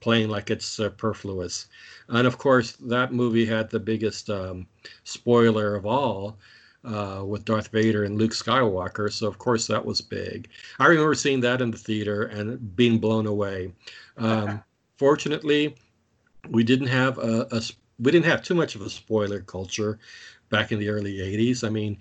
playing 0.00 0.28
like 0.28 0.50
it's 0.50 0.66
superfluous. 0.66 1.66
And 2.08 2.26
of 2.26 2.36
course, 2.36 2.72
that 2.72 3.12
movie 3.12 3.46
had 3.46 3.70
the 3.70 3.80
biggest 3.80 4.28
um, 4.30 4.66
spoiler 5.04 5.74
of 5.74 5.86
all. 5.86 6.38
Uh, 6.84 7.24
with 7.24 7.46
Darth 7.46 7.68
Vader 7.68 8.04
and 8.04 8.18
Luke 8.18 8.32
Skywalker. 8.32 9.10
So 9.10 9.26
of 9.26 9.38
course 9.38 9.66
that 9.68 9.82
was 9.82 10.02
big. 10.02 10.50
I 10.78 10.86
remember 10.88 11.14
seeing 11.14 11.40
that 11.40 11.62
in 11.62 11.70
the 11.70 11.78
theater 11.78 12.24
and 12.24 12.76
being 12.76 12.98
blown 12.98 13.26
away. 13.26 13.72
Um, 14.18 14.62
fortunately, 14.98 15.76
we 16.50 16.62
didn't 16.62 16.88
have 16.88 17.16
a, 17.16 17.48
a, 17.50 17.62
we 17.98 18.10
didn't 18.10 18.26
have 18.26 18.42
too 18.42 18.54
much 18.54 18.74
of 18.74 18.82
a 18.82 18.90
spoiler 18.90 19.40
culture 19.40 19.98
back 20.50 20.72
in 20.72 20.78
the 20.78 20.88
early 20.88 21.18
80s. 21.18 21.64
I 21.64 21.68
mean, 21.68 21.98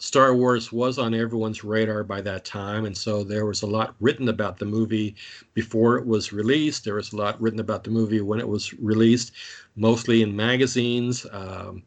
Star 0.00 0.34
Wars 0.34 0.72
was 0.72 0.98
on 0.98 1.14
everyone's 1.14 1.64
radar 1.64 2.04
by 2.04 2.20
that 2.20 2.44
time, 2.44 2.84
and 2.84 2.96
so 2.96 3.24
there 3.24 3.46
was 3.46 3.62
a 3.62 3.66
lot 3.66 3.96
written 4.00 4.28
about 4.28 4.58
the 4.58 4.64
movie 4.64 5.16
before 5.54 5.98
it 5.98 6.06
was 6.06 6.32
released. 6.32 6.84
There 6.84 6.94
was 6.94 7.12
a 7.12 7.16
lot 7.16 7.40
written 7.40 7.60
about 7.60 7.84
the 7.84 7.90
movie 7.90 8.20
when 8.20 8.38
it 8.38 8.48
was 8.48 8.72
released, 8.74 9.32
mostly 9.76 10.22
in 10.22 10.34
magazines, 10.34 11.26
um, 11.32 11.82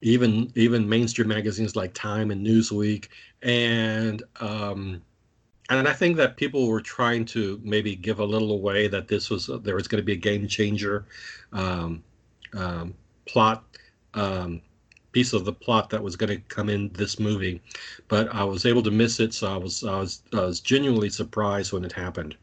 even 0.00 0.50
even 0.54 0.88
mainstream 0.88 1.28
magazines 1.28 1.76
like 1.76 1.94
Time 1.94 2.30
and 2.30 2.44
Newsweek, 2.44 3.08
and 3.42 4.22
um, 4.40 5.00
and 5.70 5.86
I 5.86 5.92
think 5.92 6.16
that 6.16 6.36
people 6.36 6.66
were 6.66 6.80
trying 6.80 7.24
to 7.26 7.60
maybe 7.62 7.94
give 7.94 8.18
a 8.20 8.24
little 8.24 8.52
away 8.52 8.88
that 8.88 9.06
this 9.06 9.30
was 9.30 9.50
there 9.62 9.74
was 9.74 9.86
going 9.86 10.00
to 10.00 10.06
be 10.06 10.14
a 10.14 10.16
game 10.16 10.48
changer. 10.48 11.06
Um, 11.52 12.02
um, 12.54 12.94
plot 13.26 13.64
um, 14.14 14.60
piece 15.12 15.32
of 15.32 15.44
the 15.44 15.52
plot 15.52 15.90
that 15.90 16.02
was 16.02 16.16
going 16.16 16.30
to 16.30 16.40
come 16.48 16.68
in 16.68 16.90
this 16.92 17.18
movie, 17.18 17.60
but 18.08 18.32
I 18.34 18.44
was 18.44 18.66
able 18.66 18.82
to 18.82 18.90
miss 18.90 19.20
it, 19.20 19.34
so 19.34 19.52
I 19.52 19.56
was 19.56 19.84
I 19.84 19.98
was 19.98 20.22
I 20.32 20.40
was 20.40 20.60
genuinely 20.60 21.10
surprised 21.10 21.72
when 21.72 21.84
it 21.84 21.92
happened. 21.92 22.36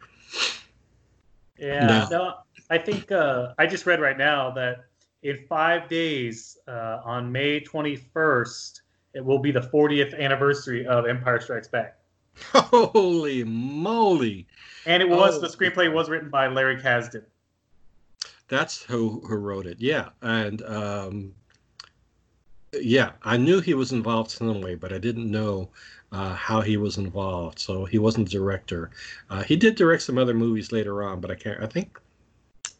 Yeah, 1.57 1.87
now, 1.87 2.07
no, 2.11 2.33
I 2.69 2.77
think 2.77 3.11
uh, 3.11 3.53
I 3.57 3.65
just 3.65 3.85
read 3.85 4.01
right 4.01 4.17
now 4.17 4.51
that 4.51 4.85
in 5.23 5.45
five 5.47 5.87
days, 5.87 6.57
uh, 6.67 7.01
on 7.03 7.31
May 7.31 7.59
twenty 7.59 7.95
first, 7.95 8.81
it 9.13 9.23
will 9.23 9.39
be 9.39 9.51
the 9.51 9.61
40th 9.61 10.19
anniversary 10.19 10.85
of 10.85 11.07
Empire 11.07 11.39
Strikes 11.39 11.69
Back. 11.69 11.97
Holy 12.53 13.45
moly! 13.45 14.47
And 14.85 15.01
it 15.01 15.07
was 15.07 15.37
oh. 15.37 15.39
the 15.39 15.47
screenplay 15.47 15.91
was 15.91 16.09
written 16.09 16.29
by 16.29 16.47
Larry 16.47 16.77
Kasdan. 16.77 17.23
That's 18.47 18.83
who 18.83 19.21
who 19.27 19.35
wrote 19.35 19.65
it. 19.65 19.77
Yeah, 19.79 20.09
and 20.21 20.61
um, 20.63 21.33
yeah, 22.73 23.11
I 23.23 23.37
knew 23.37 23.59
he 23.59 23.73
was 23.73 23.91
involved 23.91 24.31
some 24.31 24.61
way, 24.61 24.75
but 24.75 24.93
I 24.93 24.97
didn't 24.97 25.29
know 25.29 25.69
uh, 26.11 26.35
how 26.35 26.61
he 26.61 26.77
was 26.77 26.97
involved. 26.97 27.59
So 27.59 27.85
he 27.85 27.97
wasn't 27.97 28.29
the 28.29 28.37
director. 28.37 28.91
Uh, 29.29 29.43
he 29.43 29.55
did 29.55 29.75
direct 29.75 30.03
some 30.03 30.17
other 30.17 30.33
movies 30.33 30.71
later 30.71 31.03
on, 31.03 31.21
but 31.21 31.31
I 31.31 31.35
can't. 31.35 31.61
I 31.61 31.67
think 31.67 31.99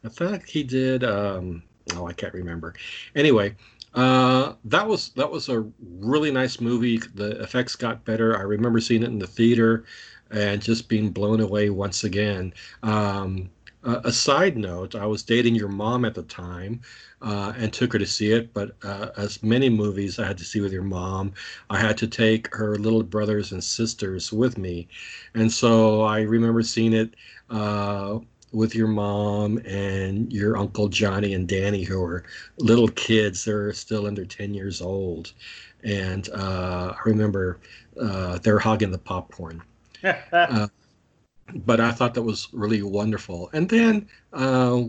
I 0.04 0.10
think 0.10 0.48
he 0.48 0.64
did. 0.64 1.04
Um, 1.04 1.64
oh, 1.96 2.08
I 2.08 2.14
can't 2.14 2.34
remember. 2.34 2.76
Anyway, 3.16 3.56
uh, 3.96 4.54
that 4.66 4.88
was 4.88 5.10
that 5.10 5.32
was 5.32 5.50
a 5.50 5.66
really 5.82 6.32
nice 6.32 6.60
movie. 6.60 6.98
The 6.98 7.42
effects 7.42 7.76
got 7.76 8.06
better. 8.06 8.38
I 8.38 8.42
remember 8.42 8.80
seeing 8.80 9.04
it 9.04 9.10
in 9.10 9.20
the 9.20 9.28
theater 9.28 9.86
and 10.32 10.62
just 10.62 10.90
being 10.90 11.10
blown 11.12 11.40
away 11.40 11.70
once 11.70 12.04
again. 12.04 12.54
Um, 12.84 13.50
uh, 13.86 14.02
a 14.04 14.12
side 14.12 14.58
note, 14.58 14.96
I 14.96 15.06
was 15.06 15.24
dating 15.24 15.56
your 15.56 15.70
mom 15.70 16.06
at 16.06 16.16
the 16.16 16.24
time 16.24 16.82
uh, 17.22 17.54
and 17.58 17.72
took 17.72 17.94
her 17.94 18.00
to 18.00 18.06
see 18.06 18.32
it, 18.32 18.54
but 18.54 18.72
uh, 18.84 19.10
as 19.18 19.44
many 19.44 19.70
movies 19.70 20.20
I 20.20 20.26
had 20.28 20.38
to 20.40 20.44
see 20.44 20.60
with 20.62 20.74
your 20.74 20.84
mom, 20.84 21.34
I 21.70 21.80
had 21.80 21.98
to 22.00 22.08
take 22.08 22.54
her 22.56 22.78
little 22.78 23.04
brothers 23.04 23.52
and 23.52 23.64
sisters 23.64 24.34
with 24.34 24.58
me. 24.58 24.88
And 25.36 25.52
so 25.52 26.02
I 26.02 26.22
remember 26.22 26.64
seeing 26.64 26.94
it 26.94 27.16
uh, 27.50 28.20
with 28.52 28.76
your 28.76 28.88
mom 28.88 29.60
and 29.66 30.32
your 30.34 30.58
uncle 30.58 30.88
Johnny 30.88 31.34
and 31.34 31.48
Danny, 31.48 31.84
who 31.84 32.00
were 32.00 32.24
little 32.58 32.88
kids. 32.90 33.46
They're 33.46 33.74
still 33.74 34.08
under 34.08 34.26
10 34.26 34.54
years 34.54 34.82
old. 34.82 35.34
And 35.84 36.28
uh, 36.34 36.94
I 36.96 37.02
remember 37.06 37.60
uh, 38.02 38.40
they're 38.40 38.60
hogging 38.60 38.92
the 38.92 38.98
popcorn. 38.98 39.62
but 41.54 41.80
I 41.80 41.92
thought 41.92 42.14
that 42.16 42.24
was 42.24 42.48
really 42.54 42.82
wonderful. 42.82 43.50
And 43.54 43.70
then 43.70 44.08
uh, 44.34 44.84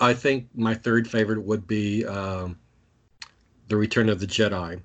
I 0.00 0.14
think 0.14 0.48
my 0.54 0.74
third 0.74 1.08
favorite 1.08 1.42
would 1.42 1.66
be 1.66 2.04
um, 2.06 2.58
The 3.68 3.76
Return 3.76 4.08
of 4.08 4.20
the 4.20 4.26
Jedi. 4.26 4.80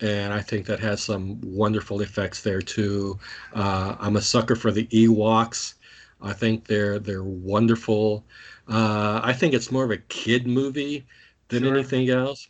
And 0.00 0.32
I 0.32 0.40
think 0.40 0.66
that 0.66 0.80
has 0.80 1.00
some 1.00 1.40
wonderful 1.42 2.00
effects 2.00 2.42
there 2.42 2.60
too. 2.60 3.18
Uh, 3.54 3.94
I'm 4.00 4.16
a 4.16 4.22
sucker 4.22 4.56
for 4.56 4.72
the 4.72 4.86
Ewoks. 4.86 5.74
I 6.20 6.32
think 6.32 6.66
they're 6.66 6.98
they're 6.98 7.24
wonderful. 7.24 8.24
Uh, 8.68 9.20
I 9.22 9.32
think 9.32 9.54
it's 9.54 9.70
more 9.70 9.84
of 9.84 9.90
a 9.90 9.96
kid 9.96 10.46
movie 10.46 11.06
than 11.48 11.62
sure. 11.62 11.74
anything 11.74 12.10
else. 12.10 12.48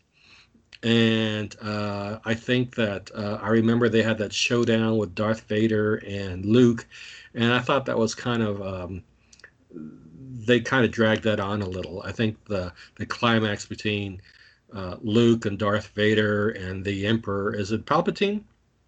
And 0.82 1.54
uh, 1.62 2.18
I 2.24 2.34
think 2.34 2.74
that 2.74 3.10
uh, 3.14 3.38
I 3.40 3.48
remember 3.48 3.88
they 3.88 4.02
had 4.02 4.18
that 4.18 4.32
showdown 4.32 4.96
with 4.96 5.14
Darth 5.14 5.42
Vader 5.42 5.96
and 6.06 6.44
Luke, 6.44 6.86
and 7.34 7.52
I 7.52 7.60
thought 7.60 7.86
that 7.86 7.98
was 7.98 8.14
kind 8.14 8.42
of 8.42 8.60
um, 8.62 9.04
they 10.46 10.60
kind 10.60 10.84
of 10.84 10.90
dragged 10.90 11.22
that 11.24 11.40
on 11.40 11.62
a 11.62 11.68
little. 11.68 12.02
I 12.02 12.12
think 12.12 12.44
the 12.46 12.72
the 12.96 13.06
climax 13.06 13.64
between 13.64 14.20
uh, 14.74 14.96
Luke 15.02 15.46
and 15.46 15.58
Darth 15.58 15.88
Vader 15.88 16.50
and 16.50 16.84
the 16.84 17.06
Emperor 17.06 17.54
is 17.54 17.72
it 17.72 17.86
Palpatine? 17.86 18.42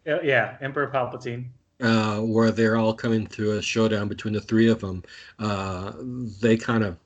Yeah, 0.04 0.18
yeah 0.22 0.56
Emperor 0.60 0.88
Palpatine. 0.88 1.46
Uh, 1.80 2.20
where 2.20 2.50
they're 2.50 2.76
all 2.76 2.94
coming 2.94 3.26
to 3.26 3.52
a 3.52 3.62
showdown 3.62 4.08
between 4.08 4.32
the 4.32 4.40
three 4.40 4.68
of 4.68 4.80
them. 4.80 5.02
Uh, 5.38 5.92
they 6.40 6.56
kind 6.56 6.84
of, 6.84 6.96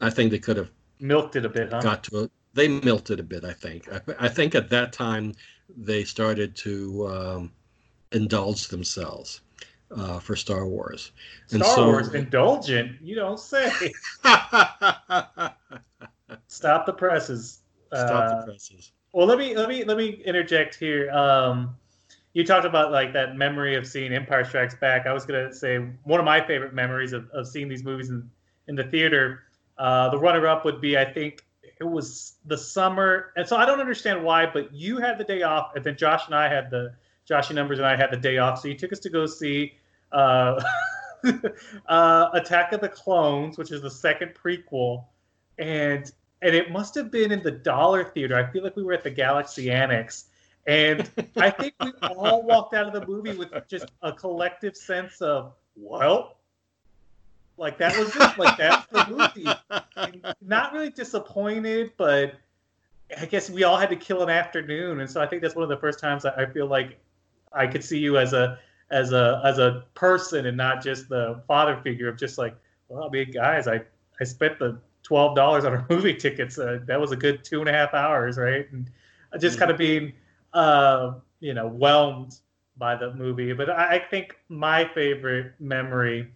I 0.00 0.08
think 0.08 0.30
they 0.30 0.38
could 0.38 0.56
have 0.56 0.70
milked 0.98 1.36
it 1.36 1.44
a 1.44 1.48
bit. 1.48 1.70
Huh? 1.70 1.80
Got 1.80 2.04
to 2.04 2.24
it. 2.24 2.32
They 2.54 2.68
milked 2.68 3.10
it 3.10 3.20
a 3.20 3.24
bit. 3.24 3.44
I 3.44 3.52
think. 3.52 3.88
I, 3.92 4.00
I 4.18 4.28
think 4.28 4.54
at 4.54 4.70
that 4.70 4.92
time 4.92 5.34
they 5.76 6.04
started 6.04 6.54
to 6.56 7.08
um, 7.08 7.52
indulge 8.12 8.68
themselves 8.68 9.40
uh, 9.96 10.18
for 10.18 10.36
Star 10.36 10.66
Wars. 10.66 11.12
And 11.50 11.62
Star 11.62 11.76
so, 11.76 11.86
Wars 11.86 12.14
indulgent? 12.14 13.00
You 13.02 13.16
don't 13.16 13.38
say. 13.38 13.70
Stop 16.46 16.86
the 16.86 16.92
presses. 16.92 17.60
Stop 17.88 18.10
uh, 18.10 18.40
the 18.40 18.46
presses. 18.46 18.92
Well, 19.12 19.26
let 19.26 19.38
me 19.38 19.54
let 19.56 19.68
me 19.68 19.84
let 19.84 19.96
me 19.96 20.22
interject 20.24 20.74
here. 20.74 21.10
Um, 21.12 21.76
you 22.32 22.44
talked 22.44 22.66
about 22.66 22.90
like 22.90 23.12
that 23.12 23.36
memory 23.36 23.76
of 23.76 23.86
seeing 23.86 24.12
Empire 24.12 24.44
Strikes 24.44 24.74
Back. 24.74 25.06
I 25.06 25.12
was 25.12 25.24
gonna 25.24 25.52
say 25.52 25.78
one 26.02 26.18
of 26.18 26.26
my 26.26 26.44
favorite 26.44 26.74
memories 26.74 27.12
of, 27.12 27.30
of 27.30 27.46
seeing 27.46 27.68
these 27.68 27.84
movies 27.84 28.10
in, 28.10 28.28
in 28.68 28.74
the 28.74 28.84
theater. 28.84 29.44
Uh, 29.78 30.08
the 30.08 30.18
runner-up 30.18 30.64
would 30.64 30.80
be, 30.80 30.96
I 30.96 31.04
think, 31.04 31.44
it 31.84 31.90
was 31.90 32.34
the 32.46 32.58
summer, 32.58 33.32
and 33.36 33.46
so 33.46 33.56
I 33.56 33.66
don't 33.66 33.80
understand 33.80 34.22
why. 34.22 34.46
But 34.46 34.72
you 34.74 34.98
had 34.98 35.18
the 35.18 35.24
day 35.24 35.42
off, 35.42 35.72
and 35.76 35.84
then 35.84 35.96
Josh 35.96 36.26
and 36.26 36.34
I 36.34 36.48
had 36.48 36.70
the 36.70 36.94
Joshy 37.28 37.54
numbers 37.54 37.78
and 37.78 37.86
I 37.86 37.96
had 37.96 38.10
the 38.10 38.16
day 38.16 38.38
off, 38.38 38.60
so 38.60 38.68
you 38.68 38.74
took 38.74 38.92
us 38.92 38.98
to 39.00 39.10
go 39.10 39.26
see 39.26 39.74
uh, 40.12 40.62
uh, 41.88 42.28
Attack 42.32 42.72
of 42.72 42.80
the 42.80 42.88
Clones, 42.88 43.56
which 43.56 43.72
is 43.72 43.82
the 43.82 43.90
second 43.90 44.32
prequel, 44.34 45.04
and 45.58 46.10
and 46.42 46.54
it 46.54 46.70
must 46.70 46.94
have 46.94 47.10
been 47.10 47.32
in 47.32 47.42
the 47.42 47.50
Dollar 47.50 48.04
Theater. 48.04 48.36
I 48.36 48.50
feel 48.50 48.62
like 48.62 48.76
we 48.76 48.82
were 48.82 48.92
at 48.92 49.02
the 49.02 49.10
Galaxy 49.10 49.70
Annex, 49.70 50.26
and 50.66 51.10
I 51.36 51.50
think 51.50 51.74
we 51.82 51.92
all 52.02 52.42
walked 52.42 52.74
out 52.74 52.86
of 52.86 52.92
the 52.92 53.06
movie 53.06 53.34
with 53.34 53.52
just 53.68 53.86
a 54.02 54.12
collective 54.12 54.76
sense 54.76 55.22
of, 55.22 55.54
well, 55.76 56.36
like 57.56 57.78
that 57.78 57.96
was 57.96 58.14
it. 58.14 58.38
Like 58.38 58.58
that's 58.58 58.86
the 58.88 59.06
movie. 59.08 59.82
Really 60.84 60.92
disappointed, 60.92 61.92
but 61.96 62.34
I 63.18 63.24
guess 63.24 63.48
we 63.48 63.64
all 63.64 63.78
had 63.78 63.88
to 63.88 63.96
kill 63.96 64.22
an 64.22 64.28
afternoon, 64.28 65.00
and 65.00 65.10
so 65.10 65.18
I 65.18 65.26
think 65.26 65.40
that's 65.40 65.54
one 65.54 65.62
of 65.62 65.70
the 65.70 65.78
first 65.78 65.98
times 65.98 66.26
I 66.26 66.44
feel 66.44 66.66
like 66.66 66.98
I 67.54 67.66
could 67.66 67.82
see 67.82 67.98
you 67.98 68.18
as 68.18 68.34
a 68.34 68.58
as 68.90 69.12
a 69.12 69.40
as 69.46 69.58
a 69.58 69.86
person 69.94 70.44
and 70.44 70.58
not 70.58 70.82
just 70.82 71.08
the 71.08 71.42
father 71.48 71.80
figure 71.82 72.06
of 72.06 72.18
just 72.18 72.36
like, 72.36 72.54
well, 72.88 73.04
I 73.04 73.08
mean, 73.08 73.30
guys, 73.30 73.66
I 73.66 73.80
I 74.20 74.24
spent 74.24 74.58
the 74.58 74.78
twelve 75.02 75.34
dollars 75.34 75.64
on 75.64 75.72
our 75.72 75.86
movie 75.90 76.12
tickets. 76.12 76.56
That 76.56 77.00
was 77.00 77.12
a 77.12 77.16
good 77.16 77.44
two 77.44 77.60
and 77.60 77.68
a 77.70 77.72
half 77.72 77.94
hours, 77.94 78.36
right? 78.36 78.70
And 78.70 78.90
just 79.40 79.54
mm-hmm. 79.54 79.60
kind 79.60 79.70
of 79.70 79.78
being, 79.78 80.12
uh, 80.52 81.14
you 81.40 81.54
know, 81.54 81.66
whelmed 81.66 82.40
by 82.76 82.94
the 82.94 83.14
movie. 83.14 83.54
But 83.54 83.70
I, 83.70 83.94
I 83.94 83.98
think 84.00 84.36
my 84.50 84.84
favorite 84.94 85.54
memory 85.58 86.30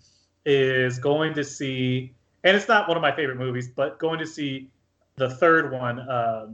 is 0.46 0.99
going 0.99 1.34
to 1.34 1.44
see, 1.44 2.14
and 2.45 2.57
it's 2.57 2.68
not 2.68 2.89
one 2.89 2.97
of 2.97 3.03
my 3.03 3.14
favorite 3.14 3.39
movies, 3.39 3.68
but 3.68 3.99
going 3.99 4.18
to 4.18 4.26
see 4.26 4.70
the 5.16 5.28
third 5.28 5.72
one, 5.72 6.01
uh, 6.01 6.49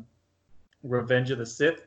Revenge 0.83 1.31
of 1.31 1.39
the 1.39 1.47
Sith. 1.47 1.87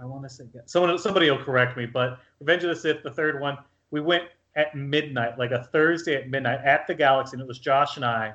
I 0.00 0.04
want 0.04 0.22
to 0.24 0.28
say 0.28 0.44
someone 0.66 0.96
somebody 0.98 1.30
will 1.30 1.42
correct 1.42 1.76
me, 1.76 1.86
but 1.86 2.20
Revenge 2.40 2.64
of 2.64 2.70
the 2.70 2.76
Sith, 2.76 3.02
the 3.02 3.10
third 3.10 3.40
one, 3.40 3.58
we 3.90 4.00
went 4.00 4.24
at 4.56 4.74
midnight, 4.74 5.38
like 5.38 5.50
a 5.50 5.64
Thursday 5.64 6.14
at 6.14 6.28
midnight 6.28 6.60
at 6.64 6.86
the 6.86 6.94
Galaxy, 6.94 7.34
and 7.34 7.42
it 7.42 7.48
was 7.48 7.58
Josh 7.58 7.96
and 7.96 8.04
I, 8.04 8.34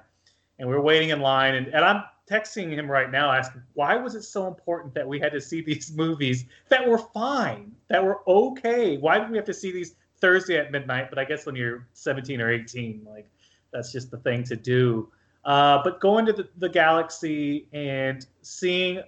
and 0.60 0.68
we 0.68 0.76
are 0.76 0.82
waiting 0.82 1.10
in 1.10 1.20
line, 1.20 1.56
and, 1.56 1.68
and 1.68 1.84
I'm 1.84 2.04
texting 2.30 2.72
him 2.72 2.90
right 2.90 3.12
now 3.12 3.32
asking 3.32 3.62
why 3.74 3.96
was 3.96 4.16
it 4.16 4.24
so 4.24 4.48
important 4.48 4.94
that 4.94 5.08
we 5.08 5.20
had 5.20 5.32
to 5.34 5.42
see 5.42 5.62
these 5.66 5.92
movies 5.94 6.46
that 6.70 6.88
were 6.88 6.98
fine, 6.98 7.74
that 7.90 8.04
were 8.04 8.22
okay? 8.28 8.98
Why 8.98 9.20
did 9.20 9.30
we 9.30 9.38
have 9.38 9.46
to 9.46 9.54
see 9.54 9.72
these 9.72 9.96
Thursday 10.20 10.58
at 10.58 10.72
midnight? 10.72 11.10
But 11.10 11.20
I 11.20 11.26
guess 11.26 11.46
when 11.46 11.56
you're 11.56 11.88
17 11.94 12.40
or 12.42 12.52
18, 12.52 13.06
like 13.10 13.30
that's 13.74 13.92
just 13.92 14.12
the 14.12 14.18
thing 14.18 14.44
to 14.46 14.56
do. 14.56 15.12
Uh, 15.44 15.82
but 15.84 16.00
going 16.00 16.26
to 16.26 16.34
the, 16.34 16.48
the 16.58 16.70
Galaxy 16.70 17.68
and 17.74 18.26
seeing 18.44 19.02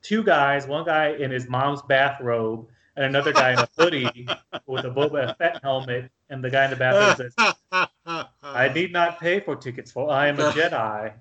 two 0.00 0.22
guys, 0.22 0.66
one 0.66 0.86
guy 0.86 1.08
in 1.08 1.30
his 1.30 1.48
mom's 1.48 1.82
bathrobe 1.82 2.66
and 2.96 3.04
another 3.04 3.32
guy 3.32 3.52
in 3.52 3.58
a 3.58 3.68
hoodie 3.76 4.26
with 4.66 4.84
a 4.84 4.90
Boba 4.90 5.36
Fett 5.38 5.60
helmet, 5.62 6.10
and 6.30 6.42
the 6.42 6.50
guy 6.50 6.64
in 6.64 6.70
the 6.70 6.76
bathrobe 6.76 7.16
says, 7.16 7.54
"I 8.42 8.68
need 8.68 8.92
not 8.92 9.20
pay 9.20 9.40
for 9.40 9.56
tickets, 9.56 9.90
for 9.90 10.10
I 10.10 10.28
am 10.28 10.38
a 10.38 10.50
Jedi." 10.50 11.12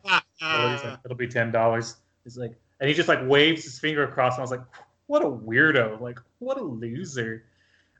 so 0.80 0.98
It'll 1.06 1.18
be 1.18 1.28
ten 1.28 1.52
dollars. 1.52 1.98
He's 2.24 2.38
like, 2.38 2.54
and 2.80 2.90
he 2.90 2.96
just 2.96 3.08
like 3.08 3.20
waves 3.24 3.64
his 3.64 3.80
finger 3.80 4.04
across, 4.04 4.34
and 4.34 4.40
I 4.40 4.44
was 4.44 4.52
like, 4.52 4.64
"What 5.08 5.22
a 5.22 5.30
weirdo! 5.30 6.02
Like, 6.02 6.20
what 6.40 6.58
a 6.58 6.64
loser!" 6.64 7.46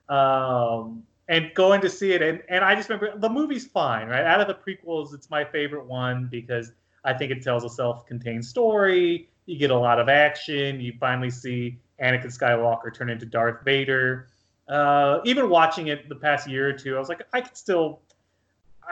Um, 0.10 1.04
and 1.32 1.52
going 1.56 1.82
to 1.82 1.90
see 1.90 2.12
it, 2.12 2.22
and 2.22 2.44
and 2.50 2.64
I 2.64 2.76
just 2.76 2.90
remember 2.90 3.18
the 3.18 3.30
movie's 3.30 3.66
fine, 3.66 4.08
right? 4.08 4.24
Out 4.24 4.40
of 4.40 4.48
the 4.48 4.54
prequels, 4.54 5.16
it's 5.16 5.32
my 5.32 5.44
favorite 5.44 5.88
one 5.88 6.28
because 6.30 6.72
I 7.04 7.14
think 7.14 7.32
it 7.32 7.42
tells 7.42 7.64
a 7.64 7.70
self-contained 7.70 8.46
story 8.46 9.28
you 9.46 9.58
get 9.58 9.72
a 9.72 9.78
lot 9.78 10.00
of 10.00 10.10
action. 10.10 10.80
You 10.80 10.94
finally 11.00 11.30
see 11.30 11.80
Anakin 12.02 12.28
Skywalker 12.28 12.94
turn 12.94 13.10
into 13.10 13.26
Darth 13.26 13.64
Vader. 13.64 14.28
Uh, 14.68 15.20
even 15.26 15.50
watching 15.50 15.88
it 15.88 16.08
the 16.08 16.16
past 16.16 16.48
year 16.48 16.70
or 16.70 16.74
two, 16.74 16.96
I 16.96 17.00
was 17.00 17.10
like, 17.10 17.24
I 17.34 17.42
can 17.42 17.56
still, 17.56 18.02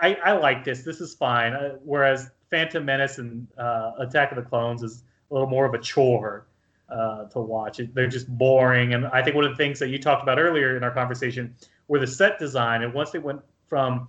I, 0.01 0.15
I 0.15 0.31
like 0.33 0.65
this. 0.65 0.83
This 0.83 0.99
is 0.99 1.13
fine. 1.13 1.53
Uh, 1.53 1.77
whereas 1.83 2.31
Phantom 2.49 2.83
Menace 2.83 3.19
and 3.19 3.47
uh, 3.57 3.91
Attack 3.99 4.31
of 4.31 4.35
the 4.37 4.49
Clones 4.49 4.83
is 4.83 5.03
a 5.29 5.33
little 5.33 5.47
more 5.47 5.65
of 5.65 5.73
a 5.73 5.79
chore 5.79 6.47
uh, 6.91 7.25
to 7.25 7.39
watch. 7.39 7.79
It, 7.79 7.93
they're 7.93 8.07
just 8.07 8.27
boring. 8.37 8.93
And 8.93 9.07
I 9.07 9.23
think 9.23 9.35
one 9.35 9.45
of 9.45 9.51
the 9.51 9.57
things 9.57 9.79
that 9.79 9.89
you 9.89 9.99
talked 9.99 10.23
about 10.23 10.39
earlier 10.39 10.77
in 10.77 10.83
our 10.83 10.91
conversation 10.91 11.55
were 11.87 11.99
the 11.99 12.07
set 12.07 12.39
design. 12.39 12.83
And 12.83 12.93
once 12.93 13.11
they 13.11 13.19
went 13.19 13.41
from 13.67 14.07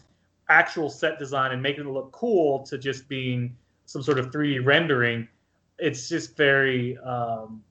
actual 0.49 0.91
set 0.91 1.19
design 1.19 1.53
and 1.53 1.63
making 1.63 1.87
it 1.87 1.91
look 1.91 2.13
cool 2.13 2.65
to 2.67 2.79
just 2.79 3.09
being 3.09 3.57
some 3.87 4.03
sort 4.03 4.19
of 4.19 4.31
3D 4.31 4.65
rendering, 4.65 5.29
it's 5.79 6.09
just 6.09 6.37
very 6.37 6.99
um, 6.99 7.63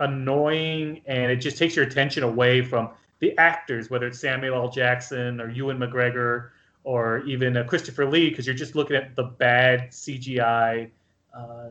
annoying 0.00 1.02
and 1.06 1.30
it 1.30 1.36
just 1.36 1.56
takes 1.58 1.76
your 1.76 1.84
attention 1.84 2.22
away 2.22 2.62
from 2.62 2.90
the 3.20 3.36
actors, 3.38 3.90
whether 3.90 4.06
it's 4.06 4.20
Samuel 4.20 4.54
L. 4.54 4.70
Jackson 4.70 5.40
or 5.40 5.50
Ewan 5.50 5.78
McGregor 5.78 6.50
or 6.84 7.18
even 7.26 7.56
uh, 7.56 7.64
Christopher 7.64 8.06
Lee, 8.06 8.30
because 8.30 8.46
you're 8.46 8.54
just 8.54 8.74
looking 8.74 8.96
at 8.96 9.14
the 9.16 9.24
bad 9.24 9.90
CGI 9.90 10.88
uh, 11.34 11.68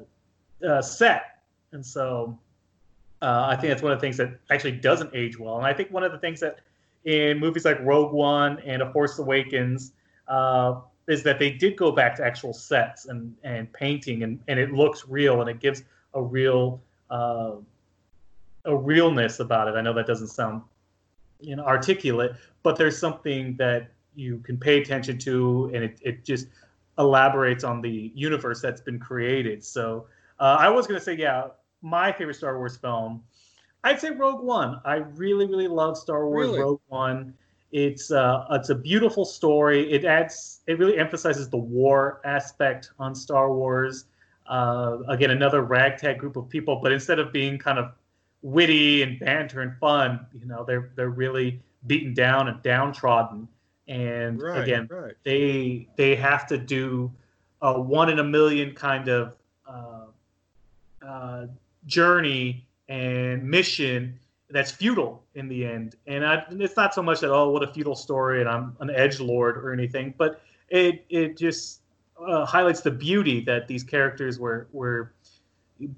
uh, 0.68 0.82
set. 0.82 1.40
And 1.72 1.86
so 1.86 2.38
uh, 3.22 3.48
I 3.50 3.56
think 3.56 3.72
that's 3.72 3.82
one 3.82 3.92
of 3.92 4.00
the 4.00 4.02
things 4.02 4.18
that 4.18 4.40
actually 4.50 4.74
doesn't 4.74 5.12
age 5.14 5.40
well. 5.40 5.58
And 5.58 5.66
I 5.66 5.74
think 5.74 5.92
one 5.92 6.04
of 6.04 6.12
the 6.12 6.20
things 6.20 6.40
that 6.42 6.60
in 7.06 7.40
movies 7.40 7.66
like 7.66 7.80
Rogue 7.82 8.14
One 8.14 8.60
and 8.66 8.82
A 8.82 8.92
Force 8.92 9.18
Awakens, 9.18 9.94
uh, 10.28 10.82
is 11.08 11.24
that 11.24 11.40
they 11.40 11.50
did 11.50 11.78
go 11.78 11.92
back 11.92 12.16
to 12.18 12.26
actual 12.26 12.54
sets 12.54 13.06
and, 13.06 13.34
and 13.44 13.72
painting 13.72 14.24
and, 14.24 14.40
and 14.48 14.60
it 14.60 14.74
looks 14.74 15.06
real 15.08 15.40
and 15.42 15.50
it 15.50 15.60
gives 15.60 15.84
a 16.14 16.22
real 16.22 16.82
uh, 17.10 17.54
a 18.66 18.76
realness 18.76 19.40
about 19.40 19.70
it. 19.70 19.76
I 19.76 19.82
know 19.82 19.94
that 19.94 20.06
doesn't 20.06 20.28
sound 20.28 20.62
you 21.40 21.56
know 21.56 21.64
articulate, 21.64 22.34
but 22.62 22.76
there's 22.76 22.98
something 22.98 23.56
that 23.56 23.90
you 24.16 24.40
can 24.40 24.58
pay 24.58 24.82
attention 24.82 25.18
to 25.20 25.72
and 25.74 25.84
it, 25.84 26.00
it 26.02 26.26
just 26.26 26.48
elaborates 27.00 27.64
on 27.64 27.82
the 27.82 28.12
universe 28.14 28.62
that's 28.62 28.82
been 28.82 29.00
created. 29.00 29.64
So 29.64 30.08
uh, 30.40 30.58
I 30.60 30.68
was 30.70 30.88
gonna 30.88 31.00
say, 31.00 31.16
yeah, 31.16 31.48
my 31.88 32.12
favorite 32.12 32.36
Star 32.36 32.58
Wars 32.58 32.78
film, 32.78 33.24
I'd 33.84 34.00
say 34.00 34.12
Rogue 34.12 34.44
One. 34.44 34.82
I 34.86 34.96
really, 34.96 35.46
really 35.46 35.68
love 35.68 35.98
Star 35.98 36.28
Wars 36.28 36.48
really? 36.48 36.60
Rogue 36.60 36.82
One. 36.88 37.34
It's 37.72 38.12
uh, 38.12 38.46
it's 38.52 38.70
a 38.70 38.76
beautiful 38.76 39.26
story. 39.26 39.92
It 39.92 40.06
adds, 40.06 40.62
it 40.68 40.80
really 40.80 40.98
emphasizes 40.98 41.50
the 41.50 41.58
war 41.58 42.22
aspect 42.24 42.92
on 43.00 43.14
Star 43.14 43.52
Wars. 43.54 44.06
Uh, 44.48 45.00
again, 45.10 45.32
another 45.32 45.62
ragtag 45.62 46.20
group 46.20 46.38
of 46.38 46.48
people, 46.50 46.80
but 46.82 46.92
instead 46.92 47.20
of 47.20 47.34
being 47.34 47.58
kind 47.58 47.78
of 47.78 47.92
witty 48.42 49.02
and 49.02 49.20
banter 49.20 49.62
and 49.62 49.76
fun, 49.78 50.26
you 50.34 50.46
know, 50.46 50.64
they're 50.66 50.92
they're 50.96 51.10
really 51.10 51.62
beaten 51.86 52.14
down 52.14 52.48
and 52.48 52.62
downtrodden. 52.64 53.48
And 53.88 54.42
right, 54.42 54.64
again, 54.64 54.88
right. 54.90 55.14
they 55.24 55.88
they 55.98 56.16
have 56.16 56.48
to 56.48 56.58
do 56.58 57.12
a 57.62 57.80
one 57.80 58.10
in 58.10 58.20
a 58.20 58.24
million 58.24 58.74
kind 58.74 59.08
of 59.08 59.36
uh, 59.68 60.06
uh, 61.06 61.48
journey 61.88 62.66
and 62.90 63.44
mission 63.44 64.20
that's 64.50 64.72
futile 64.72 65.24
in 65.36 65.48
the 65.48 65.66
end. 65.66 65.96
And 66.06 66.26
I, 66.26 66.44
it's 66.52 66.78
not 66.78 66.94
so 66.94 67.02
much 67.02 67.20
that 67.22 67.32
oh, 67.32 67.50
what 67.50 67.64
a 67.64 67.74
futile 67.74 67.96
story, 67.96 68.40
and 68.40 68.50
I'm 68.50 68.78
an 68.80 68.90
edge 68.90 69.20
lord 69.20 69.58
or 69.58 69.74
anything, 69.74 70.14
but 70.18 70.42
it 70.70 71.06
it 71.10 71.38
just 71.38 71.82
uh, 72.26 72.46
highlights 72.46 72.82
the 72.82 72.92
beauty 72.92 73.42
that 73.42 73.68
these 73.68 73.84
characters 73.84 74.40
were 74.40 74.68
were 74.72 75.14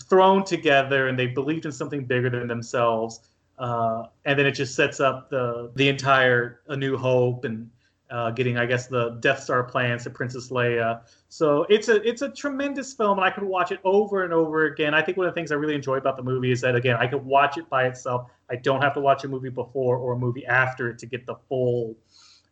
thrown 0.09 0.43
together 0.43 1.07
and 1.07 1.17
they 1.17 1.27
believed 1.27 1.65
in 1.65 1.71
something 1.71 2.03
bigger 2.03 2.29
than 2.29 2.47
themselves. 2.47 3.21
Uh, 3.57 4.07
and 4.25 4.37
then 4.37 4.45
it 4.45 4.51
just 4.51 4.75
sets 4.75 4.99
up 4.99 5.29
the 5.29 5.71
the 5.75 5.87
entire 5.87 6.61
A 6.67 6.75
New 6.75 6.97
Hope 6.97 7.45
and 7.45 7.69
uh, 8.11 8.31
getting, 8.31 8.57
I 8.57 8.65
guess, 8.65 8.87
the 8.87 9.11
Death 9.19 9.43
Star 9.43 9.63
plans 9.63 10.03
to 10.03 10.09
Princess 10.09 10.49
Leia. 10.49 11.01
So 11.27 11.63
it's 11.69 11.89
a 11.89 12.01
it's 12.07 12.21
a 12.21 12.29
tremendous 12.29 12.93
film, 12.93 13.19
and 13.19 13.25
I 13.25 13.29
could 13.29 13.43
watch 13.43 13.71
it 13.71 13.79
over 13.83 14.23
and 14.23 14.33
over 14.33 14.65
again. 14.65 14.93
I 14.93 15.01
think 15.01 15.17
one 15.17 15.27
of 15.27 15.33
the 15.33 15.39
things 15.39 15.51
I 15.51 15.55
really 15.55 15.75
enjoy 15.75 15.97
about 15.97 16.17
the 16.17 16.23
movie 16.23 16.51
is 16.51 16.61
that 16.61 16.75
again, 16.75 16.97
I 16.99 17.07
could 17.07 17.23
watch 17.23 17.57
it 17.57 17.69
by 17.69 17.85
itself. 17.85 18.29
I 18.49 18.55
don't 18.55 18.81
have 18.81 18.93
to 18.95 18.99
watch 18.99 19.23
a 19.23 19.27
movie 19.27 19.49
before 19.49 19.97
or 19.97 20.13
a 20.13 20.17
movie 20.17 20.45
after 20.45 20.93
to 20.93 21.05
get 21.05 21.25
the 21.25 21.35
full 21.47 21.95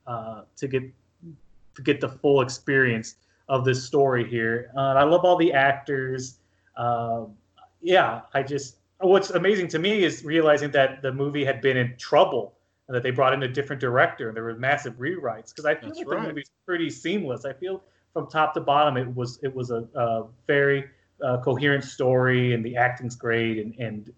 uh, 0.05 0.43
to 0.57 0.67
get 0.67 0.83
to 1.75 1.81
get 1.81 2.01
the 2.01 2.09
full 2.09 2.41
experience 2.41 3.15
of 3.49 3.65
this 3.65 3.83
story 3.83 4.29
here. 4.29 4.71
Uh, 4.75 4.93
I 4.93 5.03
love 5.03 5.25
all 5.25 5.37
the 5.37 5.53
actors. 5.53 6.39
Uh, 6.75 7.25
yeah, 7.81 8.21
I 8.33 8.43
just 8.43 8.77
what's 8.99 9.31
amazing 9.31 9.69
to 9.69 9.79
me 9.79 10.03
is 10.03 10.23
realizing 10.23 10.71
that 10.71 11.01
the 11.01 11.11
movie 11.11 11.45
had 11.45 11.61
been 11.61 11.77
in 11.77 11.95
trouble 11.97 12.56
and 12.87 12.95
that 12.95 13.03
they 13.03 13.11
brought 13.11 13.33
in 13.33 13.43
a 13.43 13.47
different 13.47 13.79
director 13.79 14.27
and 14.27 14.35
there 14.35 14.43
were 14.43 14.55
massive 14.55 14.93
rewrites 14.95 15.49
because 15.49 15.65
I 15.65 15.75
feel 15.75 15.89
That's 15.89 15.99
like 15.99 16.07
right. 16.07 16.21
the 16.21 16.27
movie's 16.29 16.51
pretty 16.65 16.89
seamless. 16.89 17.45
I 17.45 17.53
feel 17.53 17.83
from 18.13 18.27
top 18.27 18.53
to 18.53 18.61
bottom 18.61 18.97
it 18.97 19.13
was 19.15 19.39
it 19.43 19.53
was 19.53 19.71
a, 19.71 19.87
a 19.95 20.25
very 20.47 20.85
uh, 21.23 21.37
coherent 21.43 21.83
story 21.83 22.53
and 22.53 22.63
the 22.63 22.75
acting's 22.77 23.15
great 23.15 23.59
and 23.59 23.75
and 23.75 24.13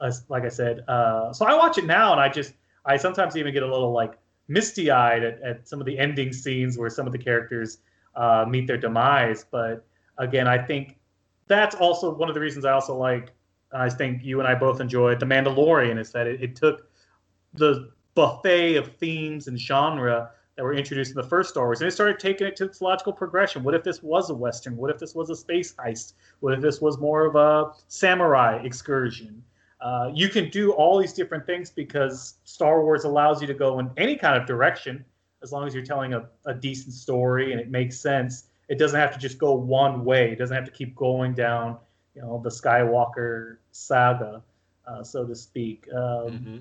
uh, 0.00 0.12
like 0.28 0.44
I 0.44 0.48
said, 0.48 0.84
uh, 0.88 1.32
so 1.32 1.44
I 1.44 1.54
watch 1.54 1.76
it 1.78 1.84
now 1.84 2.12
and 2.12 2.20
I 2.20 2.28
just 2.28 2.54
I 2.84 2.96
sometimes 2.96 3.36
even 3.36 3.52
get 3.52 3.62
a 3.62 3.70
little 3.70 3.92
like 3.92 4.18
misty 4.48 4.90
eyed 4.90 5.22
at, 5.22 5.40
at 5.42 5.68
some 5.68 5.80
of 5.80 5.86
the 5.86 5.98
ending 5.98 6.32
scenes 6.32 6.78
where 6.78 6.88
some 6.90 7.06
of 7.06 7.12
the 7.12 7.18
characters 7.18 7.78
uh, 8.16 8.44
meet 8.48 8.66
their 8.66 8.78
demise. 8.78 9.44
But 9.50 9.84
again, 10.16 10.48
I 10.48 10.58
think 10.58 10.98
that's 11.46 11.74
also 11.74 12.14
one 12.14 12.28
of 12.28 12.34
the 12.34 12.40
reasons 12.40 12.64
I 12.64 12.72
also 12.72 12.96
like. 12.96 13.32
I 13.72 13.90
think 13.90 14.24
you 14.24 14.38
and 14.38 14.48
I 14.48 14.54
both 14.54 14.80
enjoyed 14.80 15.20
The 15.20 15.26
Mandalorian 15.26 15.98
is 15.98 16.10
that 16.12 16.26
it, 16.26 16.42
it 16.42 16.56
took 16.56 16.88
the 17.52 17.90
buffet 18.18 18.74
of 18.74 18.96
themes 18.96 19.46
and 19.46 19.56
genre 19.56 20.28
that 20.56 20.64
were 20.64 20.74
introduced 20.74 21.12
in 21.12 21.16
the 21.16 21.28
first 21.28 21.50
Star 21.50 21.66
Wars, 21.66 21.80
and 21.80 21.86
it 21.86 21.92
started 21.92 22.18
taking 22.18 22.48
it 22.48 22.56
to 22.56 22.64
its 22.64 22.80
logical 22.80 23.12
progression. 23.12 23.62
What 23.62 23.76
if 23.76 23.84
this 23.84 24.02
was 24.02 24.28
a 24.28 24.34
western? 24.34 24.76
What 24.76 24.90
if 24.90 24.98
this 24.98 25.14
was 25.14 25.30
a 25.30 25.36
space 25.36 25.72
heist? 25.74 26.14
What 26.40 26.52
if 26.52 26.60
this 26.60 26.80
was 26.80 26.98
more 26.98 27.26
of 27.26 27.36
a 27.36 27.70
samurai 27.86 28.60
excursion? 28.64 29.40
Uh, 29.80 30.10
you 30.12 30.28
can 30.28 30.50
do 30.50 30.72
all 30.72 30.98
these 30.98 31.12
different 31.12 31.46
things 31.46 31.70
because 31.70 32.38
Star 32.42 32.82
Wars 32.82 33.04
allows 33.04 33.40
you 33.40 33.46
to 33.46 33.54
go 33.54 33.78
in 33.78 33.88
any 33.96 34.16
kind 34.16 34.36
of 34.36 34.48
direction 34.48 35.04
as 35.44 35.52
long 35.52 35.68
as 35.68 35.72
you're 35.72 35.84
telling 35.84 36.14
a, 36.14 36.28
a 36.44 36.54
decent 36.54 36.94
story 36.94 37.52
and 37.52 37.60
it 37.60 37.70
makes 37.70 38.00
sense. 38.00 38.48
It 38.68 38.80
doesn't 38.80 38.98
have 38.98 39.12
to 39.12 39.18
just 39.20 39.38
go 39.38 39.54
one 39.54 40.04
way. 40.04 40.32
It 40.32 40.38
doesn't 40.40 40.56
have 40.56 40.64
to 40.64 40.72
keep 40.72 40.96
going 40.96 41.34
down, 41.34 41.76
you 42.16 42.22
know, 42.22 42.40
the 42.42 42.50
Skywalker 42.50 43.58
saga, 43.70 44.42
uh, 44.88 45.04
so 45.04 45.24
to 45.24 45.36
speak. 45.36 45.86
Um, 45.94 46.00
mm-hmm. 46.02 46.58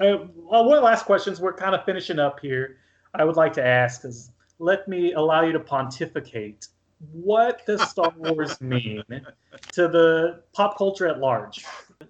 Uh, 0.00 0.26
well, 0.34 0.64
one 0.64 0.82
last 0.82 1.04
questions. 1.04 1.40
We're 1.40 1.52
kind 1.52 1.74
of 1.74 1.84
finishing 1.84 2.18
up 2.18 2.40
here. 2.40 2.78
I 3.14 3.24
would 3.24 3.36
like 3.36 3.52
to 3.54 3.64
ask 3.64 4.04
is 4.04 4.30
let 4.58 4.86
me 4.88 5.12
allow 5.12 5.42
you 5.42 5.52
to 5.52 5.60
pontificate. 5.60 6.68
What 7.12 7.64
does 7.66 7.82
Star 7.88 8.12
Wars 8.16 8.60
mean 8.60 9.02
to 9.72 9.88
the 9.88 10.42
pop 10.52 10.76
culture 10.76 11.06
at 11.06 11.18
large? 11.18 11.64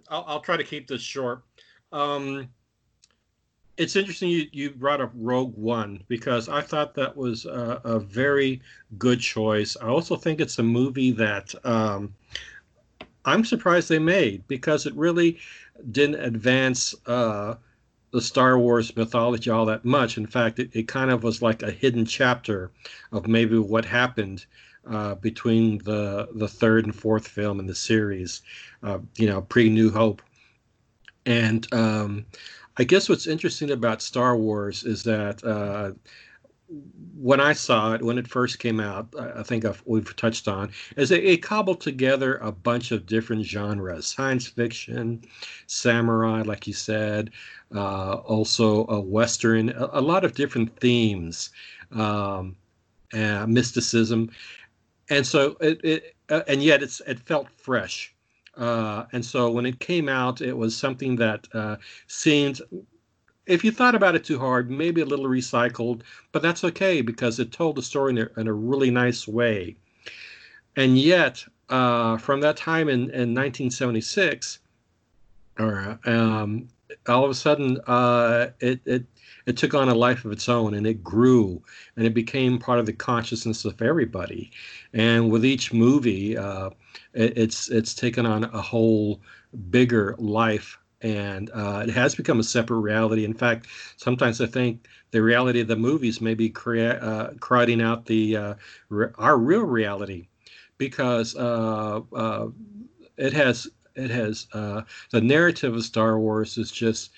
I'll, 0.08 0.24
I'll 0.26 0.40
try 0.40 0.56
to 0.56 0.64
keep 0.64 0.88
this 0.88 1.00
short. 1.00 1.42
Um, 1.92 2.48
it's 3.76 3.96
interesting 3.96 4.28
you, 4.28 4.46
you 4.52 4.70
brought 4.70 5.00
up 5.00 5.10
Rogue 5.14 5.56
One 5.56 6.04
because 6.08 6.48
I 6.48 6.60
thought 6.60 6.94
that 6.94 7.16
was 7.16 7.46
a, 7.46 7.80
a 7.84 7.98
very 7.98 8.60
good 8.98 9.20
choice. 9.20 9.76
I 9.80 9.86
also 9.86 10.16
think 10.16 10.40
it's 10.40 10.58
a 10.58 10.62
movie 10.62 11.12
that 11.12 11.54
um, 11.64 12.14
I'm 13.24 13.44
surprised 13.44 13.88
they 13.88 13.98
made 13.98 14.46
because 14.48 14.86
it 14.86 14.94
really 14.94 15.38
didn't 15.92 16.22
advance 16.22 16.94
uh, 17.06 17.54
the 18.12 18.20
Star 18.20 18.58
Wars 18.58 18.96
mythology 18.96 19.50
all 19.50 19.66
that 19.66 19.84
much. 19.84 20.16
In 20.16 20.26
fact, 20.26 20.58
it, 20.58 20.70
it 20.72 20.88
kind 20.88 21.10
of 21.10 21.22
was 21.22 21.42
like 21.42 21.62
a 21.62 21.70
hidden 21.70 22.04
chapter 22.04 22.70
of 23.12 23.26
maybe 23.26 23.58
what 23.58 23.84
happened 23.84 24.46
uh, 24.88 25.14
between 25.16 25.78
the 25.78 26.28
the 26.34 26.48
third 26.48 26.84
and 26.84 26.94
fourth 26.94 27.28
film 27.28 27.60
in 27.60 27.66
the 27.66 27.74
series, 27.74 28.42
uh, 28.82 28.98
you 29.16 29.26
know, 29.26 29.42
pre 29.42 29.68
New 29.68 29.90
Hope. 29.90 30.22
And 31.26 31.72
um, 31.72 32.26
I 32.78 32.84
guess 32.84 33.08
what's 33.08 33.26
interesting 33.26 33.70
about 33.70 34.02
Star 34.02 34.36
Wars 34.36 34.84
is 34.84 35.02
that 35.04 35.44
uh, 35.44 35.92
when 37.16 37.40
I 37.40 37.52
saw 37.52 37.92
it 37.92 38.02
when 38.02 38.18
it 38.18 38.26
first 38.26 38.58
came 38.58 38.80
out, 38.80 39.14
I 39.18 39.42
think 39.42 39.64
I've, 39.64 39.82
we've 39.84 40.14
touched 40.16 40.48
on, 40.48 40.72
is 40.96 41.10
it, 41.10 41.24
it, 41.24 41.42
cobbled 41.42 41.80
together 41.80 42.36
a 42.38 42.52
bunch 42.52 42.92
of 42.92 43.06
different 43.06 43.44
genres: 43.44 44.06
science 44.06 44.46
fiction, 44.46 45.22
samurai, 45.66 46.42
like 46.42 46.66
you 46.66 46.72
said, 46.72 47.30
uh, 47.74 48.14
also 48.14 48.86
a 48.86 49.00
western, 49.00 49.70
a, 49.70 49.90
a, 49.92 50.00
lot 50.00 50.24
of 50.24 50.34
different 50.34 50.74
themes, 50.78 51.50
um, 51.92 52.56
mysticism, 53.12 54.30
and 55.10 55.26
so 55.26 55.56
it, 55.60 55.80
it 55.84 56.16
uh, 56.30 56.42
and 56.48 56.62
yet 56.62 56.82
it's 56.82 57.00
it 57.06 57.18
felt 57.20 57.48
fresh. 57.50 58.14
Uh, 58.56 59.04
and 59.12 59.24
so 59.24 59.50
when 59.50 59.64
it 59.64 59.78
came 59.78 60.08
out, 60.08 60.40
it 60.40 60.56
was 60.56 60.76
something 60.76 61.16
that 61.16 61.46
uh, 61.54 61.76
seemed, 62.08 62.60
if 63.50 63.64
you 63.64 63.72
thought 63.72 63.94
about 63.94 64.14
it 64.14 64.24
too 64.24 64.38
hard, 64.38 64.70
maybe 64.70 65.00
a 65.00 65.04
little 65.04 65.26
recycled, 65.26 66.02
but 66.32 66.40
that's 66.40 66.64
okay 66.64 67.02
because 67.02 67.38
it 67.38 67.52
told 67.52 67.76
the 67.76 67.82
story 67.82 68.12
in 68.12 68.18
a, 68.18 68.40
in 68.40 68.46
a 68.46 68.52
really 68.52 68.90
nice 68.90 69.26
way. 69.26 69.76
And 70.76 70.96
yet, 70.96 71.44
uh, 71.68 72.16
from 72.16 72.40
that 72.40 72.56
time 72.56 72.88
in, 72.88 73.02
in 73.10 73.34
1976, 73.34 74.60
or 75.58 75.98
um, 76.04 76.68
all 77.08 77.24
of 77.24 77.30
a 77.30 77.34
sudden, 77.34 77.78
uh, 77.86 78.50
it, 78.60 78.80
it 78.84 79.04
it 79.46 79.56
took 79.56 79.74
on 79.74 79.88
a 79.88 79.94
life 79.94 80.24
of 80.24 80.32
its 80.32 80.48
own 80.48 80.74
and 80.74 80.86
it 80.86 81.02
grew 81.02 81.62
and 81.96 82.06
it 82.06 82.14
became 82.14 82.58
part 82.58 82.78
of 82.78 82.86
the 82.86 82.92
consciousness 82.92 83.64
of 83.64 83.80
everybody. 83.80 84.50
And 84.92 85.30
with 85.30 85.44
each 85.44 85.72
movie, 85.72 86.36
uh, 86.36 86.70
it, 87.14 87.36
it's 87.36 87.68
it's 87.68 87.94
taken 87.94 88.26
on 88.26 88.44
a 88.44 88.60
whole 88.60 89.20
bigger 89.70 90.14
life 90.18 90.78
and 91.02 91.50
uh, 91.54 91.84
it 91.86 91.90
has 91.92 92.14
become 92.14 92.40
a 92.40 92.44
separate 92.44 92.80
reality. 92.80 93.24
In 93.24 93.34
fact, 93.34 93.66
sometimes 93.96 94.40
I 94.40 94.46
think 94.46 94.86
the 95.10 95.22
reality 95.22 95.60
of 95.60 95.68
the 95.68 95.76
movies 95.76 96.20
may 96.20 96.34
be 96.34 96.50
crea- 96.50 96.98
uh, 96.98 97.30
crowding 97.40 97.80
out 97.80 98.06
the 98.06 98.36
uh, 98.36 98.54
re- 98.88 99.08
our 99.18 99.38
real 99.38 99.62
reality 99.62 100.28
because 100.78 101.34
uh, 101.36 102.00
uh, 102.14 102.48
it 103.16 103.32
has 103.32 103.68
it 103.94 104.10
has 104.10 104.46
uh, 104.52 104.82
the 105.10 105.20
narrative 105.20 105.74
of 105.74 105.84
Star 105.84 106.18
Wars 106.18 106.56
has 106.56 106.70
just 106.70 107.10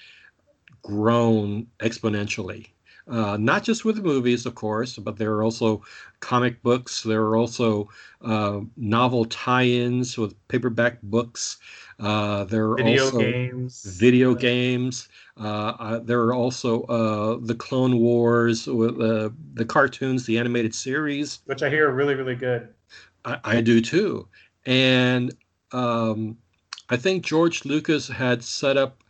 grown 0.83 1.67
exponentially. 1.81 2.69
Uh, 3.13 3.37
not 3.37 3.63
just 3.63 3.85
with 3.85 3.97
the 3.97 4.03
movies, 4.03 4.47
of 4.47 4.55
course, 4.55 4.97
but 4.97 5.19
there 5.19 5.33
are 5.35 5.43
also 5.43 5.83
comic 6.21 6.63
books. 6.63 7.03
There 7.03 7.21
are 7.21 7.37
also 7.37 7.91
uh, 8.23 8.61
novel 8.79 9.27
tie-ins 9.27 10.17
with 10.17 10.35
paperback 10.49 11.03
books. 11.03 11.59
Uh, 12.01 12.45
there 12.45 12.71
are 12.71 12.77
video 12.77 13.05
also 13.05 13.19
games. 13.19 13.83
Video 13.99 14.35
games. 14.35 15.09
Uh, 15.39 15.75
uh, 15.79 15.99
there 15.99 16.23
are 16.23 16.33
also 16.33 16.85
uh, 16.85 17.39
the 17.43 17.55
Clone 17.55 17.99
Wars, 17.99 18.67
with 18.67 18.97
the 18.97 19.65
cartoons, 19.67 20.25
the 20.25 20.39
animated 20.39 20.75
series, 20.75 21.41
which 21.45 21.63
I 21.63 21.69
hear 21.69 21.91
are 21.91 21.95
really, 21.95 22.15
really 22.15 22.35
good. 22.35 22.69
I, 23.27 23.39
I 23.45 23.61
do 23.61 23.83
too, 23.83 24.27
and 24.65 25.35
um, 25.73 26.39
I 26.89 26.97
think 26.97 27.27
George 27.27 27.67
Lucas 27.67 28.09
had 28.09 28.43
set 28.43 28.79
up 28.79 29.05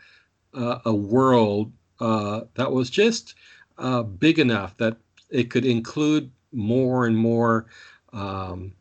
uh, 0.54 0.80
a 0.84 0.92
world 0.92 1.72
uh, 2.00 2.42
that 2.54 2.72
was 2.72 2.90
just 2.90 3.36
uh, 3.78 4.02
big 4.02 4.38
enough 4.38 4.76
that 4.78 4.96
it 5.30 5.50
could 5.50 5.64
include 5.64 6.30
more 6.52 7.06
and 7.06 7.16
more. 7.16 7.66
Um, 8.12 8.74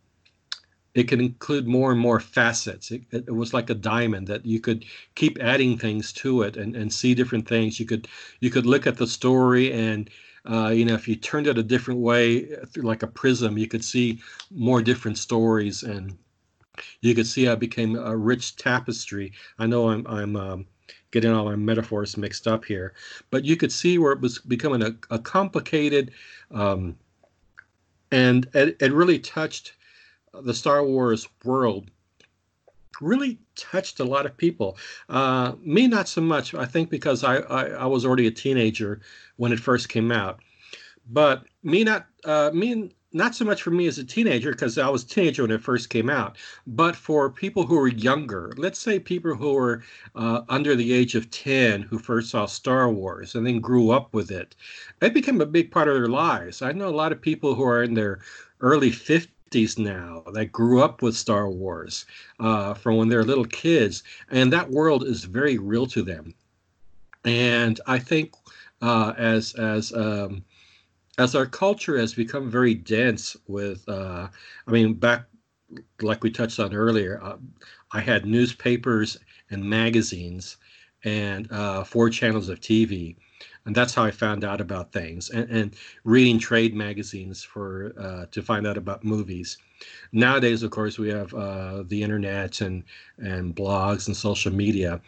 it 0.94 1.04
could 1.04 1.22
include 1.22 1.68
more 1.68 1.92
and 1.92 2.00
more 2.00 2.20
facets. 2.20 2.92
It, 2.92 3.04
it, 3.12 3.34
was 3.34 3.54
like 3.54 3.70
a 3.70 3.74
diamond 3.74 4.28
that 4.28 4.46
you 4.46 4.60
could 4.60 4.84
keep 5.16 5.38
adding 5.39 5.78
things 5.78 6.12
to 6.14 6.42
it 6.42 6.58
and, 6.58 6.76
and 6.76 6.92
see 6.92 7.16
different 7.16 7.48
things. 7.48 7.80
You 7.80 7.86
could 7.86 8.10
you 8.42 8.50
could 8.50 8.66
look 8.66 8.86
at 8.88 8.98
the 8.98 9.08
story 9.08 9.72
and 9.72 10.10
uh, 10.46 10.68
you 10.68 10.84
know 10.84 10.94
if 10.94 11.08
you 11.08 11.16
turned 11.16 11.48
it 11.48 11.58
a 11.58 11.64
different 11.64 12.02
way 12.02 12.46
through 12.66 12.84
like 12.84 13.04
a 13.04 13.08
prism, 13.08 13.58
you 13.58 13.68
could 13.68 13.86
see 13.86 14.20
more 14.50 14.82
different 14.82 15.18
stories 15.18 15.84
and 15.84 16.18
you 17.02 17.16
could 17.16 17.28
see 17.28 17.46
it 17.46 17.60
became 17.60 17.96
a 17.96 18.16
rich 18.16 18.58
tapestry. 18.58 19.32
I 19.60 19.68
know 19.68 19.89
I'm 19.89 20.06
I'm 20.08 20.36
um, 20.36 20.66
getting 21.12 21.32
all 21.32 21.45
my 21.45 21.55
metaphors 21.55 22.18
mixed 22.18 22.47
up 22.47 22.66
here, 22.66 22.93
but 23.30 23.45
you 23.45 23.55
could 23.55 23.72
see 23.72 23.97
where 23.97 24.14
it 24.14 24.22
was 24.22 24.39
becoming 24.39 24.82
a, 24.82 24.95
a 25.09 25.20
complicated, 25.20 26.12
um, 26.51 26.97
and 28.12 28.47
it, 28.53 28.78
it 28.80 28.93
really 28.93 29.20
touched 29.20 29.74
the 30.34 30.53
Star 30.53 30.84
Wars 30.84 31.28
world. 31.43 31.91
Really 32.99 33.39
touched 33.55 33.99
a 33.99 34.03
lot 34.03 34.26
of 34.26 34.38
people. 34.38 34.78
Uh, 35.09 35.53
me, 35.62 35.88
not 35.88 36.07
so 36.07 36.22
much. 36.22 36.53
I 36.53 36.66
think 36.66 36.89
because 36.89 37.24
I, 37.24 37.38
I, 37.38 37.64
I 37.70 37.86
was 37.86 38.05
already 38.05 38.28
a 38.28 38.32
teenager 38.32 39.01
when 39.38 39.51
it 39.51 39.59
first 39.59 39.89
came 39.89 40.12
out, 40.12 40.39
but 41.09 41.43
me 41.64 41.84
not 41.84 42.05
uh, 42.26 42.51
me 42.53 42.91
not 43.14 43.36
so 43.36 43.43
much 43.43 43.62
for 43.62 43.72
me 43.72 43.88
as 43.88 43.97
a 43.97 44.03
teenager 44.03 44.51
because 44.51 44.78
I 44.78 44.88
was 44.89 45.03
a 45.03 45.07
teenager 45.07 45.43
when 45.43 45.51
it 45.51 45.62
first 45.62 45.89
came 45.89 46.09
out, 46.09 46.38
but 46.66 46.95
for 46.95 47.30
people 47.30 47.66
who 47.66 47.76
were 47.76 47.89
younger, 47.89 48.53
let's 48.57 48.80
say 48.80 48.99
people 48.99 49.36
who 49.36 49.53
were 49.53 49.84
uh, 50.16 50.41
under 50.47 50.76
the 50.76 50.93
age 50.93 51.16
of 51.16 51.30
10 51.30 51.82
who 51.82 51.99
first 51.99 52.30
saw 52.30 52.45
Star 52.45 52.89
Wars 52.89 53.36
and 53.36 53.45
then 53.45 53.59
grew 53.59 53.91
up 53.91 54.14
with 54.14 54.32
it, 54.32 54.55
it 55.01 55.14
became 55.14 55.41
a 55.41 55.45
big 55.45 55.72
part 55.72 55.88
of 55.88 55.95
their 55.95 56.07
lives. 56.07 56.62
I 56.62 56.72
know 56.72 56.88
a 56.88 56.89
lot 56.89 57.12
of 57.12 57.22
people 57.22 57.53
who 57.55 57.64
are 57.64 57.84
in 57.84 57.93
their 57.95 58.22
early 58.62 58.91
50s 58.91 59.78
now 59.78 60.24
that 60.34 60.53
grew 60.53 60.82
up 60.82 61.01
with 61.01 61.18
Star 61.18 61.49
Wars 61.49 62.05
uh, 62.39 62.74
from 62.74 62.95
when 62.95 63.09
they're 63.09 63.26
little 63.26 63.45
kids, 63.45 64.03
and 64.30 64.53
that 64.53 64.72
world 64.72 65.03
is 65.03 65.26
very 65.26 65.57
real 65.57 65.86
to 65.88 66.01
them. 66.01 66.34
And 67.26 67.80
I 67.86 67.99
think 67.99 68.34
uh, 68.82 69.14
as 69.18 69.53
as 69.53 69.93
um, 69.93 70.43
as 71.18 71.36
our 71.36 71.45
culture 71.45 71.97
has 71.97 72.14
become 72.14 72.49
very 72.49 72.74
dense 72.74 73.36
with 73.47 73.88
uh, 73.89 74.28
i 74.68 74.72
mean 74.72 74.93
back 74.93 75.26
like 76.01 76.24
we 76.24 76.32
touched 76.32 76.59
on 76.59 76.74
earlier 76.74 77.20
uh, 77.24 77.38
i 77.91 77.99
had 78.01 78.26
newspapers 78.26 79.18
and 79.49 79.64
magazines 79.64 80.57
and 81.03 81.51
uh, 81.51 81.84
four 81.84 82.09
channels 82.09 82.49
of 82.49 82.59
tv 82.59 83.16
and 83.66 83.76
that's 83.76 83.93
how 83.93 84.03
i 84.03 84.12
found 84.12 84.43
out 84.43 84.62
about 84.62 84.91
things 84.91 85.30
and, 85.30 85.49
and 85.49 85.76
reading 86.03 86.39
trade 86.39 86.74
magazines 86.76 87.43
for 87.43 87.93
uh, 87.99 88.26
to 88.32 88.41
find 88.41 88.66
out 88.68 88.78
about 88.78 89.03
movies. 89.03 89.57
Nowadays 90.12 90.64
of 90.64 90.72
course 90.72 90.97
we 90.99 91.09
have 91.09 91.34
uh, 91.34 91.84
the 91.88 92.03
internet 92.03 92.62
and 92.62 92.84
and 93.18 93.55
blogs 93.55 94.07
and 94.07 94.16
social 94.16 94.51
media 94.53 95.01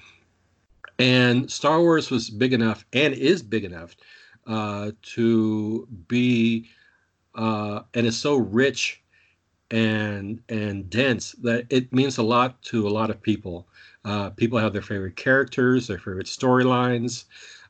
and 0.99 1.51
star 1.51 1.80
wars 1.82 2.10
was 2.10 2.30
big 2.30 2.54
enough 2.54 2.86
and 2.93 3.14
is 3.14 3.41
big 3.41 3.64
enough 3.64 3.95
uh, 4.48 4.91
to 5.02 5.88
be 6.08 6.70
uh, 7.36 7.82
and 7.94 8.06
is 8.06 8.18
so 8.18 8.36
rich 8.36 9.02
and 9.72 10.41
and 10.50 10.89
dense 10.89 11.32
that 11.41 11.66
it 11.70 11.91
means 11.94 12.18
a 12.18 12.24
lot 12.24 12.62
to 12.64 12.88
a 12.88 12.89
lot 12.89 13.10
of 13.10 13.22
people. 13.22 13.68
Uh, 14.06 14.30
people 14.32 14.60
have 14.60 14.74
their 14.74 14.82
favorite 14.82 15.16
characters, 15.16 15.88
their 15.88 15.98
favorite 15.98 16.28
storylines, 16.28 17.26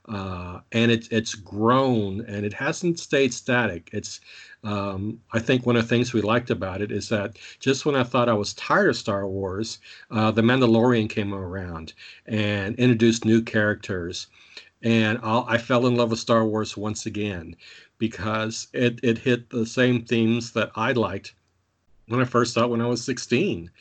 uh, 0.10 0.60
and 0.72 0.92
it's 0.92 1.08
it's 1.10 1.36
grown 1.36 2.22
and 2.26 2.46
it 2.46 2.54
hasn't 2.54 3.00
stayed 3.00 3.34
static. 3.34 3.90
It's 3.94 4.20
um, 4.64 5.20
I 5.34 5.40
think 5.40 5.66
one 5.66 5.76
of 5.76 5.84
the 5.84 5.90
things 5.90 6.14
we 6.14 6.22
liked 6.22 6.50
about 6.50 6.82
it 6.82 6.92
is 6.92 7.10
that 7.10 7.38
just 7.60 7.86
when 7.86 7.96
I 7.96 8.04
thought 8.04 8.30
I 8.30 8.34
was 8.34 8.54
tired 8.54 8.90
of 8.90 8.98
Star 8.98 9.28
Wars, 9.28 9.80
uh, 10.12 10.32
The 10.32 10.42
Mandalorian 10.42 11.10
came 11.10 11.34
around 11.34 11.94
and 12.26 12.76
introduced 12.76 13.26
new 13.26 13.42
characters, 13.42 14.28
and 14.84 15.20
I'll, 15.24 15.46
i 15.48 15.58
fell 15.58 15.88
in 15.88 15.96
love 15.96 16.12
with 16.12 16.20
Star 16.20 16.46
Wars 16.46 16.78
once 16.78 17.06
again 17.06 17.56
because 17.98 18.68
it 18.74 19.00
it 19.04 19.18
hit 19.18 19.50
the 19.50 19.66
same 19.66 20.04
themes 20.06 20.52
that 20.54 20.72
I 20.76 20.92
liked 20.92 21.34
when 22.08 22.22
I 22.22 22.26
first 22.26 22.54
saw 22.54 22.66
it 22.66 22.70
when 22.70 22.82
I 22.82 22.88
was 22.88 23.04
16 23.04 23.72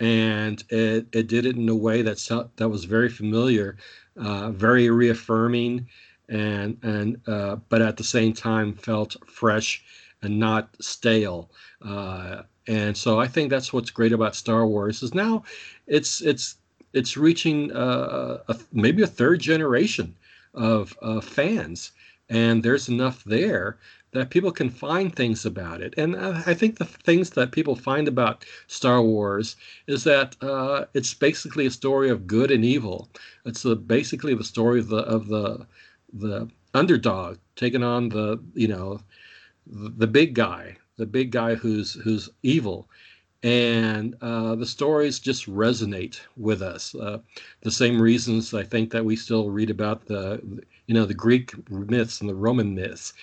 and 0.00 0.64
it, 0.70 1.06
it 1.12 1.26
did 1.28 1.46
it 1.46 1.56
in 1.56 1.68
a 1.68 1.74
way 1.74 2.02
that 2.02 2.48
that 2.56 2.68
was 2.68 2.84
very 2.84 3.08
familiar 3.08 3.76
uh, 4.16 4.50
very 4.50 4.90
reaffirming, 4.90 5.88
and 6.28 6.76
and 6.82 7.20
uh, 7.26 7.56
but 7.68 7.82
at 7.82 7.96
the 7.96 8.04
same 8.04 8.32
time 8.32 8.74
felt 8.74 9.16
fresh 9.26 9.82
and 10.22 10.38
not 10.38 10.68
stale. 10.80 11.50
Uh, 11.82 12.42
and 12.66 12.96
so 12.96 13.18
I 13.18 13.26
think 13.26 13.50
that's 13.50 13.72
what's 13.72 13.90
great 13.90 14.12
about 14.12 14.36
Star 14.36 14.66
Wars 14.66 15.02
is 15.02 15.14
now 15.14 15.44
it's 15.86 16.20
it's 16.20 16.56
it's 16.92 17.16
reaching 17.16 17.72
uh, 17.72 18.38
a, 18.48 18.58
maybe 18.72 19.02
a 19.02 19.06
third 19.06 19.40
generation 19.40 20.14
of 20.54 20.96
fans, 21.24 21.92
and 22.28 22.62
there's 22.62 22.88
enough 22.88 23.24
there 23.24 23.78
that 24.12 24.30
people 24.30 24.50
can 24.50 24.70
find 24.70 25.14
things 25.14 25.46
about 25.46 25.80
it. 25.80 25.94
And 25.96 26.16
I 26.16 26.54
think 26.54 26.78
the 26.78 26.84
things 26.84 27.30
that 27.30 27.52
people 27.52 27.76
find 27.76 28.08
about 28.08 28.44
Star 28.66 29.02
Wars 29.02 29.56
is 29.86 30.04
that 30.04 30.36
uh, 30.42 30.86
it's 30.94 31.14
basically 31.14 31.66
a 31.66 31.70
story 31.70 32.10
of 32.10 32.26
good 32.26 32.50
and 32.50 32.64
evil. 32.64 33.08
It's 33.44 33.64
basically 33.86 34.34
the 34.34 34.44
story 34.44 34.80
of 34.80 34.88
the 34.88 34.98
of 34.98 35.28
the 35.28 35.66
the 36.12 36.48
underdog 36.74 37.38
taking 37.54 37.84
on 37.84 38.08
the 38.08 38.40
you 38.54 38.68
know 38.68 39.00
the, 39.66 39.90
the 39.90 40.06
big 40.06 40.34
guy, 40.34 40.76
the 40.96 41.06
big 41.06 41.30
guy 41.30 41.54
who's 41.54 41.94
who's 41.94 42.28
evil. 42.42 42.88
And 43.42 44.16
uh, 44.20 44.54
the 44.54 44.66
stories 44.66 45.18
just 45.18 45.48
resonate 45.48 46.20
with 46.36 46.60
us. 46.60 46.94
Uh, 46.94 47.18
the 47.62 47.70
same 47.70 48.00
reasons 48.00 48.52
I 48.52 48.64
think 48.64 48.90
that 48.90 49.04
we 49.04 49.16
still 49.16 49.50
read 49.50 49.70
about 49.70 50.06
the, 50.06 50.42
you 50.86 50.94
know, 50.94 51.06
the 51.06 51.14
Greek 51.14 51.54
myths 51.70 52.20
and 52.20 52.28
the 52.28 52.34
Roman 52.34 52.74
myths 52.74 53.14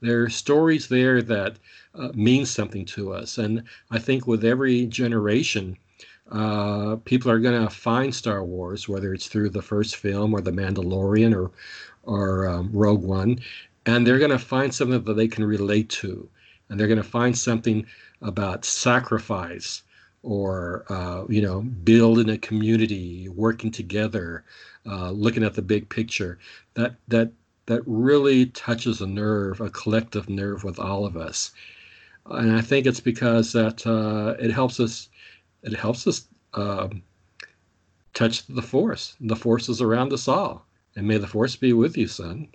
there 0.00 0.22
are 0.22 0.28
stories 0.28 0.88
there 0.88 1.22
that 1.22 1.56
uh, 1.94 2.08
mean 2.14 2.44
something 2.44 2.84
to 2.84 3.12
us. 3.12 3.38
And 3.38 3.62
I 3.90 3.98
think 3.98 4.26
with 4.26 4.44
every 4.44 4.86
generation, 4.86 5.76
uh, 6.30 6.96
people 7.04 7.30
are 7.30 7.38
going 7.38 7.62
to 7.62 7.70
find 7.70 8.14
Star 8.14 8.44
Wars, 8.44 8.88
whether 8.88 9.14
it's 9.14 9.28
through 9.28 9.50
the 9.50 9.62
first 9.62 9.96
film 9.96 10.34
or 10.34 10.40
The 10.40 10.50
Mandalorian 10.50 11.34
or, 11.34 11.50
or 12.02 12.48
um, 12.48 12.70
Rogue 12.72 13.02
One, 13.02 13.40
and 13.86 14.06
they're 14.06 14.18
going 14.18 14.30
to 14.32 14.38
find 14.38 14.74
something 14.74 15.02
that 15.02 15.14
they 15.14 15.28
can 15.28 15.44
relate 15.44 15.88
to. 15.90 16.28
And 16.68 16.78
they're 16.78 16.88
going 16.88 16.96
to 16.96 17.04
find 17.04 17.36
something 17.36 17.86
about 18.22 18.64
sacrifice 18.64 19.82
or, 20.22 20.84
uh, 20.88 21.24
you 21.28 21.40
know, 21.40 21.60
building 21.60 22.30
a 22.30 22.38
community, 22.38 23.28
working 23.28 23.70
together, 23.70 24.44
uh, 24.84 25.10
looking 25.10 25.44
at 25.44 25.54
the 25.54 25.62
big 25.62 25.88
picture. 25.88 26.38
That, 26.74 26.96
that 27.08 27.32
that 27.66 27.82
really 27.84 28.46
touches 28.46 29.00
a 29.00 29.06
nerve, 29.06 29.60
a 29.60 29.70
collective 29.70 30.28
nerve 30.28 30.64
with 30.64 30.78
all 30.78 31.04
of 31.04 31.16
us. 31.16 31.52
And 32.26 32.52
I 32.52 32.60
think 32.60 32.86
it's 32.86 33.00
because 33.00 33.52
that 33.52 33.86
uh, 33.86 34.34
it 34.42 34.52
helps 34.52 34.80
us. 34.80 35.08
It 35.62 35.74
helps 35.74 36.06
us 36.06 36.28
um, 36.54 37.02
touch 38.14 38.46
the 38.46 38.62
force. 38.62 39.16
The 39.20 39.36
force 39.36 39.68
is 39.68 39.82
around 39.82 40.12
us 40.12 40.28
all, 40.28 40.64
and 40.94 41.06
may 41.06 41.18
the 41.18 41.26
force 41.26 41.56
be 41.56 41.72
with 41.72 41.96
you, 41.96 42.06
son. 42.06 42.48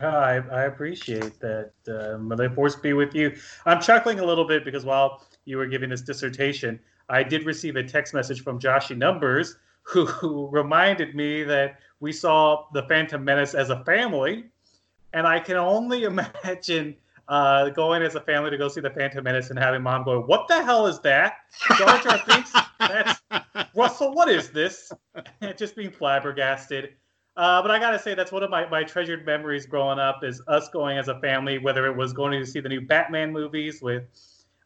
I, 0.00 0.40
I 0.50 0.62
appreciate 0.64 1.38
that. 1.40 1.72
Uh, 1.86 2.18
may 2.18 2.36
the 2.36 2.50
force 2.50 2.76
be 2.76 2.92
with 2.92 3.14
you. 3.14 3.36
I'm 3.66 3.80
chuckling 3.80 4.20
a 4.20 4.24
little 4.24 4.46
bit 4.46 4.64
because 4.64 4.84
while 4.84 5.24
you 5.44 5.56
were 5.56 5.66
giving 5.66 5.90
this 5.90 6.02
dissertation, 6.02 6.80
I 7.08 7.22
did 7.22 7.44
receive 7.44 7.76
a 7.76 7.82
text 7.82 8.14
message 8.14 8.42
from 8.42 8.58
Joshy 8.58 8.96
Numbers 8.96 9.56
who, 9.82 10.06
who 10.06 10.48
reminded 10.48 11.14
me 11.14 11.42
that 11.44 11.78
we 12.00 12.12
saw 12.12 12.66
the 12.72 12.84
Phantom 12.84 13.22
Menace 13.22 13.54
as 13.54 13.70
a 13.70 13.84
family, 13.84 14.46
and 15.12 15.26
I 15.26 15.40
can 15.40 15.56
only 15.56 16.04
imagine 16.04 16.96
uh, 17.28 17.68
going 17.70 18.02
as 18.02 18.14
a 18.14 18.20
family 18.20 18.50
to 18.50 18.58
go 18.58 18.68
see 18.68 18.80
the 18.80 18.90
Phantom 18.90 19.22
Menace 19.22 19.50
and 19.50 19.58
having 19.58 19.82
mom 19.82 20.04
go, 20.04 20.20
"What 20.20 20.48
the 20.48 20.62
hell 20.62 20.86
is 20.86 21.00
that?" 21.00 21.34
Jar 21.78 21.98
Jar 21.98 22.20
Binks 22.26 22.52
that's 22.78 23.20
Russell. 23.74 24.12
What 24.12 24.28
is 24.28 24.50
this? 24.50 24.92
Just 25.56 25.76
being 25.76 25.90
flabbergasted. 25.90 26.90
Uh, 27.36 27.62
but 27.62 27.70
I 27.70 27.78
gotta 27.78 27.98
say, 27.98 28.14
that's 28.14 28.30
one 28.30 28.42
of 28.42 28.50
my, 28.50 28.68
my 28.68 28.84
treasured 28.84 29.24
memories 29.24 29.64
growing 29.64 29.98
up 29.98 30.22
is 30.22 30.42
us 30.48 30.68
going 30.68 30.98
as 30.98 31.08
a 31.08 31.18
family, 31.20 31.58
whether 31.58 31.86
it 31.86 31.96
was 31.96 32.12
going 32.12 32.38
to 32.38 32.46
see 32.46 32.60
the 32.60 32.68
new 32.68 32.80
Batman 32.80 33.32
movies 33.32 33.80
with 33.80 34.04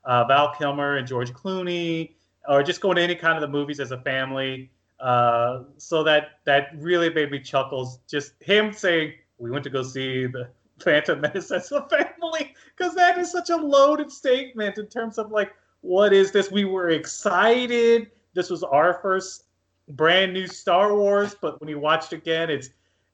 uh, 0.04 0.24
Val 0.24 0.54
Kilmer 0.54 0.96
and 0.96 1.06
George 1.06 1.32
Clooney, 1.32 2.14
or 2.48 2.62
just 2.62 2.80
going 2.80 2.96
to 2.96 3.02
any 3.02 3.14
kind 3.14 3.36
of 3.36 3.40
the 3.40 3.48
movies 3.48 3.78
as 3.78 3.92
a 3.92 4.00
family. 4.00 4.70
Uh, 4.98 5.64
so 5.76 6.02
that 6.02 6.40
that 6.44 6.70
really 6.78 7.10
made 7.10 7.30
me 7.30 7.38
chuckles. 7.38 7.98
Just 8.08 8.32
him 8.40 8.72
saying, 8.72 9.12
"We 9.38 9.50
went 9.50 9.62
to 9.64 9.70
go 9.70 9.82
see 9.82 10.26
the 10.26 10.48
Phantom 10.80 11.20
Menace 11.20 11.50
as 11.50 11.70
a 11.70 11.86
family," 11.88 12.54
because 12.76 12.94
that 12.94 13.18
is 13.18 13.30
such 13.30 13.50
a 13.50 13.56
loaded 13.56 14.10
statement 14.10 14.78
in 14.78 14.86
terms 14.86 15.18
of 15.18 15.30
like, 15.30 15.52
what 15.82 16.12
is 16.12 16.32
this? 16.32 16.50
We 16.50 16.64
were 16.64 16.90
excited. 16.90 18.10
This 18.34 18.50
was 18.50 18.62
our 18.64 18.94
first 19.02 19.44
brand 19.88 20.32
new 20.32 20.46
Star 20.46 20.94
Wars, 20.94 21.34
but 21.40 21.60
when 21.60 21.68
you 21.68 21.78
watch 21.78 22.12
it 22.12 22.16
again, 22.16 22.50
it's 22.50 22.70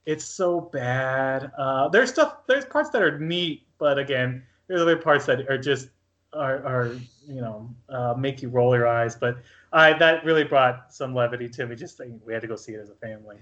it's 0.07 0.25
so 0.25 0.61
bad. 0.61 1.51
Uh, 1.57 1.89
there's 1.89 2.11
stuff. 2.11 2.47
There's 2.47 2.65
parts 2.65 2.91
that 2.91 3.03
are 3.03 3.19
neat, 3.19 3.67
but 3.79 3.99
again, 3.99 4.43
there's 4.67 4.81
other 4.81 4.97
parts 4.97 5.27
that 5.27 5.49
are 5.49 5.59
just 5.59 5.89
are, 6.33 6.65
are 6.67 6.97
you 7.27 7.41
know 7.41 7.71
uh, 7.89 8.15
make 8.17 8.43
you 8.43 8.49
roll 8.49 8.75
your 8.75 8.89
eyes. 8.89 9.15
But 9.15 9.39
I 9.73 9.93
that 9.95 10.25
really 10.25 10.45
brought 10.45 10.93
some 10.93 11.15
levity 11.15 11.49
to 11.51 11.67
me. 11.67 11.77
Just 11.77 11.99
thinking 11.99 12.21
we 12.25 12.33
had 12.33 12.43
to 12.43 12.49
go 12.49 12.57
see 12.57 12.73
it 12.73 12.81
as 12.81 12.91
a 12.91 12.95
family. 12.95 13.37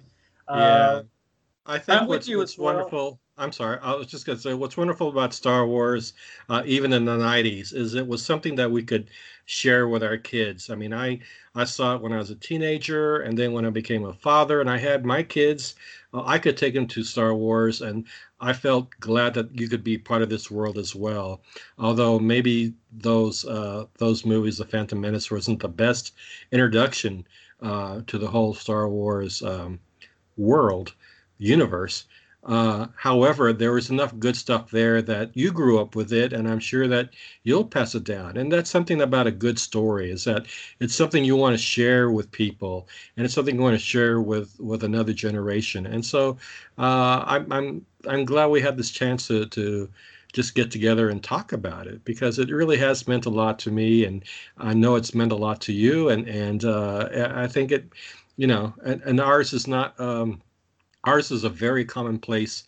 Yeah, 0.48 0.54
uh, 0.54 1.02
I 1.66 1.78
think 1.78 2.02
I'm 2.02 2.08
what's, 2.08 2.28
what's 2.28 2.58
wonderful. 2.58 3.20
I'm 3.40 3.52
sorry. 3.52 3.78
I 3.80 3.94
was 3.94 4.06
just 4.06 4.26
going 4.26 4.36
to 4.36 4.42
say 4.42 4.52
what's 4.52 4.76
wonderful 4.76 5.08
about 5.08 5.32
Star 5.32 5.66
Wars, 5.66 6.12
uh, 6.50 6.62
even 6.66 6.92
in 6.92 7.06
the 7.06 7.16
'90s, 7.16 7.74
is 7.74 7.94
it 7.94 8.06
was 8.06 8.22
something 8.22 8.54
that 8.56 8.70
we 8.70 8.82
could 8.82 9.10
share 9.46 9.88
with 9.88 10.02
our 10.02 10.18
kids. 10.18 10.68
I 10.68 10.74
mean, 10.74 10.92
I 10.92 11.20
I 11.54 11.64
saw 11.64 11.96
it 11.96 12.02
when 12.02 12.12
I 12.12 12.18
was 12.18 12.28
a 12.28 12.34
teenager, 12.34 13.20
and 13.20 13.38
then 13.38 13.52
when 13.52 13.64
I 13.64 13.70
became 13.70 14.04
a 14.04 14.12
father, 14.12 14.60
and 14.60 14.68
I 14.68 14.76
had 14.76 15.06
my 15.06 15.22
kids. 15.22 15.74
Uh, 16.12 16.22
I 16.26 16.38
could 16.38 16.58
take 16.58 16.74
them 16.74 16.86
to 16.88 17.02
Star 17.02 17.34
Wars, 17.34 17.80
and 17.80 18.06
I 18.40 18.52
felt 18.52 18.90
glad 19.00 19.32
that 19.34 19.58
you 19.58 19.68
could 19.68 19.82
be 19.82 19.96
part 19.96 20.20
of 20.20 20.28
this 20.28 20.50
world 20.50 20.76
as 20.76 20.94
well. 20.94 21.40
Although 21.78 22.18
maybe 22.18 22.74
those 22.92 23.46
uh, 23.46 23.86
those 23.96 24.26
movies, 24.26 24.58
The 24.58 24.66
Phantom 24.66 25.00
Menace, 25.00 25.30
wasn't 25.30 25.60
the 25.60 25.68
best 25.68 26.12
introduction 26.52 27.26
uh, 27.62 28.02
to 28.06 28.18
the 28.18 28.28
whole 28.28 28.52
Star 28.52 28.86
Wars 28.86 29.42
um, 29.42 29.80
world 30.36 30.94
universe. 31.38 32.04
Uh, 32.42 32.86
however, 32.96 33.52
there 33.52 33.72
was 33.72 33.90
enough 33.90 34.18
good 34.18 34.34
stuff 34.36 34.70
there 34.70 35.02
that 35.02 35.30
you 35.36 35.52
grew 35.52 35.78
up 35.78 35.94
with 35.94 36.12
it, 36.12 36.32
and 36.32 36.48
I'm 36.48 36.58
sure 36.58 36.88
that 36.88 37.10
you'll 37.44 37.66
pass 37.66 37.94
it 37.94 38.04
down. 38.04 38.36
And 38.38 38.50
that's 38.50 38.70
something 38.70 39.02
about 39.02 39.26
a 39.26 39.30
good 39.30 39.58
story 39.58 40.10
is 40.10 40.24
that 40.24 40.46
it's 40.80 40.94
something 40.94 41.22
you 41.24 41.36
want 41.36 41.54
to 41.54 41.62
share 41.62 42.10
with 42.10 42.32
people, 42.32 42.88
and 43.16 43.26
it's 43.26 43.34
something 43.34 43.56
you 43.56 43.60
want 43.60 43.74
to 43.74 43.84
share 43.84 44.20
with 44.20 44.58
with 44.58 44.84
another 44.84 45.12
generation. 45.12 45.86
And 45.86 46.04
so, 46.04 46.38
uh, 46.78 47.22
I'm 47.26 47.52
I'm 47.52 47.86
I'm 48.08 48.24
glad 48.24 48.46
we 48.46 48.60
had 48.62 48.76
this 48.78 48.90
chance 48.90 49.26
to 49.28 49.46
to 49.46 49.88
just 50.32 50.54
get 50.54 50.70
together 50.70 51.10
and 51.10 51.22
talk 51.22 51.52
about 51.52 51.86
it 51.86 52.04
because 52.04 52.38
it 52.38 52.50
really 52.50 52.76
has 52.78 53.08
meant 53.08 53.26
a 53.26 53.30
lot 53.30 53.58
to 53.60 53.70
me, 53.70 54.04
and 54.04 54.24
I 54.58 54.74
know 54.74 54.94
it's 54.96 55.14
meant 55.14 55.32
a 55.32 55.36
lot 55.36 55.60
to 55.62 55.72
you. 55.72 56.08
And 56.08 56.26
and 56.28 56.64
uh, 56.64 57.08
I 57.34 57.46
think 57.48 57.70
it, 57.72 57.92
you 58.36 58.46
know, 58.46 58.74
and, 58.84 59.02
and 59.02 59.20
ours 59.20 59.52
is 59.52 59.66
not. 59.66 59.98
Um, 60.00 60.40
ours 61.04 61.30
is 61.30 61.44
a 61.44 61.50
very 61.50 61.84
commonplace 61.84 62.64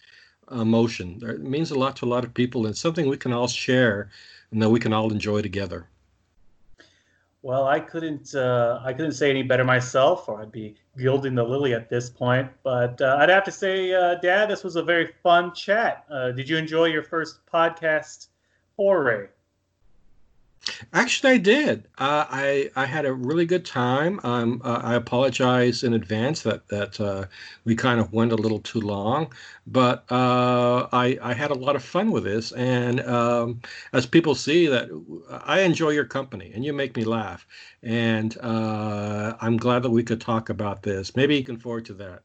emotion. 0.50 1.20
It 1.22 1.40
means 1.40 1.70
a 1.70 1.78
lot 1.78 1.96
to 1.96 2.04
a 2.04 2.08
lot 2.08 2.24
of 2.24 2.34
people, 2.34 2.66
and 2.66 2.76
something 2.76 3.08
we 3.08 3.16
can 3.16 3.32
all 3.32 3.48
share 3.48 4.10
and 4.50 4.62
that 4.62 4.70
we 4.70 4.80
can 4.80 4.92
all 4.92 5.10
enjoy 5.10 5.42
together. 5.42 5.86
Well, 7.42 7.66
I 7.66 7.80
couldn't 7.80 8.34
uh, 8.36 8.80
I 8.84 8.92
couldn't 8.92 9.12
say 9.12 9.28
any 9.28 9.42
better 9.42 9.64
myself, 9.64 10.28
or 10.28 10.40
I'd 10.40 10.52
be 10.52 10.76
gilding 10.96 11.34
the 11.34 11.42
lily 11.42 11.74
at 11.74 11.88
this 11.88 12.08
point. 12.08 12.48
But 12.62 13.00
uh, 13.00 13.16
I'd 13.18 13.30
have 13.30 13.44
to 13.44 13.50
say, 13.50 13.92
uh, 13.92 14.14
Dad, 14.16 14.48
this 14.48 14.62
was 14.62 14.76
a 14.76 14.82
very 14.82 15.12
fun 15.22 15.52
chat. 15.52 16.04
Uh, 16.08 16.30
did 16.30 16.48
you 16.48 16.56
enjoy 16.56 16.84
your 16.84 17.02
first 17.02 17.44
podcast 17.52 18.28
foray? 18.76 19.26
Actually, 20.92 21.32
I 21.32 21.36
did. 21.38 21.88
Uh, 21.98 22.24
I 22.30 22.70
I 22.76 22.86
had 22.86 23.04
a 23.04 23.12
really 23.12 23.46
good 23.46 23.64
time. 23.64 24.20
Um, 24.22 24.60
uh, 24.64 24.80
I 24.82 24.94
apologize 24.94 25.82
in 25.82 25.92
advance 25.94 26.42
that 26.42 26.68
that 26.68 27.00
uh, 27.00 27.26
we 27.64 27.74
kind 27.74 28.00
of 28.00 28.12
went 28.12 28.32
a 28.32 28.36
little 28.36 28.60
too 28.60 28.80
long, 28.80 29.32
but 29.66 30.04
uh, 30.10 30.86
I 30.92 31.18
I 31.22 31.34
had 31.34 31.50
a 31.50 31.54
lot 31.54 31.76
of 31.76 31.84
fun 31.84 32.10
with 32.12 32.24
this. 32.24 32.52
And 32.52 33.00
um, 33.00 33.60
as 33.92 34.06
people 34.06 34.34
see, 34.34 34.66
that 34.68 34.88
I 35.44 35.60
enjoy 35.60 35.90
your 35.90 36.04
company 36.06 36.52
and 36.54 36.64
you 36.64 36.72
make 36.72 36.96
me 36.96 37.04
laugh. 37.04 37.46
And 37.82 38.36
uh, 38.40 39.36
I'm 39.40 39.56
glad 39.56 39.82
that 39.82 39.90
we 39.90 40.02
could 40.04 40.20
talk 40.20 40.48
about 40.48 40.82
this. 40.82 41.16
Maybe 41.16 41.36
you 41.36 41.44
can 41.44 41.58
forward 41.58 41.84
to 41.86 41.94
that. 41.94 42.22